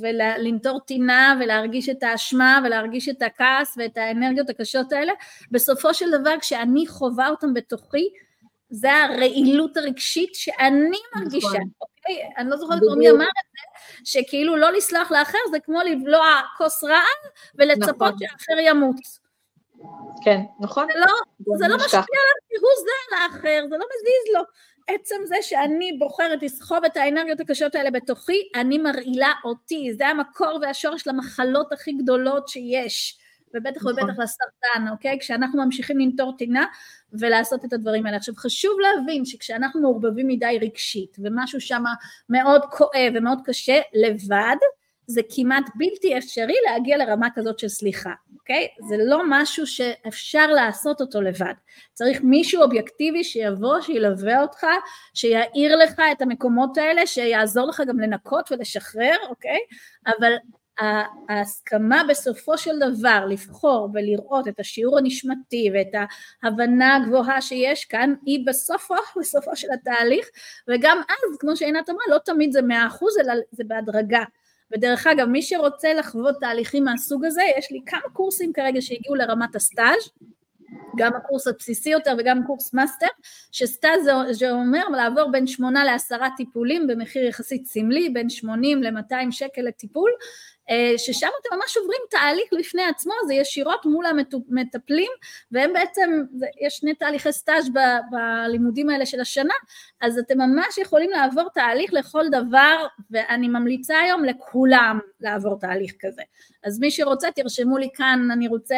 ולנטור 0.00 0.80
טינה 0.80 1.38
ולהרגיש 1.40 1.88
את 1.88 2.02
האשמה 2.02 2.60
ולהרגיש 2.64 3.08
את 3.08 3.22
הכעס 3.22 3.74
ואת 3.78 3.96
האנרגיות 3.96 4.50
הקשות 4.50 4.92
האלה, 4.92 5.12
בסופו 5.50 5.94
של 5.94 6.20
דבר 6.20 6.34
כשאני 6.40 6.86
חווה 6.86 7.28
אותם 7.28 7.54
בתוכי, 7.54 8.08
זה 8.70 8.92
הרעילות 8.92 9.76
הרגשית 9.76 10.34
שאני 10.34 10.98
מרגישה, 11.16 11.46
נכון. 11.46 11.68
אוקיי? 11.80 12.30
אני 12.36 12.50
לא 12.50 12.56
זוכרת 12.56 12.80
מי 12.96 13.10
אמר 13.10 13.24
את 13.24 13.46
זה, 13.52 14.00
שכאילו 14.04 14.56
לא 14.56 14.72
לסלוח 14.72 15.10
לאחר 15.10 15.38
זה 15.50 15.60
כמו 15.60 15.80
לבלוע 15.82 16.40
כוס 16.56 16.84
רעל 16.84 17.30
ולצפות 17.54 18.14
נכון. 18.14 18.18
שהאחר 18.18 18.60
ימות. 18.60 18.96
כן, 20.24 20.40
נכון. 20.60 20.86
זה 20.92 20.98
לא, 20.98 21.06
זה 21.58 21.68
לא 21.68 21.76
משפיע 21.76 22.00
עליו 22.00 22.36
כהוא 22.48 22.70
זה 22.84 23.16
על 23.16 23.22
האחר, 23.22 23.66
זה 23.68 23.76
לא 23.76 23.86
מזיז 23.94 24.34
לו. 24.34 24.42
עצם 24.88 25.16
זה 25.26 25.36
שאני 25.42 25.92
בוחרת 25.98 26.42
לסחוב 26.42 26.84
את 26.84 26.96
האנרגיות 26.96 27.40
הקשות 27.40 27.74
האלה 27.74 27.90
בתוכי, 27.90 28.48
אני 28.54 28.78
מרעילה 28.78 29.32
אותי, 29.44 29.94
זה 29.98 30.06
המקור 30.06 30.58
והשורש 30.62 31.06
למחלות 31.06 31.72
הכי 31.72 31.92
גדולות 31.92 32.48
שיש. 32.48 33.18
ובטח 33.54 33.80
נכון. 33.80 33.92
ובטח 33.92 34.18
לסרטן, 34.18 34.88
אוקיי? 34.90 35.18
כשאנחנו 35.20 35.64
ממשיכים 35.64 35.98
לנטור 35.98 36.34
טינה 36.38 36.66
ולעשות 37.12 37.64
את 37.64 37.72
הדברים 37.72 38.06
האלה. 38.06 38.16
עכשיו 38.16 38.34
חשוב 38.36 38.78
להבין 38.80 39.24
שכשאנחנו 39.24 39.80
מעורבבים 39.82 40.28
מדי 40.28 40.58
רגשית 40.62 41.16
ומשהו 41.18 41.60
שם 41.60 41.82
מאוד 42.28 42.64
כואב 42.64 43.12
ומאוד 43.14 43.38
קשה 43.44 43.80
לבד, 43.94 44.56
זה 45.06 45.20
כמעט 45.34 45.64
בלתי 45.74 46.18
אפשרי 46.18 46.54
להגיע 46.70 46.96
לרמה 46.96 47.28
כזאת 47.34 47.58
של 47.58 47.68
סליחה, 47.68 48.12
אוקיי? 48.38 48.68
זה 48.88 48.96
לא 48.98 49.22
משהו 49.28 49.66
שאפשר 49.66 50.46
לעשות 50.46 51.00
אותו 51.00 51.22
לבד. 51.22 51.54
צריך 51.94 52.20
מישהו 52.22 52.62
אובייקטיבי 52.62 53.24
שיבוא, 53.24 53.80
שילווה 53.80 54.42
אותך, 54.42 54.66
שיעיר 55.14 55.76
לך 55.76 56.00
את 56.12 56.22
המקומות 56.22 56.78
האלה, 56.78 57.06
שיעזור 57.06 57.68
לך 57.68 57.82
גם 57.88 58.00
לנקות 58.00 58.52
ולשחרר, 58.52 59.16
אוקיי? 59.28 59.58
אבל 60.06 60.32
ההסכמה 61.28 62.02
בסופו 62.08 62.58
של 62.58 62.78
דבר 62.78 63.24
לבחור 63.28 63.88
ולראות 63.94 64.48
את 64.48 64.60
השיעור 64.60 64.98
הנשמתי 64.98 65.70
ואת 65.74 66.08
ההבנה 66.42 66.96
הגבוהה 66.96 67.42
שיש 67.42 67.84
כאן 67.84 68.14
היא 68.26 68.46
בסופו, 68.46 68.94
בסופו 69.20 69.56
של 69.56 69.68
התהליך 69.74 70.26
וגם 70.68 71.00
אז 71.08 71.38
כמו 71.38 71.56
שעינת 71.56 71.90
אמרה 71.90 72.02
לא 72.08 72.18
תמיד 72.18 72.52
זה 72.52 72.62
מאה 72.62 72.86
אחוז 72.86 73.18
אלא 73.18 73.34
זה 73.52 73.64
בהדרגה 73.66 74.24
ודרך 74.72 75.06
אגב 75.06 75.26
מי 75.26 75.42
שרוצה 75.42 75.94
לחוות 75.94 76.34
תהליכים 76.40 76.84
מהסוג 76.84 77.24
הזה 77.24 77.42
יש 77.58 77.72
לי 77.72 77.80
כמה 77.86 78.00
קורסים 78.12 78.52
כרגע 78.52 78.82
שהגיעו 78.82 79.14
לרמת 79.14 79.56
הסטאז' 79.56 80.10
גם 80.96 81.12
הקורס 81.16 81.46
הבסיסי 81.46 81.90
יותר 81.90 82.14
וגם 82.18 82.46
קורס 82.46 82.74
master, 82.74 83.06
שסטאז' 83.52 84.10
זה 84.30 84.50
אומר 84.50 84.88
לעבור 84.88 85.30
בין 85.30 85.46
שמונה 85.46 85.84
לעשרה 85.84 86.28
טיפולים 86.36 86.86
במחיר 86.86 87.24
יחסית 87.24 87.66
סמלי, 87.66 88.10
בין 88.10 88.28
שמונים 88.30 88.82
למאתיים 88.82 89.32
שקל 89.32 89.62
לטיפול, 89.62 90.10
ששם 90.96 91.28
אתם 91.42 91.56
ממש 91.56 91.76
עוברים 91.76 92.00
תהליך 92.10 92.52
בפני 92.52 92.82
עצמו, 92.82 93.12
זה 93.26 93.34
ישירות 93.34 93.86
מול 93.86 94.06
המטפלים, 94.06 95.10
והם 95.52 95.72
בעצם, 95.72 96.22
יש 96.66 96.74
שני 96.76 96.94
תהליכי 96.94 97.32
סטאז' 97.32 97.70
בלימודים 98.10 98.90
האלה 98.90 99.06
של 99.06 99.20
השנה, 99.20 99.54
אז 100.00 100.18
אתם 100.18 100.38
ממש 100.38 100.78
יכולים 100.78 101.10
לעבור 101.10 101.48
תהליך 101.54 101.92
לכל 101.92 102.24
דבר, 102.30 102.86
ואני 103.10 103.48
ממליצה 103.48 103.98
היום 103.98 104.24
לכולם 104.24 104.98
לעבור 105.20 105.58
תהליך 105.58 105.92
כזה. 106.00 106.22
אז 106.64 106.80
מי 106.80 106.90
שרוצה, 106.90 107.28
תרשמו 107.30 107.78
לי 107.78 107.88
כאן, 107.94 108.28
אני 108.32 108.48
רוצה 108.48 108.76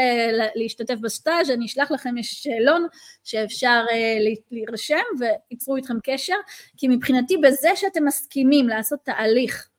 להשתתף 0.54 0.94
בסטאז', 0.94 1.50
אני 1.50 1.66
אשלח 1.66 1.90
לכם, 1.90 2.18
יש 2.18 2.42
שאלון 2.42 2.86
שאפשר 3.24 3.84
אה, 3.90 4.18
להירשם 4.50 5.04
וייצרו 5.18 5.76
איתכם 5.76 5.96
קשר, 6.02 6.36
כי 6.76 6.88
מבחינתי 6.88 7.36
בזה 7.36 7.70
שאתם 7.74 8.04
מסכימים 8.04 8.68
לעשות 8.68 9.00
תהליך 9.04 9.68
אה, 9.68 9.77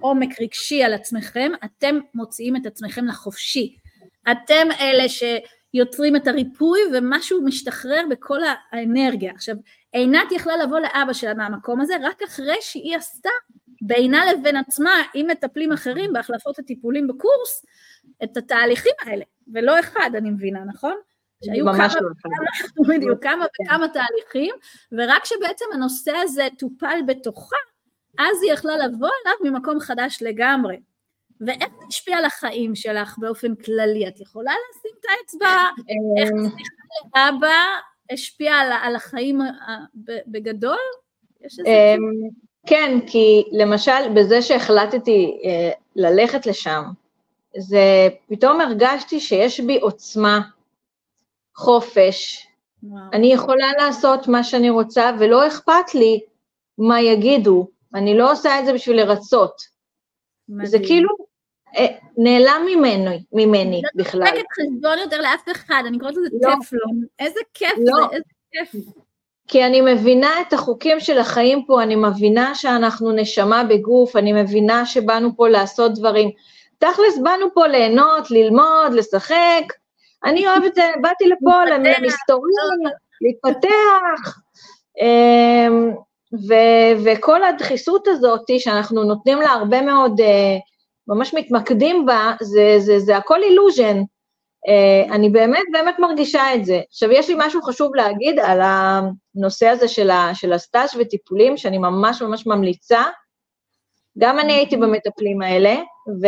עומק 0.00 0.40
רגשי 0.40 0.82
על 0.82 0.94
עצמכם, 0.94 1.52
אתם 1.64 1.98
מוציאים 2.14 2.56
את 2.56 2.66
עצמכם 2.66 3.06
לחופשי. 3.06 3.76
אתם 4.30 4.68
אלה 4.80 5.04
שיוצרים 5.08 6.16
את 6.16 6.26
הריפוי 6.26 6.80
ומשהו 6.92 7.42
משתחרר 7.44 8.02
בכל 8.10 8.38
האנרגיה. 8.72 9.32
עכשיו, 9.32 9.56
עינת 9.92 10.32
יכלה 10.32 10.56
לבוא 10.56 10.78
לאבא 10.78 11.12
שלה 11.12 11.34
מהמקום 11.34 11.80
הזה 11.80 11.94
רק 12.02 12.22
אחרי 12.22 12.56
שהיא 12.60 12.96
עשתה 12.96 13.30
בינה 13.82 14.32
לבין 14.32 14.56
עצמה 14.56 15.02
עם 15.14 15.26
מטפלים 15.26 15.72
אחרים 15.72 16.12
בהחלפות 16.12 16.58
הטיפולים 16.58 17.06
בקורס 17.06 17.66
את 18.24 18.36
התהליכים 18.36 18.92
האלה, 19.00 19.24
ולא 19.52 19.80
אחד 19.80 20.10
אני 20.14 20.30
מבינה, 20.30 20.64
נכון? 20.64 20.94
שהיו 21.44 21.64
כמה, 21.64 21.86
לא 21.86 22.08
כמה, 22.22 22.88
בדיוק, 22.88 23.22
כמה 23.22 23.44
וכמה 23.64 23.86
תהליכים, 23.88 24.54
ורק 24.92 25.24
שבעצם 25.24 25.64
הנושא 25.74 26.12
הזה 26.12 26.48
טופל 26.58 26.98
בתוכה, 27.06 27.56
אז 28.18 28.42
היא 28.42 28.52
יכלה 28.52 28.76
לבוא 28.76 29.08
אליו 29.26 29.52
ממקום 29.52 29.80
חדש 29.80 30.18
לגמרי. 30.22 30.76
ואיך 31.40 31.68
זה 31.78 31.84
השפיע 31.88 32.16
על 32.16 32.24
החיים 32.24 32.74
שלך 32.74 33.18
באופן 33.18 33.54
כללי? 33.54 34.08
את 34.08 34.20
יכולה 34.20 34.52
לשים 34.52 34.90
את 35.00 35.04
האצבע, 35.10 35.56
איך 36.18 36.30
אמ, 36.32 36.38
סליחה 36.38 36.72
לאבא 37.16 37.54
השפיע 38.10 38.54
על, 38.54 38.72
על 38.82 38.96
החיים 38.96 39.40
בגדול? 40.26 40.76
אמ, 41.66 42.00
כן, 42.66 42.98
כי 43.06 43.44
למשל 43.52 44.08
בזה 44.14 44.42
שהחלטתי 44.42 45.40
אה, 45.44 45.70
ללכת 45.96 46.46
לשם, 46.46 46.84
זה 47.58 48.08
פתאום 48.28 48.60
הרגשתי 48.60 49.20
שיש 49.20 49.60
בי 49.60 49.78
עוצמה, 49.78 50.40
חופש, 51.56 52.46
וואו. 52.82 53.02
אני 53.12 53.32
יכולה 53.32 53.72
לעשות 53.78 54.28
מה 54.28 54.44
שאני 54.44 54.70
רוצה 54.70 55.10
ולא 55.18 55.46
אכפת 55.46 55.94
לי 55.94 56.20
מה 56.78 57.00
יגידו, 57.00 57.68
אני 57.94 58.18
לא 58.18 58.32
עושה 58.32 58.60
את 58.60 58.66
זה 58.66 58.72
בשביל 58.72 58.96
לרצות. 58.96 59.54
מדהים. 60.48 60.66
זה 60.66 60.78
כאילו 60.78 61.08
אה, 61.76 61.86
נעלם 62.16 62.66
ממני, 62.66 63.24
ממני 63.32 63.82
לא 63.84 63.90
בכלל. 63.94 64.20
לא 64.20 64.26
תופקת 64.26 64.44
חשבון 64.52 64.98
יותר 64.98 65.20
לאף 65.20 65.42
אחד, 65.52 65.82
אני 65.86 65.98
קוראת 65.98 66.14
לזה 66.16 66.28
לא. 66.42 66.54
טפלון. 66.60 67.04
איזה 67.18 67.40
כיף 67.54 67.72
לא. 67.78 68.08
זה, 68.10 68.16
איזה 68.16 68.24
כיף. 68.52 68.74
כי 69.48 69.66
אני 69.66 69.80
מבינה 69.80 70.40
את 70.40 70.52
החוקים 70.52 71.00
של 71.00 71.18
החיים 71.18 71.64
פה, 71.66 71.82
אני 71.82 71.96
מבינה 71.96 72.54
שאנחנו 72.54 73.12
נשמה 73.12 73.64
בגוף, 73.64 74.16
אני 74.16 74.42
מבינה 74.42 74.86
שבאנו 74.86 75.36
פה 75.36 75.48
לעשות 75.48 75.94
דברים. 75.94 76.30
תכלס, 76.78 77.18
באנו 77.22 77.46
פה 77.54 77.66
ליהנות, 77.66 78.30
ללמוד, 78.30 78.92
לשחק. 78.92 79.64
אני 80.24 80.46
אוהבת, 80.48 80.78
באתי 81.02 81.24
לפה 81.26 81.64
למסתורים, 81.64 82.80
להתפתח. 83.20 84.38
ו- 86.32 87.04
וכל 87.04 87.44
הדחיסות 87.44 88.08
הזאת 88.08 88.44
שאנחנו 88.58 89.04
נותנים 89.04 89.40
לה 89.40 89.50
הרבה 89.50 89.82
מאוד, 89.82 90.20
uh, 90.20 90.24
ממש 91.08 91.34
מתמקדים 91.34 92.06
בה, 92.06 92.32
זה, 92.40 92.74
זה, 92.78 92.98
זה 92.98 93.16
הכל 93.16 93.42
אילוז'ן. 93.42 93.98
Uh, 94.68 95.12
אני 95.12 95.30
באמת 95.30 95.64
באמת 95.72 95.98
מרגישה 95.98 96.54
את 96.54 96.64
זה. 96.64 96.80
עכשיו, 96.88 97.12
יש 97.12 97.28
לי 97.28 97.34
משהו 97.38 97.62
חשוב 97.62 97.94
להגיד 97.94 98.38
על 98.38 98.60
הנושא 98.62 99.68
הזה 99.68 99.88
של, 99.88 100.10
ה, 100.10 100.30
של 100.34 100.52
הסטאז' 100.52 100.90
וטיפולים, 100.98 101.56
שאני 101.56 101.78
ממש 101.78 102.22
ממש 102.22 102.46
ממליצה. 102.46 103.02
גם 104.18 104.38
אני 104.38 104.52
הייתי 104.52 104.76
במטפלים 104.76 105.42
האלה, 105.42 105.74
ו, 106.22 106.26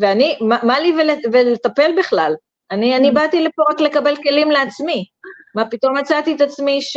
ואני, 0.00 0.36
מה, 0.40 0.58
מה 0.62 0.80
לי 0.80 0.92
ולט, 0.98 1.18
ולטפל 1.32 1.90
בכלל? 1.98 2.34
אני, 2.70 2.96
אני 2.96 3.10
באתי 3.10 3.40
לפה 3.44 3.62
רק 3.70 3.80
לקבל 3.80 4.16
כלים 4.16 4.50
לעצמי. 4.50 5.04
מה 5.54 5.70
פתאום 5.70 5.96
מצאתי 5.96 6.34
את 6.34 6.40
עצמי 6.40 6.82
ש... 6.82 6.96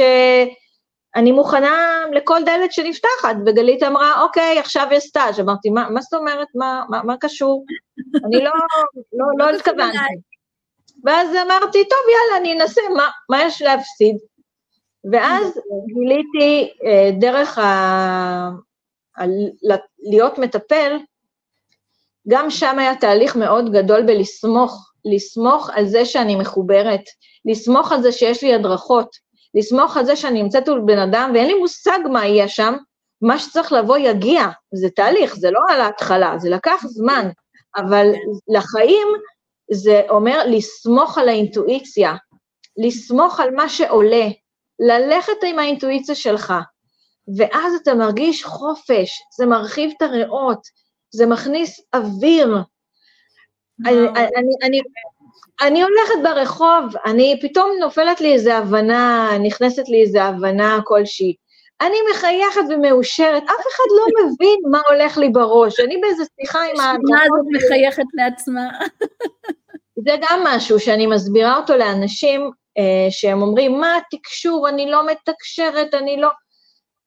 אני 1.15 1.31
מוכנה 1.31 2.03
לכל 2.13 2.39
דלת 2.45 2.71
שנפתחת, 2.71 3.35
וגלית 3.45 3.83
אמרה, 3.83 4.21
אוקיי, 4.21 4.59
עכשיו 4.59 4.87
יש 4.91 5.03
סטאז'. 5.03 5.39
אמרתי, 5.39 5.69
מה, 5.69 5.89
מה 5.89 6.01
זאת 6.01 6.13
אומרת, 6.13 6.47
מה, 6.55 6.83
מה, 6.89 7.03
מה 7.03 7.17
קשור? 7.19 7.65
אני 8.25 8.43
לא, 8.43 8.51
לא, 9.13 9.25
לא 9.37 9.55
התכוונתי. 9.55 9.97
ואז 11.03 11.29
אמרתי, 11.29 11.89
טוב, 11.89 11.99
יאללה, 12.11 12.41
אני 12.41 12.53
אנסה, 12.53 12.81
מה, 12.97 13.09
מה 13.29 13.43
יש 13.43 13.61
להפסיד? 13.61 14.17
ואז 15.11 15.59
גיליתי 15.93 16.73
אה, 16.85 17.09
דרך 17.19 17.57
ה... 17.57 17.63
ה... 19.17 19.23
להיות 19.99 20.37
מטפל, 20.37 20.97
גם 22.27 22.49
שם 22.49 22.79
היה 22.79 22.95
תהליך 22.95 23.35
מאוד 23.35 23.71
גדול 23.71 24.01
בלסמוך, 24.01 24.91
לסמוך 25.05 25.69
על 25.73 25.85
זה 25.85 26.05
שאני 26.05 26.35
מחוברת, 26.35 27.03
לסמוך 27.45 27.91
על 27.91 28.01
זה 28.01 28.11
שיש 28.11 28.43
לי 28.43 28.53
הדרכות, 28.53 29.15
לסמוך 29.55 29.97
על 29.97 30.05
זה 30.05 30.15
שאני 30.15 30.43
נמצאת 30.43 30.69
מול 30.69 30.81
בן 30.85 30.99
אדם 30.99 31.31
ואין 31.33 31.47
לי 31.47 31.53
מושג 31.53 31.99
מה 32.11 32.25
יהיה 32.25 32.47
שם, 32.47 32.75
מה 33.21 33.39
שצריך 33.39 33.73
לבוא 33.73 33.97
יגיע, 33.97 34.43
זה 34.73 34.89
תהליך, 34.89 35.35
זה 35.35 35.51
לא 35.51 35.59
על 35.69 35.81
ההתחלה, 35.81 36.33
זה 36.37 36.49
לקח 36.49 36.83
זמן, 36.87 37.29
אבל 37.75 38.07
לחיים 38.47 39.07
זה 39.71 40.01
אומר 40.09 40.43
לסמוך 40.47 41.17
על 41.17 41.29
האינטואיציה, 41.29 42.15
לסמוך 42.77 43.39
על 43.39 43.51
מה 43.55 43.69
שעולה, 43.69 44.27
ללכת 44.79 45.43
עם 45.47 45.59
האינטואיציה 45.59 46.15
שלך, 46.15 46.53
ואז 47.37 47.73
אתה 47.83 47.93
מרגיש 47.93 48.43
חופש, 48.43 49.11
זה 49.37 49.45
מרחיב 49.45 49.91
את 49.97 50.01
הריאות, 50.01 50.59
זה 51.13 51.25
מכניס 51.25 51.81
אוויר. 51.93 52.57
אני, 53.85 54.07
אני, 54.07 54.55
אני, 54.63 54.81
אני 55.61 55.83
הולכת 55.83 56.15
ברחוב, 56.23 56.95
אני, 57.05 57.39
פתאום 57.41 57.71
נופלת 57.79 58.21
לי 58.21 58.33
איזו 58.33 58.51
הבנה, 58.51 59.29
נכנסת 59.43 59.89
לי 59.89 60.01
איזו 60.01 60.19
הבנה 60.19 60.79
כלשהי. 60.83 61.35
אני 61.81 61.97
מחייכת 62.11 62.61
ומאושרת, 62.69 63.43
אף 63.43 63.65
אחד 63.67 63.83
לא 63.97 64.25
מבין 64.25 64.59
מה 64.71 64.81
הולך 64.89 65.17
לי 65.17 65.29
בראש. 65.29 65.79
אני 65.79 65.97
באיזו 65.97 66.23
שיחה 66.41 66.59
עם 66.63 66.79
ההדרכות... 66.79 67.03
השנה 67.03 67.23
הזאת 67.23 67.45
מחייכת 67.51 68.05
לעצמה. 68.13 68.69
זה 70.05 70.15
גם 70.21 70.41
משהו 70.43 70.79
שאני 70.79 71.07
מסבירה 71.07 71.57
אותו 71.57 71.77
לאנשים 71.77 72.51
אה, 72.77 73.07
שהם 73.09 73.41
אומרים, 73.41 73.79
מה 73.79 73.97
התקשור, 73.97 74.69
אני 74.69 74.91
לא 74.91 75.07
מתקשרת, 75.07 75.93
אני 75.93 76.17
לא... 76.17 76.29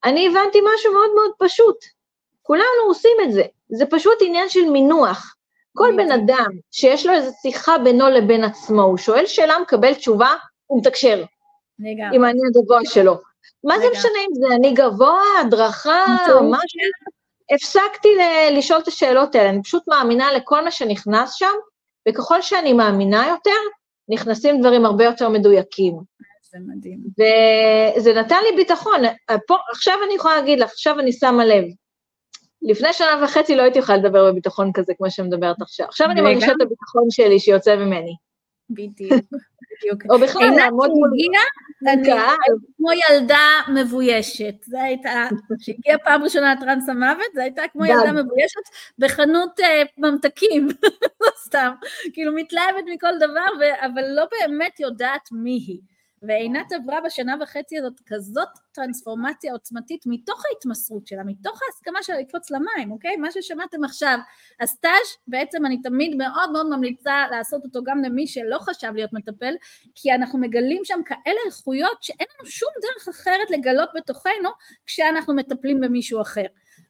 אני 0.04 0.26
הבנתי 0.28 0.58
משהו 0.74 0.92
מאוד 0.92 1.10
מאוד 1.14 1.30
פשוט. 1.38 1.76
כולנו 2.42 2.82
עושים 2.86 3.16
את 3.22 3.32
זה. 3.32 3.42
זה 3.68 3.86
פשוט 3.86 4.18
עניין 4.20 4.48
של 4.48 4.64
מינוח. 4.64 5.33
כל 5.76 5.92
בן 5.96 6.12
אדם 6.12 6.50
שיש 6.70 7.06
לו 7.06 7.12
איזו 7.12 7.30
שיחה 7.42 7.78
בינו 7.78 8.08
לבין 8.08 8.44
עצמו, 8.44 8.82
הוא 8.82 8.96
שואל 8.96 9.26
שאלה, 9.26 9.58
מקבל 9.58 9.94
תשובה, 9.94 10.34
הוא 10.66 10.80
מתקשר. 10.80 11.24
לגמרי. 11.78 12.16
עם 12.16 12.24
העניין 12.24 12.46
הגבוה 12.56 12.80
שלו. 12.84 13.14
מה 13.64 13.78
זה 13.78 13.86
משנה 13.92 14.18
אם 14.28 14.34
זה 14.34 14.54
אני 14.54 14.72
גבוה, 14.72 15.22
הדרכה, 15.40 16.04
משהו? 16.26 16.80
הפסקתי 17.54 18.08
לשאול 18.52 18.80
את 18.80 18.88
השאלות 18.88 19.34
האלה, 19.34 19.50
אני 19.50 19.62
פשוט 19.62 19.88
מאמינה 19.88 20.32
לכל 20.32 20.64
מה 20.64 20.70
שנכנס 20.70 21.34
שם, 21.34 21.52
וככל 22.08 22.42
שאני 22.42 22.72
מאמינה 22.72 23.26
יותר, 23.28 23.60
נכנסים 24.08 24.60
דברים 24.60 24.86
הרבה 24.86 25.04
יותר 25.04 25.28
מדויקים. 25.28 25.94
זה 26.42 26.58
מדהים. 26.68 26.98
וזה 27.98 28.12
נתן 28.12 28.38
לי 28.50 28.56
ביטחון. 28.56 29.00
פה, 29.46 29.56
עכשיו 29.72 29.94
אני 30.06 30.14
יכולה 30.14 30.36
להגיד 30.36 30.60
לך, 30.60 30.70
עכשיו 30.70 31.00
אני 31.00 31.12
שמה 31.12 31.44
לב. 31.44 31.64
לפני 32.64 32.92
שנה 32.92 33.24
וחצי 33.24 33.56
לא 33.56 33.62
הייתי 33.62 33.78
יכולה 33.78 33.98
לדבר 33.98 34.32
בביטחון 34.32 34.70
כזה 34.74 34.92
כמו 34.98 35.10
שמדברת 35.10 35.62
עכשיו. 35.62 35.86
עכשיו 35.86 36.10
אני 36.10 36.20
מרגישה 36.20 36.46
את 36.46 36.60
הביטחון 36.60 37.04
שלי 37.10 37.40
שיוצא 37.40 37.76
ממני. 37.76 38.16
בדיוק, 38.70 39.12
בדיוק. 39.12 40.02
או 40.10 40.18
בכלל, 40.18 40.50
לעמוד 40.56 40.90
מול... 40.90 41.10
שהגיעה, 41.84 42.34
כמו 42.76 42.88
ילדה 42.92 43.48
מבוישת. 43.74 44.54
זה 44.62 44.82
הייתה, 44.82 45.10
כשהגיעה 45.60 45.98
פעם 45.98 46.22
ראשונה 46.22 46.54
לטרנס 46.54 46.88
המוות, 46.88 47.26
זה 47.34 47.42
הייתה 47.42 47.62
כמו 47.72 47.84
ילדה 47.84 48.12
מבוישת 48.12 48.62
בחנות 48.98 49.60
אה, 49.60 49.82
ממתקים, 49.98 50.68
לא 51.22 51.30
סתם. 51.36 51.72
כאילו 52.12 52.32
מתלהבת 52.32 52.84
מכל 52.94 53.16
דבר, 53.16 53.66
אבל 53.80 54.02
לא 54.16 54.24
באמת 54.40 54.80
יודעת 54.80 55.28
מי 55.32 55.64
היא. 55.66 55.93
ועינת 56.26 56.72
עברה 56.72 57.00
בשנה 57.00 57.36
וחצי 57.40 57.78
הזאת 57.78 58.00
כזאת 58.06 58.48
טרנספורמציה 58.72 59.52
עוצמתית 59.52 60.04
מתוך 60.06 60.42
ההתמסרות 60.48 61.06
שלה, 61.06 61.22
מתוך 61.24 61.60
ההסכמה 61.66 62.02
שלה 62.02 62.20
לקפוץ 62.20 62.50
למים, 62.50 62.92
אוקיי? 62.92 63.16
מה 63.16 63.30
ששמעתם 63.30 63.84
עכשיו, 63.84 64.18
הסטאז' 64.60 65.16
בעצם 65.28 65.66
אני 65.66 65.82
תמיד 65.82 66.16
מאוד 66.16 66.50
מאוד 66.52 66.66
ממליצה 66.66 67.24
לעשות 67.30 67.64
אותו 67.64 67.84
גם 67.84 68.02
למי 68.02 68.26
שלא 68.26 68.58
חשב 68.58 68.92
להיות 68.94 69.12
מטפל, 69.12 69.54
כי 69.94 70.14
אנחנו 70.14 70.38
מגלים 70.38 70.84
שם 70.84 71.00
כאלה 71.06 71.40
איכויות 71.46 72.02
שאין 72.02 72.26
לנו 72.38 72.50
שום 72.50 72.70
דרך 72.82 73.08
אחרת 73.08 73.50
לגלות 73.50 73.88
בתוכנו 73.94 74.50
כשאנחנו 74.86 75.34
מטפלים 75.34 75.80
במישהו 75.80 76.20
אחר. 76.20 76.46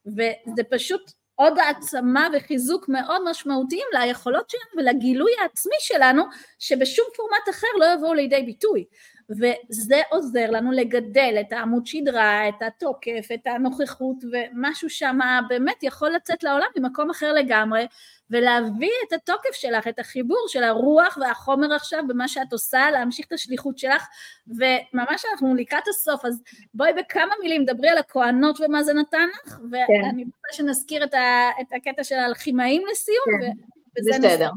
וזה 0.07 0.65
פשוט 0.71 1.11
עוד 1.37 1.59
העצמה 1.59 2.29
וחיזוק 2.37 2.89
מאוד 2.89 3.31
משמעותיים 3.31 3.87
ליכולות 3.93 4.51
שלנו 4.51 4.65
ולגילוי 4.77 5.33
העצמי 5.43 5.77
שלנו 5.81 6.23
שבשום 6.59 7.07
פורמט 7.17 7.49
אחר 7.51 7.67
לא 7.81 7.87
יבואו 7.95 8.15
לידי 8.15 8.43
ביטוי. 8.43 8.85
וזה 9.31 10.01
עוזר 10.11 10.51
לנו 10.51 10.73
לגדל 10.73 11.37
את 11.41 11.53
העמוד 11.53 11.87
שדרה, 11.87 12.49
את 12.49 12.63
התוקף, 12.63 13.29
את 13.35 13.47
הנוכחות, 13.47 14.17
ומשהו 14.33 14.91
שם 14.91 15.19
באמת 15.49 15.83
יכול 15.83 16.11
לצאת 16.11 16.43
לעולם 16.43 16.67
ממקום 16.77 17.11
אחר 17.11 17.33
לגמרי, 17.33 17.87
ולהביא 18.31 18.91
את 19.09 19.13
התוקף 19.13 19.53
שלך, 19.53 19.89
את 19.89 19.99
החיבור 19.99 20.47
של 20.49 20.65
הרוח 20.65 21.19
והחומר 21.21 21.75
עכשיו 21.75 22.03
במה 22.09 22.29
שאת 22.29 22.53
עושה, 22.53 22.91
להמשיך 22.91 23.27
את 23.27 23.33
השליחות 23.33 23.79
שלך, 23.79 24.07
וממש 24.47 25.25
אנחנו 25.33 25.55
לקראת 25.55 25.89
הסוף, 25.89 26.25
אז 26.25 26.43
בואי 26.75 26.93
בכמה 26.93 27.35
מילים 27.43 27.65
דברי 27.65 27.89
על 27.89 27.99
הכוהנות 27.99 28.61
ומה 28.61 28.83
זה 28.83 28.93
נתן 28.93 29.29
לך, 29.47 29.53
כן. 29.53 29.63
ואני 29.71 30.25
רוצה 30.25 30.57
שנזכיר 30.57 31.05
את, 31.05 31.15
ה, 31.15 31.51
את 31.61 31.67
הקטע 31.77 32.05
של 32.05 32.15
האלכימאים 32.15 32.83
לסיום, 32.91 33.41
כן. 33.41 33.53
ובזה 33.99 34.11
בסדר. 34.19 34.51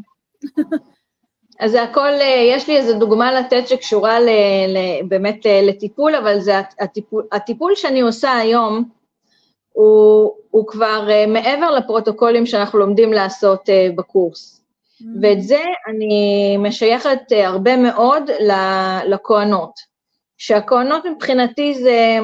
אז 1.60 1.72
זה 1.72 1.84
הכל, 1.84 2.14
אה, 2.22 2.44
יש 2.52 2.68
לי 2.68 2.78
איזו 2.78 3.00
דוגמה 3.00 3.32
לתת 3.32 3.68
שקשורה 3.68 4.20
ל, 4.20 4.30
ל, 4.68 4.78
באמת 5.08 5.46
אה, 5.46 5.62
לטיפול, 5.64 6.16
אבל 6.16 6.40
זה 6.40 6.54
הטיפול, 6.80 7.28
הטיפול 7.32 7.76
שאני 7.76 8.02
עושה 8.02 8.34
היום, 8.34 8.90
הוא, 9.74 10.34
הוא 10.52 10.68
כבר 10.68 11.08
אה, 11.10 11.26
מעבר 11.28 11.72
לפרוטוקולים 11.72 12.46
שאנחנו 12.46 12.80
לומדים 12.80 13.14
לעשות 13.14 13.70
בקורס. 13.96 14.62
Mm-hmm. 15.02 15.06
ואת 15.22 15.42
זה 15.42 15.60
אני 15.88 16.58
משייכת 16.60 17.20
הרבה 17.32 17.78
מאוד 17.78 18.32
לכהנות. 19.06 19.98
שהכהנות 20.40 21.06
מבחינתי 21.06 21.74
זה, 21.74 22.18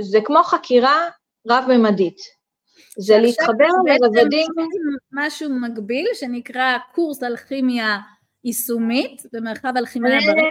זה 0.00 0.20
כמו 0.24 0.42
חקירה 0.42 1.08
רב-ממדית. 1.48 2.35
זה 2.98 3.18
להתחבר 3.18 3.68
לרבדים... 3.86 4.46
משהו 5.12 5.50
מקביל 5.50 6.06
שנקרא 6.14 6.78
קורס 6.94 7.22
אלכימיה 7.22 7.98
יישומית 8.44 9.22
במרחב 9.32 9.72
אלכימיה 9.76 10.18
ברקע. 10.20 10.42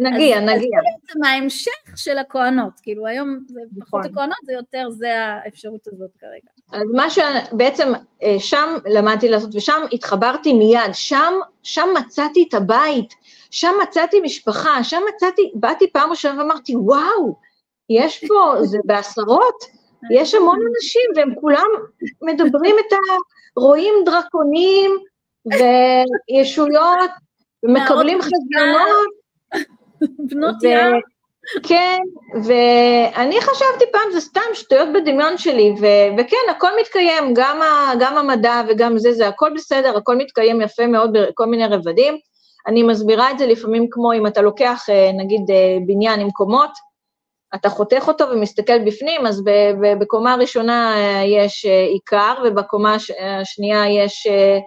נגיע, 0.00 0.40
נגיע. 0.40 0.56
זה 0.56 0.66
בעצם 1.06 1.24
ההמשך 1.24 1.96
של 1.96 2.18
הכוהנות, 2.18 2.72
כאילו 2.82 3.06
היום 3.06 3.38
זה 3.48 3.60
פחות 3.80 4.00
נכון. 4.00 4.12
הכוהנות, 4.12 4.38
זה 4.44 4.52
יותר, 4.52 4.90
זה 4.90 5.24
האפשרות 5.24 5.86
הזאת 5.86 6.10
כרגע. 6.20 6.80
אז 6.80 6.88
מה 6.92 7.10
שבעצם 7.10 7.92
אה, 8.22 8.36
שם 8.38 8.76
למדתי 8.86 9.28
לעשות, 9.28 9.54
ושם 9.54 9.82
התחברתי 9.92 10.52
מיד, 10.52 10.90
שם, 10.92 11.32
שם 11.62 11.88
מצאתי 11.98 12.46
את 12.48 12.54
הבית, 12.54 13.14
שם 13.50 13.72
מצאתי 13.82 14.20
משפחה, 14.20 14.84
שם 14.84 15.00
מצאתי, 15.14 15.52
באתי 15.54 15.92
פעם 15.92 16.10
ראשונה 16.10 16.42
ואמרתי, 16.42 16.76
וואו, 16.76 17.36
יש 17.90 18.24
פה, 18.28 18.54
זה 18.64 18.78
בעשרות, 18.84 19.79
יש 20.10 20.34
המון 20.34 20.58
אנשים 20.74 21.02
והם 21.16 21.34
כולם 21.40 21.66
מדברים 22.22 22.76
את 22.86 22.92
ה... 22.92 22.96
רואים 23.56 23.94
דרקונים 24.06 24.96
וישויות, 25.46 27.10
ומקבלים 27.62 28.18
חזיונות. 28.22 29.20
בנות 30.18 30.62
ים. 30.62 31.00
כן, 31.62 31.98
ואני 32.44 33.40
חשבתי 33.40 33.84
פעם, 33.92 34.12
זה 34.12 34.20
סתם 34.20 34.40
שטויות 34.54 34.88
בדמיון 34.94 35.38
שלי, 35.38 35.74
ו- 35.80 36.20
וכן, 36.20 36.36
הכל 36.50 36.68
מתקיים, 36.80 37.34
גם, 37.34 37.62
ה- 37.62 37.92
גם 38.00 38.18
המדע 38.18 38.62
וגם 38.68 38.98
זה, 38.98 39.12
זה 39.12 39.28
הכל 39.28 39.50
בסדר, 39.54 39.96
הכל 39.96 40.16
מתקיים 40.16 40.60
יפה 40.60 40.86
מאוד 40.86 41.10
בכל 41.12 41.46
מיני 41.46 41.66
רבדים. 41.66 42.18
אני 42.66 42.82
מסבירה 42.82 43.30
את 43.30 43.38
זה 43.38 43.46
לפעמים 43.46 43.86
כמו 43.90 44.12
אם 44.12 44.26
אתה 44.26 44.42
לוקח, 44.42 44.84
אה, 44.90 45.10
נגיד, 45.12 45.50
אה, 45.50 45.76
בניין 45.86 46.20
עם 46.20 46.30
קומות, 46.30 46.70
אתה 47.54 47.68
חותך 47.68 48.04
אותו 48.08 48.30
ומסתכל 48.30 48.84
בפנים, 48.84 49.26
אז 49.26 49.42
בקומה 50.00 50.32
הראשונה 50.32 50.94
אה, 50.96 51.22
יש 51.24 51.66
אה, 51.66 51.84
עיקר, 51.84 52.34
ובקומה 52.44 52.96
השנייה 53.40 54.04
יש 54.04 54.26
אה, 54.26 54.58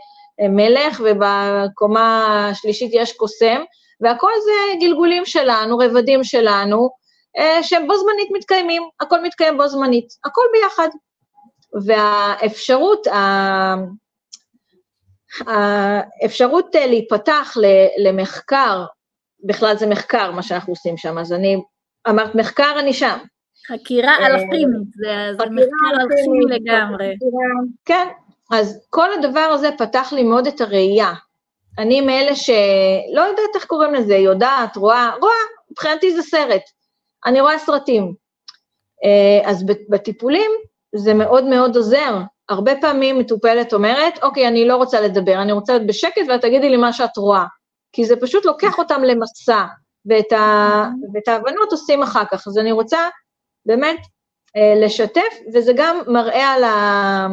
מלך, 0.50 1.02
ובקומה 1.06 2.28
השלישית 2.52 2.92
יש 2.94 3.14
קוסם, 3.14 3.62
והכל 4.02 4.32
זה 4.44 4.80
גלגולים 4.80 5.26
שלנו, 5.26 5.78
רבדים 5.78 6.24
שלנו, 6.24 6.90
שהם 7.62 7.88
בו 7.88 7.94
זמנית 7.98 8.30
מתקיימים, 8.34 8.84
הכל 9.00 9.22
מתקיים 9.24 9.58
בו 9.58 9.68
זמנית, 9.68 10.08
הכל 10.26 10.42
ביחד. 10.54 10.88
והאפשרות, 11.86 13.08
האפשרות 15.48 16.76
להיפתח 16.76 17.58
למחקר, 17.98 18.86
בכלל 19.44 19.78
זה 19.78 19.88
מחקר, 19.88 20.32
מה 20.32 20.44
שאנחנו 20.44 20.74
עושים 20.74 20.98
שם, 20.98 21.18
אז 21.18 21.34
אני 21.34 21.58
אמרת 22.10 22.36
מחקר, 22.36 22.76
אני 22.80 22.94
שם. 22.94 23.18
חקירה 23.68 24.18
אלכימית, 24.18 24.88
זה, 24.96 25.28
זה 25.38 25.46
מחקר 25.50 26.02
אלכימי 26.02 26.46
לגמרי. 26.50 27.16
כן, 27.86 28.08
אז 28.52 28.86
כל 28.90 29.14
הדבר 29.14 29.40
הזה 29.40 29.70
פתח 29.78 30.14
לי 30.14 30.24
מאוד 30.24 30.48
את 30.48 30.62
הראייה. 30.62 31.14
אני 31.80 32.02
מאלה 32.02 32.36
שלא 32.36 33.22
יודעת 33.22 33.56
איך 33.56 33.66
קוראים 33.66 33.94
לזה, 33.94 34.16
יודעת, 34.16 34.76
רואה, 34.76 35.12
רואה, 35.22 35.34
מבחינתי 35.72 36.16
זה 36.16 36.22
סרט. 36.22 36.62
אני 37.26 37.42
רואה 37.42 37.60
סרטים. 37.60 38.14
אז 39.46 39.66
בטיפולים 39.90 40.52
זה 40.96 41.14
מאוד 41.14 41.44
מאוד 41.44 41.76
עוזר. 41.76 42.18
הרבה 42.50 42.76
פעמים 42.82 43.20
מטופלת 43.20 43.74
אומרת, 43.74 44.24
אוקיי, 44.24 44.48
אני 44.48 44.68
לא 44.68 44.76
רוצה 44.76 45.02
לדבר, 45.02 45.42
אני 45.42 45.52
רוצה 45.52 45.74
להיות 45.74 45.88
בשקט 45.88 46.22
ואת 46.30 46.42
תגידי 46.42 46.70
לי 46.70 46.78
מה 46.78 46.94
שאת 46.94 47.18
רואה. 47.18 47.46
כי 47.92 48.06
זה 48.06 48.16
פשוט 48.16 48.46
לוקח 48.46 48.78
אותם 48.78 49.04
למסע, 49.04 49.64
ואת, 50.06 50.32
ה, 50.32 50.84
ואת 51.14 51.28
ההבנות 51.28 51.72
עושים 51.72 52.04
אחר 52.04 52.24
כך. 52.32 52.48
אז 52.48 52.58
אני 52.58 52.72
רוצה 52.72 53.10
באמת 53.66 54.00
אה, 54.58 54.86
לשתף, 54.86 55.34
וזה 55.54 55.72
גם 55.76 56.00
מראה 56.08 56.48
על 56.48 56.64
ה... 56.64 57.28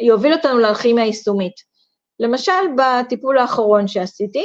יוביל 0.00 0.32
אותנו 0.32 0.58
לאלכימיה 0.58 1.04
היישומית. 1.04 1.54
למשל, 2.20 2.52
בטיפול 2.76 3.38
האחרון 3.38 3.88
שעשיתי, 3.88 4.44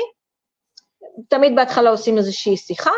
תמיד 1.30 1.56
בהתחלה 1.56 1.90
עושים 1.90 2.18
איזושהי 2.18 2.58
שיחה, 2.58 2.92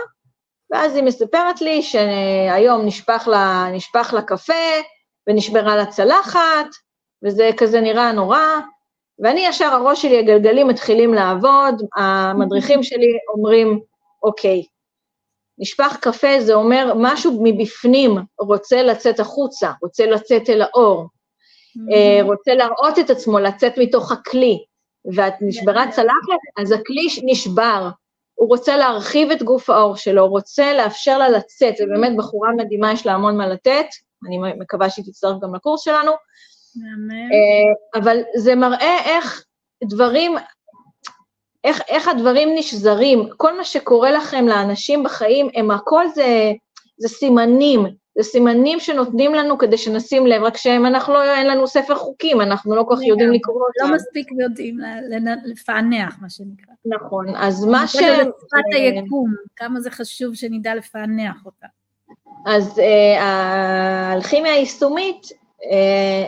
ואז 0.72 0.96
היא 0.96 1.04
מספרת 1.04 1.62
לי 1.62 1.82
שהיום 1.82 2.86
נשפך 2.86 3.28
לה, 3.32 3.66
נשפך 3.74 4.14
לה 4.14 4.22
קפה 4.22 4.54
ונשברה 5.28 5.76
לה 5.76 5.86
צלחת, 5.86 6.68
וזה 7.24 7.50
כזה 7.58 7.82
נראה 7.82 8.12
נורא, 8.12 8.40
ואני 9.20 9.46
ישר, 9.46 9.66
הראש 9.66 10.02
שלי, 10.02 10.20
הגלגלים 10.20 10.68
מתחילים 10.68 11.14
לעבוד, 11.14 11.82
המדריכים 11.98 12.84
שלי 12.84 13.18
אומרים, 13.36 13.80
אוקיי, 14.24 14.64
נשפך 15.58 15.98
קפה 16.02 16.42
זה 16.42 16.54
אומר 16.54 16.94
משהו 16.96 17.40
מבפנים 17.44 18.12
רוצה 18.40 18.84
לצאת 18.84 19.20
החוצה, 19.20 19.72
רוצה 19.82 20.06
לצאת 20.06 20.50
אל 20.50 20.62
האור, 20.62 21.04
mm-hmm. 21.04 22.24
רוצה 22.24 22.56
להראות 22.56 23.00
את 23.00 23.10
עצמו, 23.10 23.40
לצאת 23.40 23.74
מתוך 23.78 24.12
הכלי, 24.12 24.58
ואת 25.16 25.34
נשברה 25.42 25.92
צלחת, 25.92 26.40
אז 26.62 26.72
הכלי 26.72 27.08
נשבר. 27.24 27.90
הוא 28.36 28.50
רוצה 28.50 28.78
להרחיב 28.78 29.32
את 29.32 29.44
גוף 29.44 29.70
האור 29.70 29.96
שלו, 29.96 30.22
הוא 30.22 30.30
רוצה 30.30 30.74
לאפשר 30.74 31.18
לה 31.18 31.30
לצאת, 31.30 31.74
ובאמת 31.80 32.18
בחורה 32.18 32.50
מדהימה, 32.58 32.92
יש 32.92 33.06
לה 33.06 33.14
המון 33.14 33.38
מה 33.38 33.48
לתת, 33.48 33.86
אני 34.28 34.38
מקווה 34.60 34.90
שהיא 34.90 35.06
תצטרף 35.06 35.42
גם 35.42 35.56
לקורס 35.56 35.84
שלנו. 35.84 36.12
אה, 36.12 38.02
אבל 38.02 38.18
זה 38.36 38.56
מראה 38.56 38.98
איך 39.06 39.46
דברים, 39.84 40.36
איך, 41.64 41.82
איך 41.88 42.08
הדברים 42.08 42.50
נשזרים. 42.56 43.30
כל 43.38 43.58
מה 43.58 43.64
שקורה 43.64 44.12
לכם, 44.12 44.48
לאנשים 44.48 45.04
בחיים, 45.04 45.50
הם 45.56 45.72
הכל 45.72 46.08
זה, 46.08 46.52
זה 46.98 47.08
סימנים, 47.08 47.86
זה 48.18 48.24
סימנים 48.24 48.80
שנותנים 48.80 49.34
לנו 49.34 49.58
כדי 49.58 49.78
שנשים 49.78 50.28
לב, 50.28 50.44
רק 50.44 50.58
שאנחנו 50.58 51.14
לא, 51.14 51.24
אין 51.34 51.48
לנו 51.48 51.68
ספר 51.68 51.96
חוקים, 51.96 52.42
אנחנו 52.42 52.76
לא 52.76 52.84
כל 52.84 52.96
כך 52.96 53.04
יודעים 53.04 53.32
לקרוא 53.32 53.62
אותם. 53.68 53.92
לא 53.92 53.96
מספיק 53.96 54.28
יודעים 54.40 54.78
לפענח, 55.46 56.18
מה 56.22 56.30
שנקרא. 56.30 56.74
נכון, 56.86 57.36
אז 57.36 57.66
מה 57.66 57.88
ש... 57.88 57.92
שפת 57.92 58.74
היקום, 58.74 59.34
כמה 59.56 59.80
זה 59.80 59.92
חשוב 59.92 60.36
שנדע 60.36 60.76
לפענח 60.76 61.46
אותה. 61.46 61.68
אז 62.46 62.80
uh, 62.80 63.22
האלכימיה 63.22 64.54
היישומית 64.54 65.41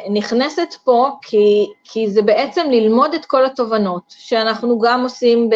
נכנסת 0.09 0.73
פה 0.83 1.09
כי, 1.21 1.67
כי 1.83 2.09
זה 2.09 2.21
בעצם 2.21 2.71
ללמוד 2.71 3.13
את 3.13 3.25
כל 3.25 3.45
התובנות 3.45 4.03
שאנחנו 4.09 4.79
גם 4.79 5.03
עושים 5.03 5.49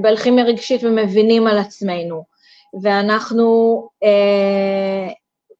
באלכימיה 0.00 0.44
רגשית 0.44 0.84
ומבינים 0.84 1.46
על 1.46 1.58
עצמנו, 1.58 2.24
ואנחנו 2.82 3.82
uh, 4.04 5.12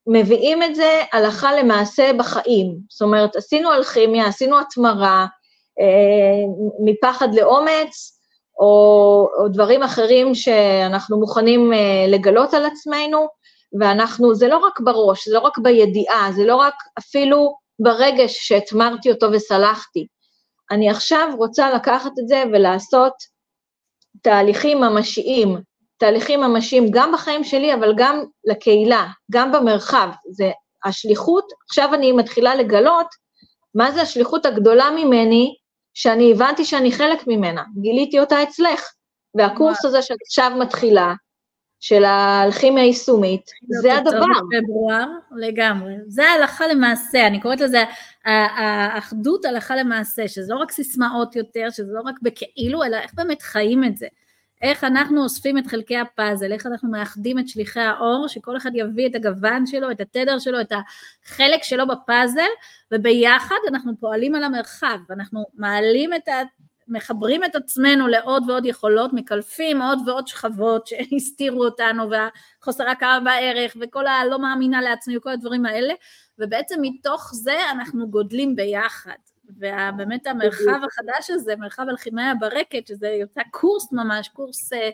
מביאים 0.06 0.62
את 0.62 0.74
זה 0.74 1.00
הלכה 1.12 1.52
למעשה 1.52 2.10
בחיים. 2.18 2.76
זאת 2.88 3.02
אומרת, 3.02 3.36
עשינו 3.36 3.72
אלכימיה, 3.72 4.26
עשינו 4.26 4.60
התמרה, 4.60 5.26
uh, 5.80 6.72
מפחד 6.84 7.34
לאומץ, 7.34 8.18
או, 8.58 9.28
או 9.38 9.48
דברים 9.48 9.82
אחרים 9.82 10.34
שאנחנו 10.34 11.20
מוכנים 11.20 11.72
uh, 11.72 11.76
לגלות 12.10 12.54
על 12.54 12.64
עצמנו, 12.66 13.26
ואנחנו, 13.80 14.34
זה 14.34 14.48
לא 14.48 14.58
רק 14.58 14.80
בראש, 14.80 15.28
זה 15.28 15.34
לא 15.34 15.40
רק 15.40 15.58
בידיעה, 15.58 16.30
זה 16.36 16.44
לא 16.44 16.56
רק 16.56 16.74
אפילו 16.98 17.54
ברגש 17.78 18.38
שהתמרתי 18.40 19.10
אותו 19.10 19.26
וסלחתי. 19.32 20.06
אני 20.70 20.90
עכשיו 20.90 21.28
רוצה 21.36 21.70
לקחת 21.70 22.10
את 22.22 22.28
זה 22.28 22.42
ולעשות 22.52 23.12
תהליכים 24.22 24.80
ממשיים, 24.80 25.56
תהליכים 25.98 26.40
ממשיים 26.40 26.86
גם 26.90 27.12
בחיים 27.12 27.44
שלי, 27.44 27.74
אבל 27.74 27.94
גם 27.96 28.24
לקהילה, 28.44 29.06
גם 29.32 29.52
במרחב. 29.52 30.08
זה 30.30 30.50
השליחות, 30.84 31.44
עכשיו 31.68 31.94
אני 31.94 32.12
מתחילה 32.12 32.54
לגלות 32.54 33.06
מה 33.74 33.92
זה 33.92 34.02
השליחות 34.02 34.46
הגדולה 34.46 34.90
ממני, 34.90 35.54
שאני 35.94 36.32
הבנתי 36.32 36.64
שאני 36.64 36.92
חלק 36.92 37.26
ממנה, 37.26 37.62
גיליתי 37.80 38.20
אותה 38.20 38.42
אצלך. 38.42 38.92
והקורס 39.34 39.84
הזה 39.84 40.02
שעכשיו 40.02 40.52
מתחילה, 40.58 41.14
של 41.82 42.04
האלכימיה 42.04 42.84
היישומית, 42.84 43.50
זה 43.68 43.98
הדבר. 43.98 44.26
בפברואר, 44.52 45.06
לגמרי. 45.36 45.94
זה 46.06 46.24
ההלכה 46.24 46.66
למעשה, 46.66 47.26
אני 47.26 47.40
קוראת 47.40 47.60
לזה 47.60 47.84
האחדות 48.24 49.44
הלכה 49.44 49.76
למעשה, 49.76 50.28
שזה 50.28 50.54
לא 50.54 50.58
רק 50.58 50.70
סיסמאות 50.70 51.36
יותר, 51.36 51.70
שזה 51.70 51.92
לא 51.92 52.00
רק 52.00 52.14
בכאילו, 52.22 52.84
אלא 52.84 52.96
איך 52.96 53.14
באמת 53.14 53.42
חיים 53.42 53.84
את 53.84 53.96
זה. 53.96 54.06
איך 54.62 54.84
אנחנו 54.84 55.22
אוספים 55.22 55.58
את 55.58 55.66
חלקי 55.66 55.96
הפאזל, 55.96 56.52
איך 56.52 56.66
אנחנו 56.66 56.90
מאחדים 56.90 57.38
את 57.38 57.48
שליחי 57.48 57.80
האור, 57.80 58.28
שכל 58.28 58.56
אחד 58.56 58.70
יביא 58.74 59.08
את 59.08 59.14
הגוון 59.14 59.66
שלו, 59.66 59.90
את 59.90 60.00
התדר 60.00 60.38
שלו, 60.38 60.60
את 60.60 60.72
החלק 61.26 61.62
שלו 61.62 61.86
בפאזל, 61.86 62.50
וביחד 62.92 63.56
אנחנו 63.68 63.92
פועלים 64.00 64.34
על 64.34 64.44
המרחב, 64.44 64.98
אנחנו 65.10 65.44
מעלים 65.54 66.14
את 66.14 66.28
מחברים 66.92 67.44
את 67.44 67.56
עצמנו 67.56 68.08
לעוד 68.08 68.50
ועוד 68.50 68.66
יכולות, 68.66 69.10
מקלפים 69.12 69.82
עוד 69.82 69.98
ועוד 70.06 70.28
שכבות 70.28 70.86
שהסתירו 70.86 71.64
אותנו 71.64 72.10
והחוסר 72.10 72.88
הכרה 72.88 73.20
בערך 73.20 73.76
וכל 73.80 74.06
הלא 74.06 74.38
מאמינה 74.38 74.82
לעצמי 74.82 75.16
וכל 75.16 75.30
הדברים 75.30 75.66
האלה 75.66 75.94
ובעצם 76.38 76.78
מתוך 76.82 77.30
זה 77.34 77.70
אנחנו 77.70 78.08
גודלים 78.10 78.56
ביחד. 78.56 79.12
ובאמת 79.56 80.26
המרחב 80.26 80.80
החדש 80.86 81.30
הזה, 81.30 81.56
מרחב 81.56 81.86
אלכימיה 81.88 82.34
ברקת, 82.40 82.86
שזה 82.86 83.08
יוצא 83.08 83.40
קורס 83.50 83.92
ממש, 83.92 84.28
קורס 84.28 84.72
אה, 84.72 84.90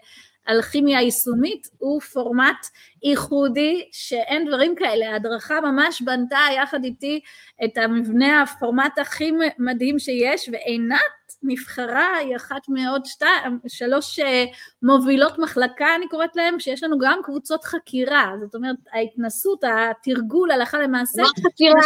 אלכימיה 0.49 1.01
יישומית, 1.01 1.69
הוא 1.79 2.01
פורמט 2.01 2.67
ייחודי 3.03 3.89
שאין 3.93 4.49
דברים 4.49 4.75
כאלה, 4.77 5.13
ההדרכה 5.13 5.61
ממש 5.61 6.03
בנתה 6.03 6.39
יחד 6.57 6.85
איתי 6.85 7.21
את 7.65 7.79
המבנה 7.79 8.43
הפורמט 8.43 8.99
הכי 8.99 9.33
מדהים 9.59 9.99
שיש 9.99 10.49
ועינת 10.53 11.18
נבחרה, 11.43 12.17
היא 12.17 12.37
אחת 12.37 12.61
מעוד 12.69 13.07
שתיים, 13.07 13.59
שלוש 13.67 14.21
אה, 14.21 14.45
מובילות 14.83 15.39
מחלקה, 15.39 15.95
אני 15.97 16.09
קוראת 16.09 16.37
להן, 16.37 16.61
שיש 16.61 16.83
לנו 16.83 16.99
גם 16.99 17.21
קבוצות 17.25 17.65
חקירה, 17.65 18.33
זאת 18.41 18.55
אומרת, 18.55 18.77
ההתנסות, 18.93 19.65
התרגול 19.65 20.51
הלכה 20.51 20.79
למעשה. 20.79 21.23
מה 21.23 21.51
חקירה? 21.51 21.81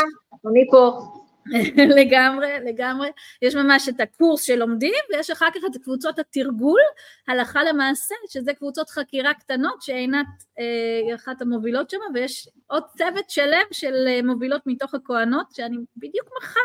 אני 0.46 0.66
פה. 0.70 1.00
לגמרי, 1.99 2.49
לגמרי. 2.64 3.09
יש 3.43 3.55
ממש 3.55 3.88
את 3.88 4.01
הקורס 4.01 4.43
שלומדים, 4.43 4.95
ויש 5.11 5.30
אחר 5.30 5.47
כך 5.55 5.61
את 5.66 5.82
קבוצות 5.82 6.18
התרגול, 6.18 6.80
הלכה 7.28 7.64
למעשה, 7.64 8.14
שזה 8.28 8.55
קבוצות 8.55 8.90
חקירה 8.90 9.34
קטנות, 9.34 9.82
שעינת 9.82 10.26
אה, 10.59 10.64
היא 11.07 11.14
אחת 11.14 11.43
המובילות 11.43 11.90
שם, 11.90 11.99
ויש 12.14 12.49
עוד 12.66 12.82
צוות 12.99 13.30
שלם 13.30 13.64
של 13.72 13.95
אה, 14.09 14.20
מובילות 14.22 14.62
מתוך 14.66 14.95
הכוהנות, 14.95 15.47
שאני 15.53 15.76
בדיוק 15.97 16.28
מחר 16.43 16.61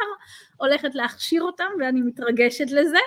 הולכת 0.57 0.95
להכשיר 0.95 1.41
אותם, 1.41 1.69
ואני 1.79 2.01
מתרגשת 2.01 2.71
לזה, 2.71 2.99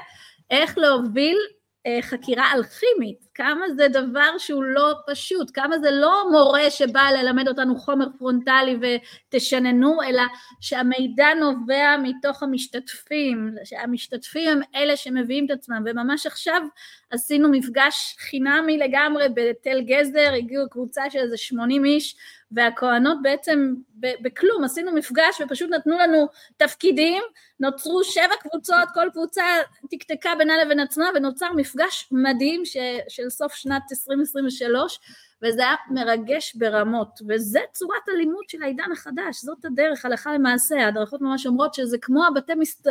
איך 0.50 0.78
להוביל 0.78 1.38
אה, 1.38 1.59
חקירה 2.02 2.52
אלכימית, 2.54 3.26
כמה 3.34 3.66
זה 3.76 3.88
דבר 3.88 4.38
שהוא 4.38 4.64
לא 4.64 4.94
פשוט, 5.06 5.50
כמה 5.54 5.78
זה 5.78 5.90
לא 5.90 6.24
מורה 6.30 6.70
שבא 6.70 7.08
ללמד 7.18 7.48
אותנו 7.48 7.76
חומר 7.76 8.06
פרונטלי 8.18 8.76
ותשננו, 8.80 10.02
אלא 10.02 10.22
שהמידע 10.60 11.26
נובע 11.34 11.96
מתוך 12.02 12.42
המשתתפים, 12.42 13.54
שהמשתתפים 13.64 14.48
הם 14.48 14.60
אלה 14.74 14.96
שמביאים 14.96 15.46
את 15.46 15.50
עצמם, 15.50 15.82
וממש 15.86 16.26
עכשיו 16.26 16.62
עשינו 17.10 17.48
מפגש 17.50 18.16
חינמי 18.18 18.78
לגמרי 18.78 19.26
בתל 19.34 19.80
גזר, 19.80 20.32
הגיעו 20.38 20.68
קבוצה 20.70 21.10
של 21.10 21.18
איזה 21.18 21.36
80 21.36 21.84
איש, 21.84 22.16
והכוהנות 22.52 23.18
בעצם 23.22 23.74
בכלום, 23.94 24.64
עשינו 24.64 24.92
מפגש 24.92 25.40
ופשוט 25.40 25.70
נתנו 25.70 25.98
לנו 25.98 26.28
תפקידים, 26.56 27.22
נוצרו 27.60 28.04
שבע 28.04 28.36
קבוצות, 28.40 28.88
כל 28.94 29.08
קבוצה 29.12 29.44
תקתקה 29.90 30.30
בינה 30.38 30.64
לבין 30.64 30.80
עצמה 30.80 31.04
ונוצר 31.14 31.52
מפגש 31.56 32.08
מדהים 32.12 32.64
ש, 32.64 32.76
של 33.08 33.30
סוף 33.30 33.54
שנת 33.54 33.82
2023 33.90 35.00
וזה 35.42 35.62
היה 35.62 35.74
מרגש 35.90 36.54
ברמות, 36.54 37.20
וזה 37.28 37.60
צורת 37.72 38.08
הלימוד 38.14 38.44
של 38.48 38.62
העידן 38.62 38.92
החדש, 38.92 39.42
זאת 39.42 39.64
הדרך 39.64 40.04
הלכה 40.04 40.34
למעשה, 40.34 40.84
ההדרכות 40.84 41.20
ממש 41.20 41.46
אומרות 41.46 41.74
שזה 41.74 41.98
כמו 41.98 42.24
הבתי 42.26 42.54
מסת... 42.54 42.86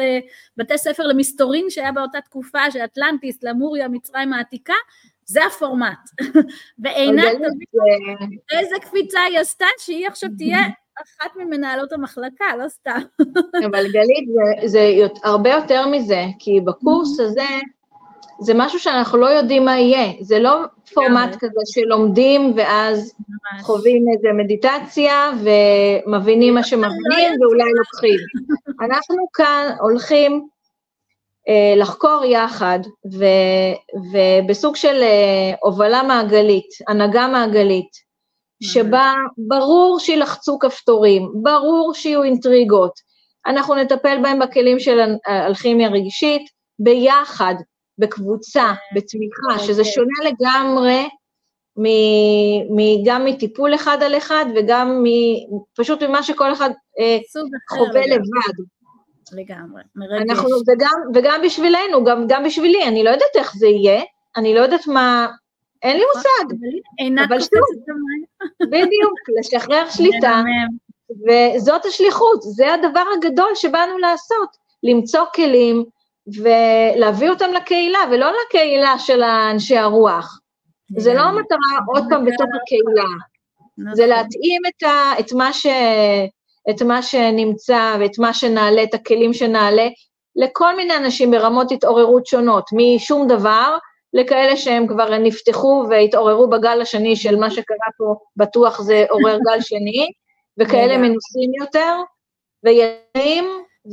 בתי 0.57 0.77
ספר 0.77 1.03
למסתורין 1.07 1.69
שהיה 1.69 1.91
באותה 1.91 2.21
תקופה 2.21 2.71
של 2.71 2.79
אטלנטיס, 2.79 3.43
למוריה, 3.43 3.87
מצרים 3.87 4.33
העתיקה, 4.33 4.73
זה 5.29 5.45
הפורמט. 5.45 6.09
ועינת, 6.83 7.37
איזה 8.51 8.75
קפיצה 8.81 9.19
היא 9.21 9.39
עשתה, 9.39 9.65
שהיא 9.79 10.07
עכשיו 10.07 10.29
תהיה 10.37 10.59
אחת 11.03 11.31
ממנהלות 11.35 11.93
המחלקה, 11.93 12.45
לא 12.57 12.69
סתם. 12.69 12.99
אבל 13.67 13.83
גלית, 13.91 14.29
זה, 14.33 14.67
זה 14.67 15.07
הרבה 15.23 15.49
יותר 15.49 15.87
מזה, 15.87 16.25
כי 16.39 16.61
בקורס 16.61 17.19
הזה, 17.19 17.47
זה 18.39 18.53
משהו 18.55 18.79
שאנחנו 18.79 19.17
לא 19.17 19.25
יודעים 19.25 19.65
מה 19.65 19.79
יהיה, 19.79 20.13
זה 20.21 20.39
לא 20.39 20.63
פורמט 20.93 21.35
כזה 21.35 21.61
שלומדים 21.65 22.53
ואז 22.55 23.13
ממש. 23.29 23.63
חווים 23.63 24.05
איזה 24.15 24.27
מדיטציה 24.43 25.31
ומבינים 25.43 26.53
מה 26.53 26.63
שמבינים 26.63 27.41
ואולי 27.41 27.71
לוקחים. 27.77 28.19
אנחנו 28.85 29.15
כאן 29.33 29.71
הולכים 29.79 30.31
אה, 30.33 30.58
לחקור 31.75 32.25
יחד, 32.25 32.79
ו, 33.13 33.25
ובסוג 34.13 34.75
של 34.75 35.03
אה, 35.03 35.51
הובלה 35.63 36.03
מעגלית, 36.03 36.69
הנהגה 36.87 37.27
מעגלית, 37.27 38.09
שבה 38.63 39.13
ברור 39.47 39.99
שילחצו 39.99 40.59
כפתורים, 40.59 41.29
ברור 41.43 41.93
שיהיו 41.93 42.23
אינטריגות, 42.23 42.91
אנחנו 43.45 43.75
נטפל 43.75 44.17
בהם 44.21 44.39
בכלים 44.39 44.79
של 44.79 44.99
אלכימיה 45.27 45.89
רגשית, 45.89 46.41
ביחד, 46.79 47.55
בקבוצה. 47.97 48.73
בתמיכה, 48.95 49.53
אוקיי. 49.53 49.67
שזה 49.67 49.83
שונה 49.83 50.29
לגמרי 50.29 51.09
מ, 51.77 53.05
גם 53.05 53.25
מטיפול 53.25 53.75
אחד 53.75 54.03
על 54.03 54.17
אחד 54.17 54.45
וגם 54.55 55.03
פשוט 55.77 56.03
ממה 56.03 56.23
שכל 56.23 56.53
אחד 56.53 56.69
אה, 56.99 57.17
חווה 57.69 58.01
לבד. 58.07 58.63
לגמרי, 59.33 59.81
מרגש. 59.95 60.29
אנחנו, 60.29 60.49
וגם, 60.67 61.01
וגם 61.13 61.41
בשבילנו, 61.43 62.03
גם, 62.03 62.25
גם 62.27 62.43
בשבילי, 62.43 62.87
אני 62.87 63.03
לא 63.03 63.09
יודעת 63.09 63.35
איך 63.35 63.55
זה 63.55 63.67
יהיה, 63.67 64.01
אני 64.37 64.53
לא 64.55 64.59
יודעת 64.59 64.87
מה, 64.87 65.27
אין 65.83 65.97
לי 65.97 66.03
נכון, 66.03 66.21
מושג. 66.21 66.55
אבל 67.27 67.39
שוב, 67.39 67.95
בדיוק, 68.61 69.19
לשחרר 69.39 69.89
שליטה, 69.89 70.41
וזאת 71.27 71.85
השליחות, 71.85 72.41
זה 72.41 72.73
הדבר 72.73 73.03
הגדול 73.17 73.51
שבאנו 73.55 73.97
לעשות, 73.97 74.57
למצוא 74.83 75.25
כלים 75.35 75.85
ולהביא 76.41 77.29
אותם 77.29 77.49
לקהילה, 77.55 77.99
ולא 78.11 78.31
לקהילה 78.45 78.99
של 78.99 79.23
אנשי 79.23 79.77
הרוח. 79.77 80.39
זה 80.97 81.13
לא 81.13 81.21
המטרה 81.21 81.79
עוד 81.87 82.03
פעם 82.09 82.25
בתוך 82.25 82.47
הקהילה, 82.61 83.09
זה 83.93 84.05
נכון. 84.05 84.09
להתאים 84.09 84.61
את, 84.67 84.83
ה, 84.83 85.19
את 85.19 85.33
מה 85.33 85.53
ש... 85.53 85.65
את 86.69 86.81
מה 86.81 87.01
שנמצא 87.01 87.95
ואת 87.99 88.19
מה 88.19 88.33
שנעלה, 88.33 88.83
את 88.83 88.93
הכלים 88.93 89.33
שנעלה, 89.33 89.87
לכל 90.35 90.75
מיני 90.75 90.97
אנשים 90.97 91.31
ברמות 91.31 91.71
התעוררות 91.71 92.25
שונות, 92.25 92.69
משום 92.73 93.27
דבר 93.27 93.77
לכאלה 94.13 94.57
שהם 94.57 94.87
כבר 94.87 95.17
נפתחו 95.17 95.85
והתעוררו 95.89 96.49
בגל 96.49 96.81
השני 96.81 97.15
של 97.15 97.35
מה 97.35 97.51
שקרה 97.51 97.87
פה, 97.97 98.15
בטוח 98.37 98.81
זה 98.81 99.05
עורר 99.09 99.37
גל 99.47 99.61
שני, 99.61 100.07
וכאלה 100.59 100.97
מנוסים 100.97 101.51
יותר, 101.61 101.95
וילדים 102.63 103.45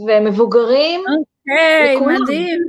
ומבוגרים. 0.07 1.01
אוקיי, 1.01 1.97
מדהים. 1.97 2.61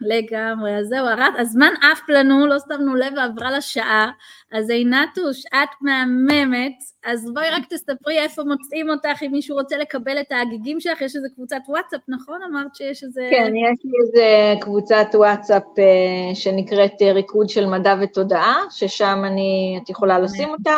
לגמרי, 0.00 0.78
אז 0.78 0.86
זהו, 0.86 1.06
הזמן 1.38 1.72
עף 1.82 2.08
לנו, 2.08 2.46
לא 2.46 2.56
שמנו 2.68 2.94
לב 2.94 3.12
ועברה 3.16 3.50
לשעה, 3.50 4.10
אז 4.52 4.70
עינתוש, 4.70 5.46
את 5.46 5.68
מהממת, 5.80 6.78
אז 7.04 7.30
בואי 7.34 7.50
רק 7.50 7.62
תספרי 7.68 8.18
איפה 8.18 8.42
מוצאים 8.44 8.90
אותך, 8.90 9.22
אם 9.22 9.32
מישהו 9.32 9.56
רוצה 9.56 9.76
לקבל 9.76 10.20
את 10.20 10.32
ההגיגים 10.32 10.80
שלך, 10.80 11.02
יש 11.02 11.16
איזה 11.16 11.28
קבוצת 11.34 11.60
וואטסאפ, 11.68 12.00
נכון? 12.08 12.40
אמרת 12.42 12.74
שיש 12.74 13.04
איזה... 13.04 13.28
כן, 13.30 13.52
יש 13.56 13.78
לי 13.84 13.92
איזה 14.06 14.54
קבוצת 14.60 15.06
וואטסאפ 15.14 15.62
uh, 15.62 16.34
שנקראת 16.34 17.02
uh, 17.02 17.12
ריקוד 17.14 17.48
של 17.48 17.66
מדע 17.66 17.94
ותודעה, 18.02 18.56
ששם 18.70 19.22
אני, 19.26 19.78
את 19.82 19.90
יכולה 19.90 20.18
לשים 20.18 20.48
אותה. 20.48 20.76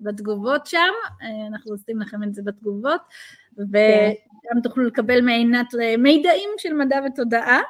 בתגובות 0.00 0.66
שם, 0.66 0.92
אנחנו 1.50 1.72
עושים 1.72 2.00
לכם 2.00 2.22
את 2.22 2.34
זה 2.34 2.42
בתגובות, 2.44 3.00
כן. 3.56 4.10
גם 4.50 4.60
תוכלו 4.60 4.84
לקבל 4.84 5.20
מעינת 5.20 5.66
מידעים 5.98 6.50
של 6.58 6.72
מדע 6.72 7.00
ותודעה. 7.06 7.60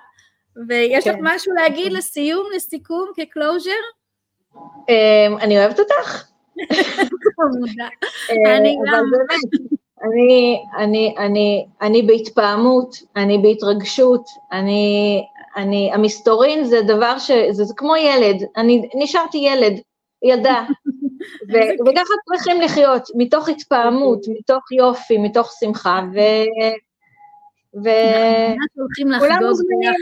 ויש 0.68 1.04
כן. 1.04 1.10
לך 1.10 1.16
משהו 1.22 1.52
להגיד 1.52 1.92
לסיום, 1.92 2.46
לסיכום, 2.56 3.10
כקלוז'ר? 3.16 3.70
אמ, 4.88 5.38
אני 5.40 5.58
אוהבת 5.58 5.78
אותך. 5.80 6.24
אה, 8.30 8.56
אני 8.56 8.76
גם. 8.92 9.04
אני, 10.02 10.62
אני, 10.78 11.14
אני, 11.18 11.66
אני 11.82 12.02
בהתפעמות, 12.02 12.96
אני 13.16 13.38
בהתרגשות, 13.38 14.26
אני, 14.52 15.22
אני, 15.56 15.90
המסתורין 15.92 16.64
זה 16.64 16.82
דבר 16.82 17.18
ש... 17.18 17.30
זה, 17.50 17.64
זה 17.64 17.74
כמו 17.76 17.96
ילד, 17.96 18.42
אני 18.56 18.88
נשארתי 18.94 19.38
ילד, 19.38 19.80
ילדה, 20.22 20.64
וככה 21.86 22.14
צריכים 22.28 22.60
לחיות, 22.60 23.02
מתוך 23.14 23.48
התפעמות, 23.48 24.18
אוקיי. 24.18 24.34
מתוך 24.34 24.72
יופי, 24.72 25.18
מתוך 25.18 25.52
שמחה, 25.60 26.00
ו... 26.14 26.18
וכולם 27.76 29.44
מוזמנים, 29.44 29.92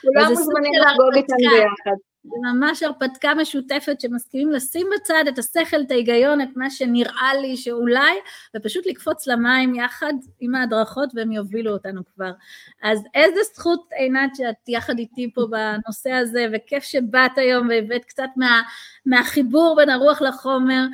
כולם 0.00 0.28
מוזמנים 0.28 0.72
לחגוג 0.82 1.14
איתנו 1.16 1.36
ביחד. 1.38 1.96
זה 2.24 2.36
ממש 2.54 2.82
הרפתקה 2.82 3.34
משותפת 3.34 4.00
שמסכימים 4.00 4.50
לשים 4.50 4.86
בצד 4.94 5.24
את 5.28 5.38
השכל, 5.38 5.80
את 5.80 5.90
ההיגיון, 5.90 6.40
את 6.40 6.48
מה 6.56 6.70
שנראה 6.70 7.34
לי 7.40 7.56
שאולי, 7.56 8.14
ופשוט 8.56 8.86
לקפוץ 8.86 9.26
למים 9.26 9.74
יחד 9.74 10.12
עם 10.40 10.54
ההדרכות 10.54 11.10
והם 11.14 11.32
יובילו 11.32 11.72
אותנו 11.72 12.02
כבר. 12.14 12.30
אז 12.82 13.02
איזה 13.14 13.40
זכות 13.54 13.88
עינת 13.92 14.36
שאת 14.36 14.68
יחד 14.68 14.98
איתי 14.98 15.30
פה 15.34 15.46
בנושא 15.50 16.10
הזה, 16.10 16.46
וכיף 16.52 16.84
שבאת 16.84 17.38
היום 17.38 17.68
והבאת 17.68 18.04
קצת 18.04 18.28
מה, 18.36 18.62
מהחיבור 19.06 19.74
בין 19.76 19.90
הרוח 19.90 20.22
לחומר, 20.22 20.84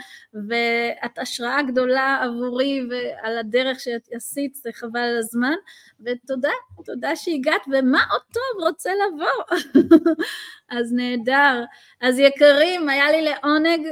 ואת 0.48 1.18
השראה 1.18 1.62
גדולה 1.62 2.20
עבורי 2.22 2.80
ועל 2.90 3.38
הדרך 3.38 3.80
שעשית, 3.80 4.54
זה 4.54 4.70
חבל 4.74 5.00
על 5.00 5.18
הזמן, 5.18 5.54
ותודה, 6.00 6.50
תודה 6.84 7.16
שהגעת, 7.16 7.62
ומה 7.72 8.04
עוד 8.10 8.22
טוב 8.32 8.66
רוצה 8.66 8.90
לבוא. 8.94 9.58
אז 10.68 10.92
נהדר. 10.92 11.64
אז 12.00 12.18
יקרים, 12.18 12.88
היה 12.88 13.10
לי 13.10 13.22
לעונג 13.22 13.86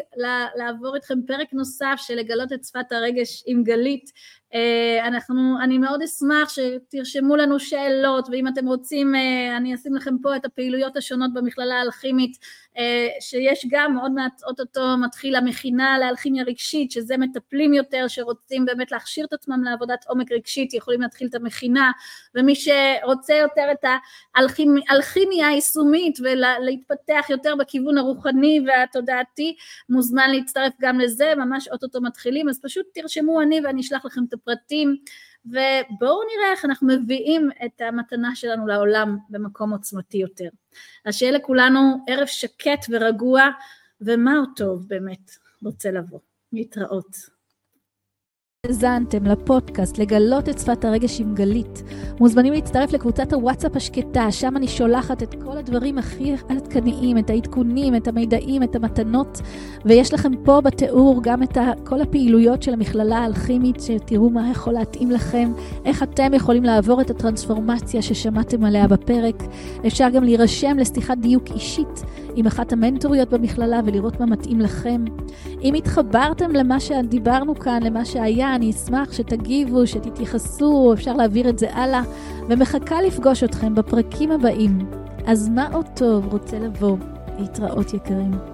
לעבור 0.57 0.95
איתכם 0.95 1.19
פרק 1.27 1.53
נוסף 1.53 1.95
של 1.97 2.15
לגלות 2.15 2.53
את 2.53 2.65
שפת 2.65 2.93
הרגש 2.93 3.43
עם 3.47 3.63
גלית. 3.65 4.11
אה, 4.55 5.07
אנחנו, 5.07 5.57
אני 5.63 5.79
מאוד 5.79 6.03
אשמח 6.03 6.49
שתרשמו 6.49 7.37
לנו 7.37 7.61
שאלות, 7.61 8.29
ואם 8.33 8.49
אתם 8.49 8.67
רוצים, 8.67 9.15
אה, 9.15 9.57
אני 9.57 9.75
אשים 9.75 9.95
לכם 9.95 10.19
פה 10.23 10.37
את 10.37 10.45
הפעילויות 10.45 10.97
השונות 10.97 11.35
במכללה 11.35 11.75
האלכימית, 11.75 12.39
אה, 12.79 13.09
שיש 13.21 13.67
גם, 13.71 13.99
עוד 13.99 14.13
מעט, 14.13 14.43
אוטוטו 14.47 14.97
מתחיל 15.05 15.37
המכינה 15.37 15.99
לאלכימיה 15.99 16.45
רגשית, 16.45 16.91
שזה 16.91 17.17
מטפלים 17.17 17.75
יותר, 17.75 18.09
שרוצים 18.09 18.65
באמת 18.65 18.93
להכשיר 18.93 19.25
את 19.25 19.33
עצמם 19.33 19.65
לעבודת 19.65 20.05
עומק 20.09 20.33
רגשית, 20.33 20.75
יכולים 20.75 21.01
להתחיל 21.01 21.29
את 21.29 21.35
המכינה, 21.35 21.91
ומי 22.35 22.55
שרוצה 22.55 23.35
יותר 23.35 23.69
את 23.73 23.85
האלכימיה 24.89 25.49
היישומית 25.49 26.19
ולהתפתח 26.21 27.27
יותר 27.31 27.55
בכיוון 27.57 27.99
הרוחני 27.99 28.61
והתודעתי, 28.67 29.57
מוזמן 29.89 30.31
להצטרף 30.31 30.73
גם 30.81 31.01
לזה, 31.01 31.33
ממש 31.37 31.69
אוטוטו 31.69 32.01
מתחילים, 32.01 32.49
אז 32.49 32.61
פשוט 32.63 32.87
תרשמו 32.95 33.43
אני 33.43 33.61
ואני 33.65 33.81
אשלח 33.81 34.05
לכם 34.05 34.21
את 34.29 34.35
הפרטים, 34.45 34.97
ובואו 35.47 36.21
נראה 36.23 36.53
איך 36.53 36.65
אנחנו 36.65 36.89
מביאים 36.89 37.51
את 37.65 37.81
המתנה 37.81 38.37
שלנו 38.37 38.67
לעולם 38.67 39.19
במקום 39.31 39.73
עוצמתי 39.73 40.19
יותר. 40.19 40.49
אז 41.05 41.15
שיהיה 41.15 41.33
לכולנו 41.33 42.05
ערב 42.09 42.27
שקט 42.27 42.87
ורגוע, 42.91 43.43
ומה 44.01 44.39
עוד 44.39 44.49
טוב 44.57 44.89
באמת 44.89 45.31
רוצה 45.63 45.91
לבוא. 45.91 46.19
להתראות. 46.53 47.34
האזנתם 48.65 49.25
לפודקאסט 49.25 49.99
לגלות 49.99 50.49
את 50.49 50.59
שפת 50.59 50.85
הרגש 50.85 51.21
עם 51.21 51.35
גלית. 51.35 51.83
מוזמנים 52.21 52.53
להצטרף 52.53 52.93
לקבוצת 52.93 53.33
הוואטסאפ 53.33 53.77
השקטה, 53.77 54.33
שם 54.33 54.57
אני 54.57 54.69
שולחת 54.69 55.23
את 55.23 55.35
כל 55.45 55.59
הדברים 55.59 55.99
הכי 55.99 56.35
עדכניים, 56.49 57.19
את 57.19 57.31
העדכונים, 57.31 57.97
את 57.97 58.09
המידעים, 58.09 58.63
את 58.63 58.77
המתנות, 58.77 59.41
ויש 59.85 60.15
לכם 60.15 60.33
פה 60.45 60.61
בתיאור 60.61 61.21
גם 61.23 61.43
את 61.43 61.59
כל 61.85 62.01
הפעילויות 62.01 62.63
של 62.63 62.73
המכללה 62.73 63.19
האלכימית, 63.19 63.81
שתראו 63.81 64.31
מה 64.31 64.51
יכול 64.51 64.73
להתאים 64.73 65.11
לכם, 65.11 65.53
איך 65.85 66.03
אתם 66.03 66.35
יכולים 66.35 66.65
לעבור 66.65 67.01
את 67.01 67.11
הטרנספורמציה 67.11 68.03
ששמעתם 68.03 68.65
עליה 68.65 68.89
בפרק. 68.89 69.43
אפשר 69.87 70.09
גם 70.09 70.25
להירשם 70.25 70.77
לשיחת 70.79 71.19
דיוק 71.19 71.45
אישית 71.55 72.03
עם 72.37 72.47
אחת 72.47 72.73
המנטוריות 72.73 73.31
במכללה 73.31 73.81
ולראות 73.85 74.21
מה 74.21 74.27
מתאים 74.27 74.61
לכם. 74.61 75.05
אם 75.63 75.75
התחברתם 75.75 76.51
למה 76.51 76.81
שדיברנו 76.81 77.55
כאן, 77.55 77.83
למה 77.83 78.05
שהיה, 78.05 78.55
אני 78.55 78.71
אשמח 78.71 79.13
שתגיבו, 79.13 79.87
שתתייחסו, 79.87 80.93
אפשר 80.93 81.13
להעביר 81.13 81.49
את 81.49 81.59
זה 81.59 81.75
הלאה, 81.75 82.03
ומחכה 82.49 83.03
לפגוש 83.03 83.45
אתכם 83.45 83.75
בפרקים 83.75 84.31
הבאים. 84.31 84.79
אז 85.27 85.49
מה 85.49 85.69
עוד 85.73 85.87
טוב 85.95 86.33
רוצה 86.33 86.59
לבוא? 86.59 86.97
להתראות 87.39 87.95
יקרים. 87.95 88.54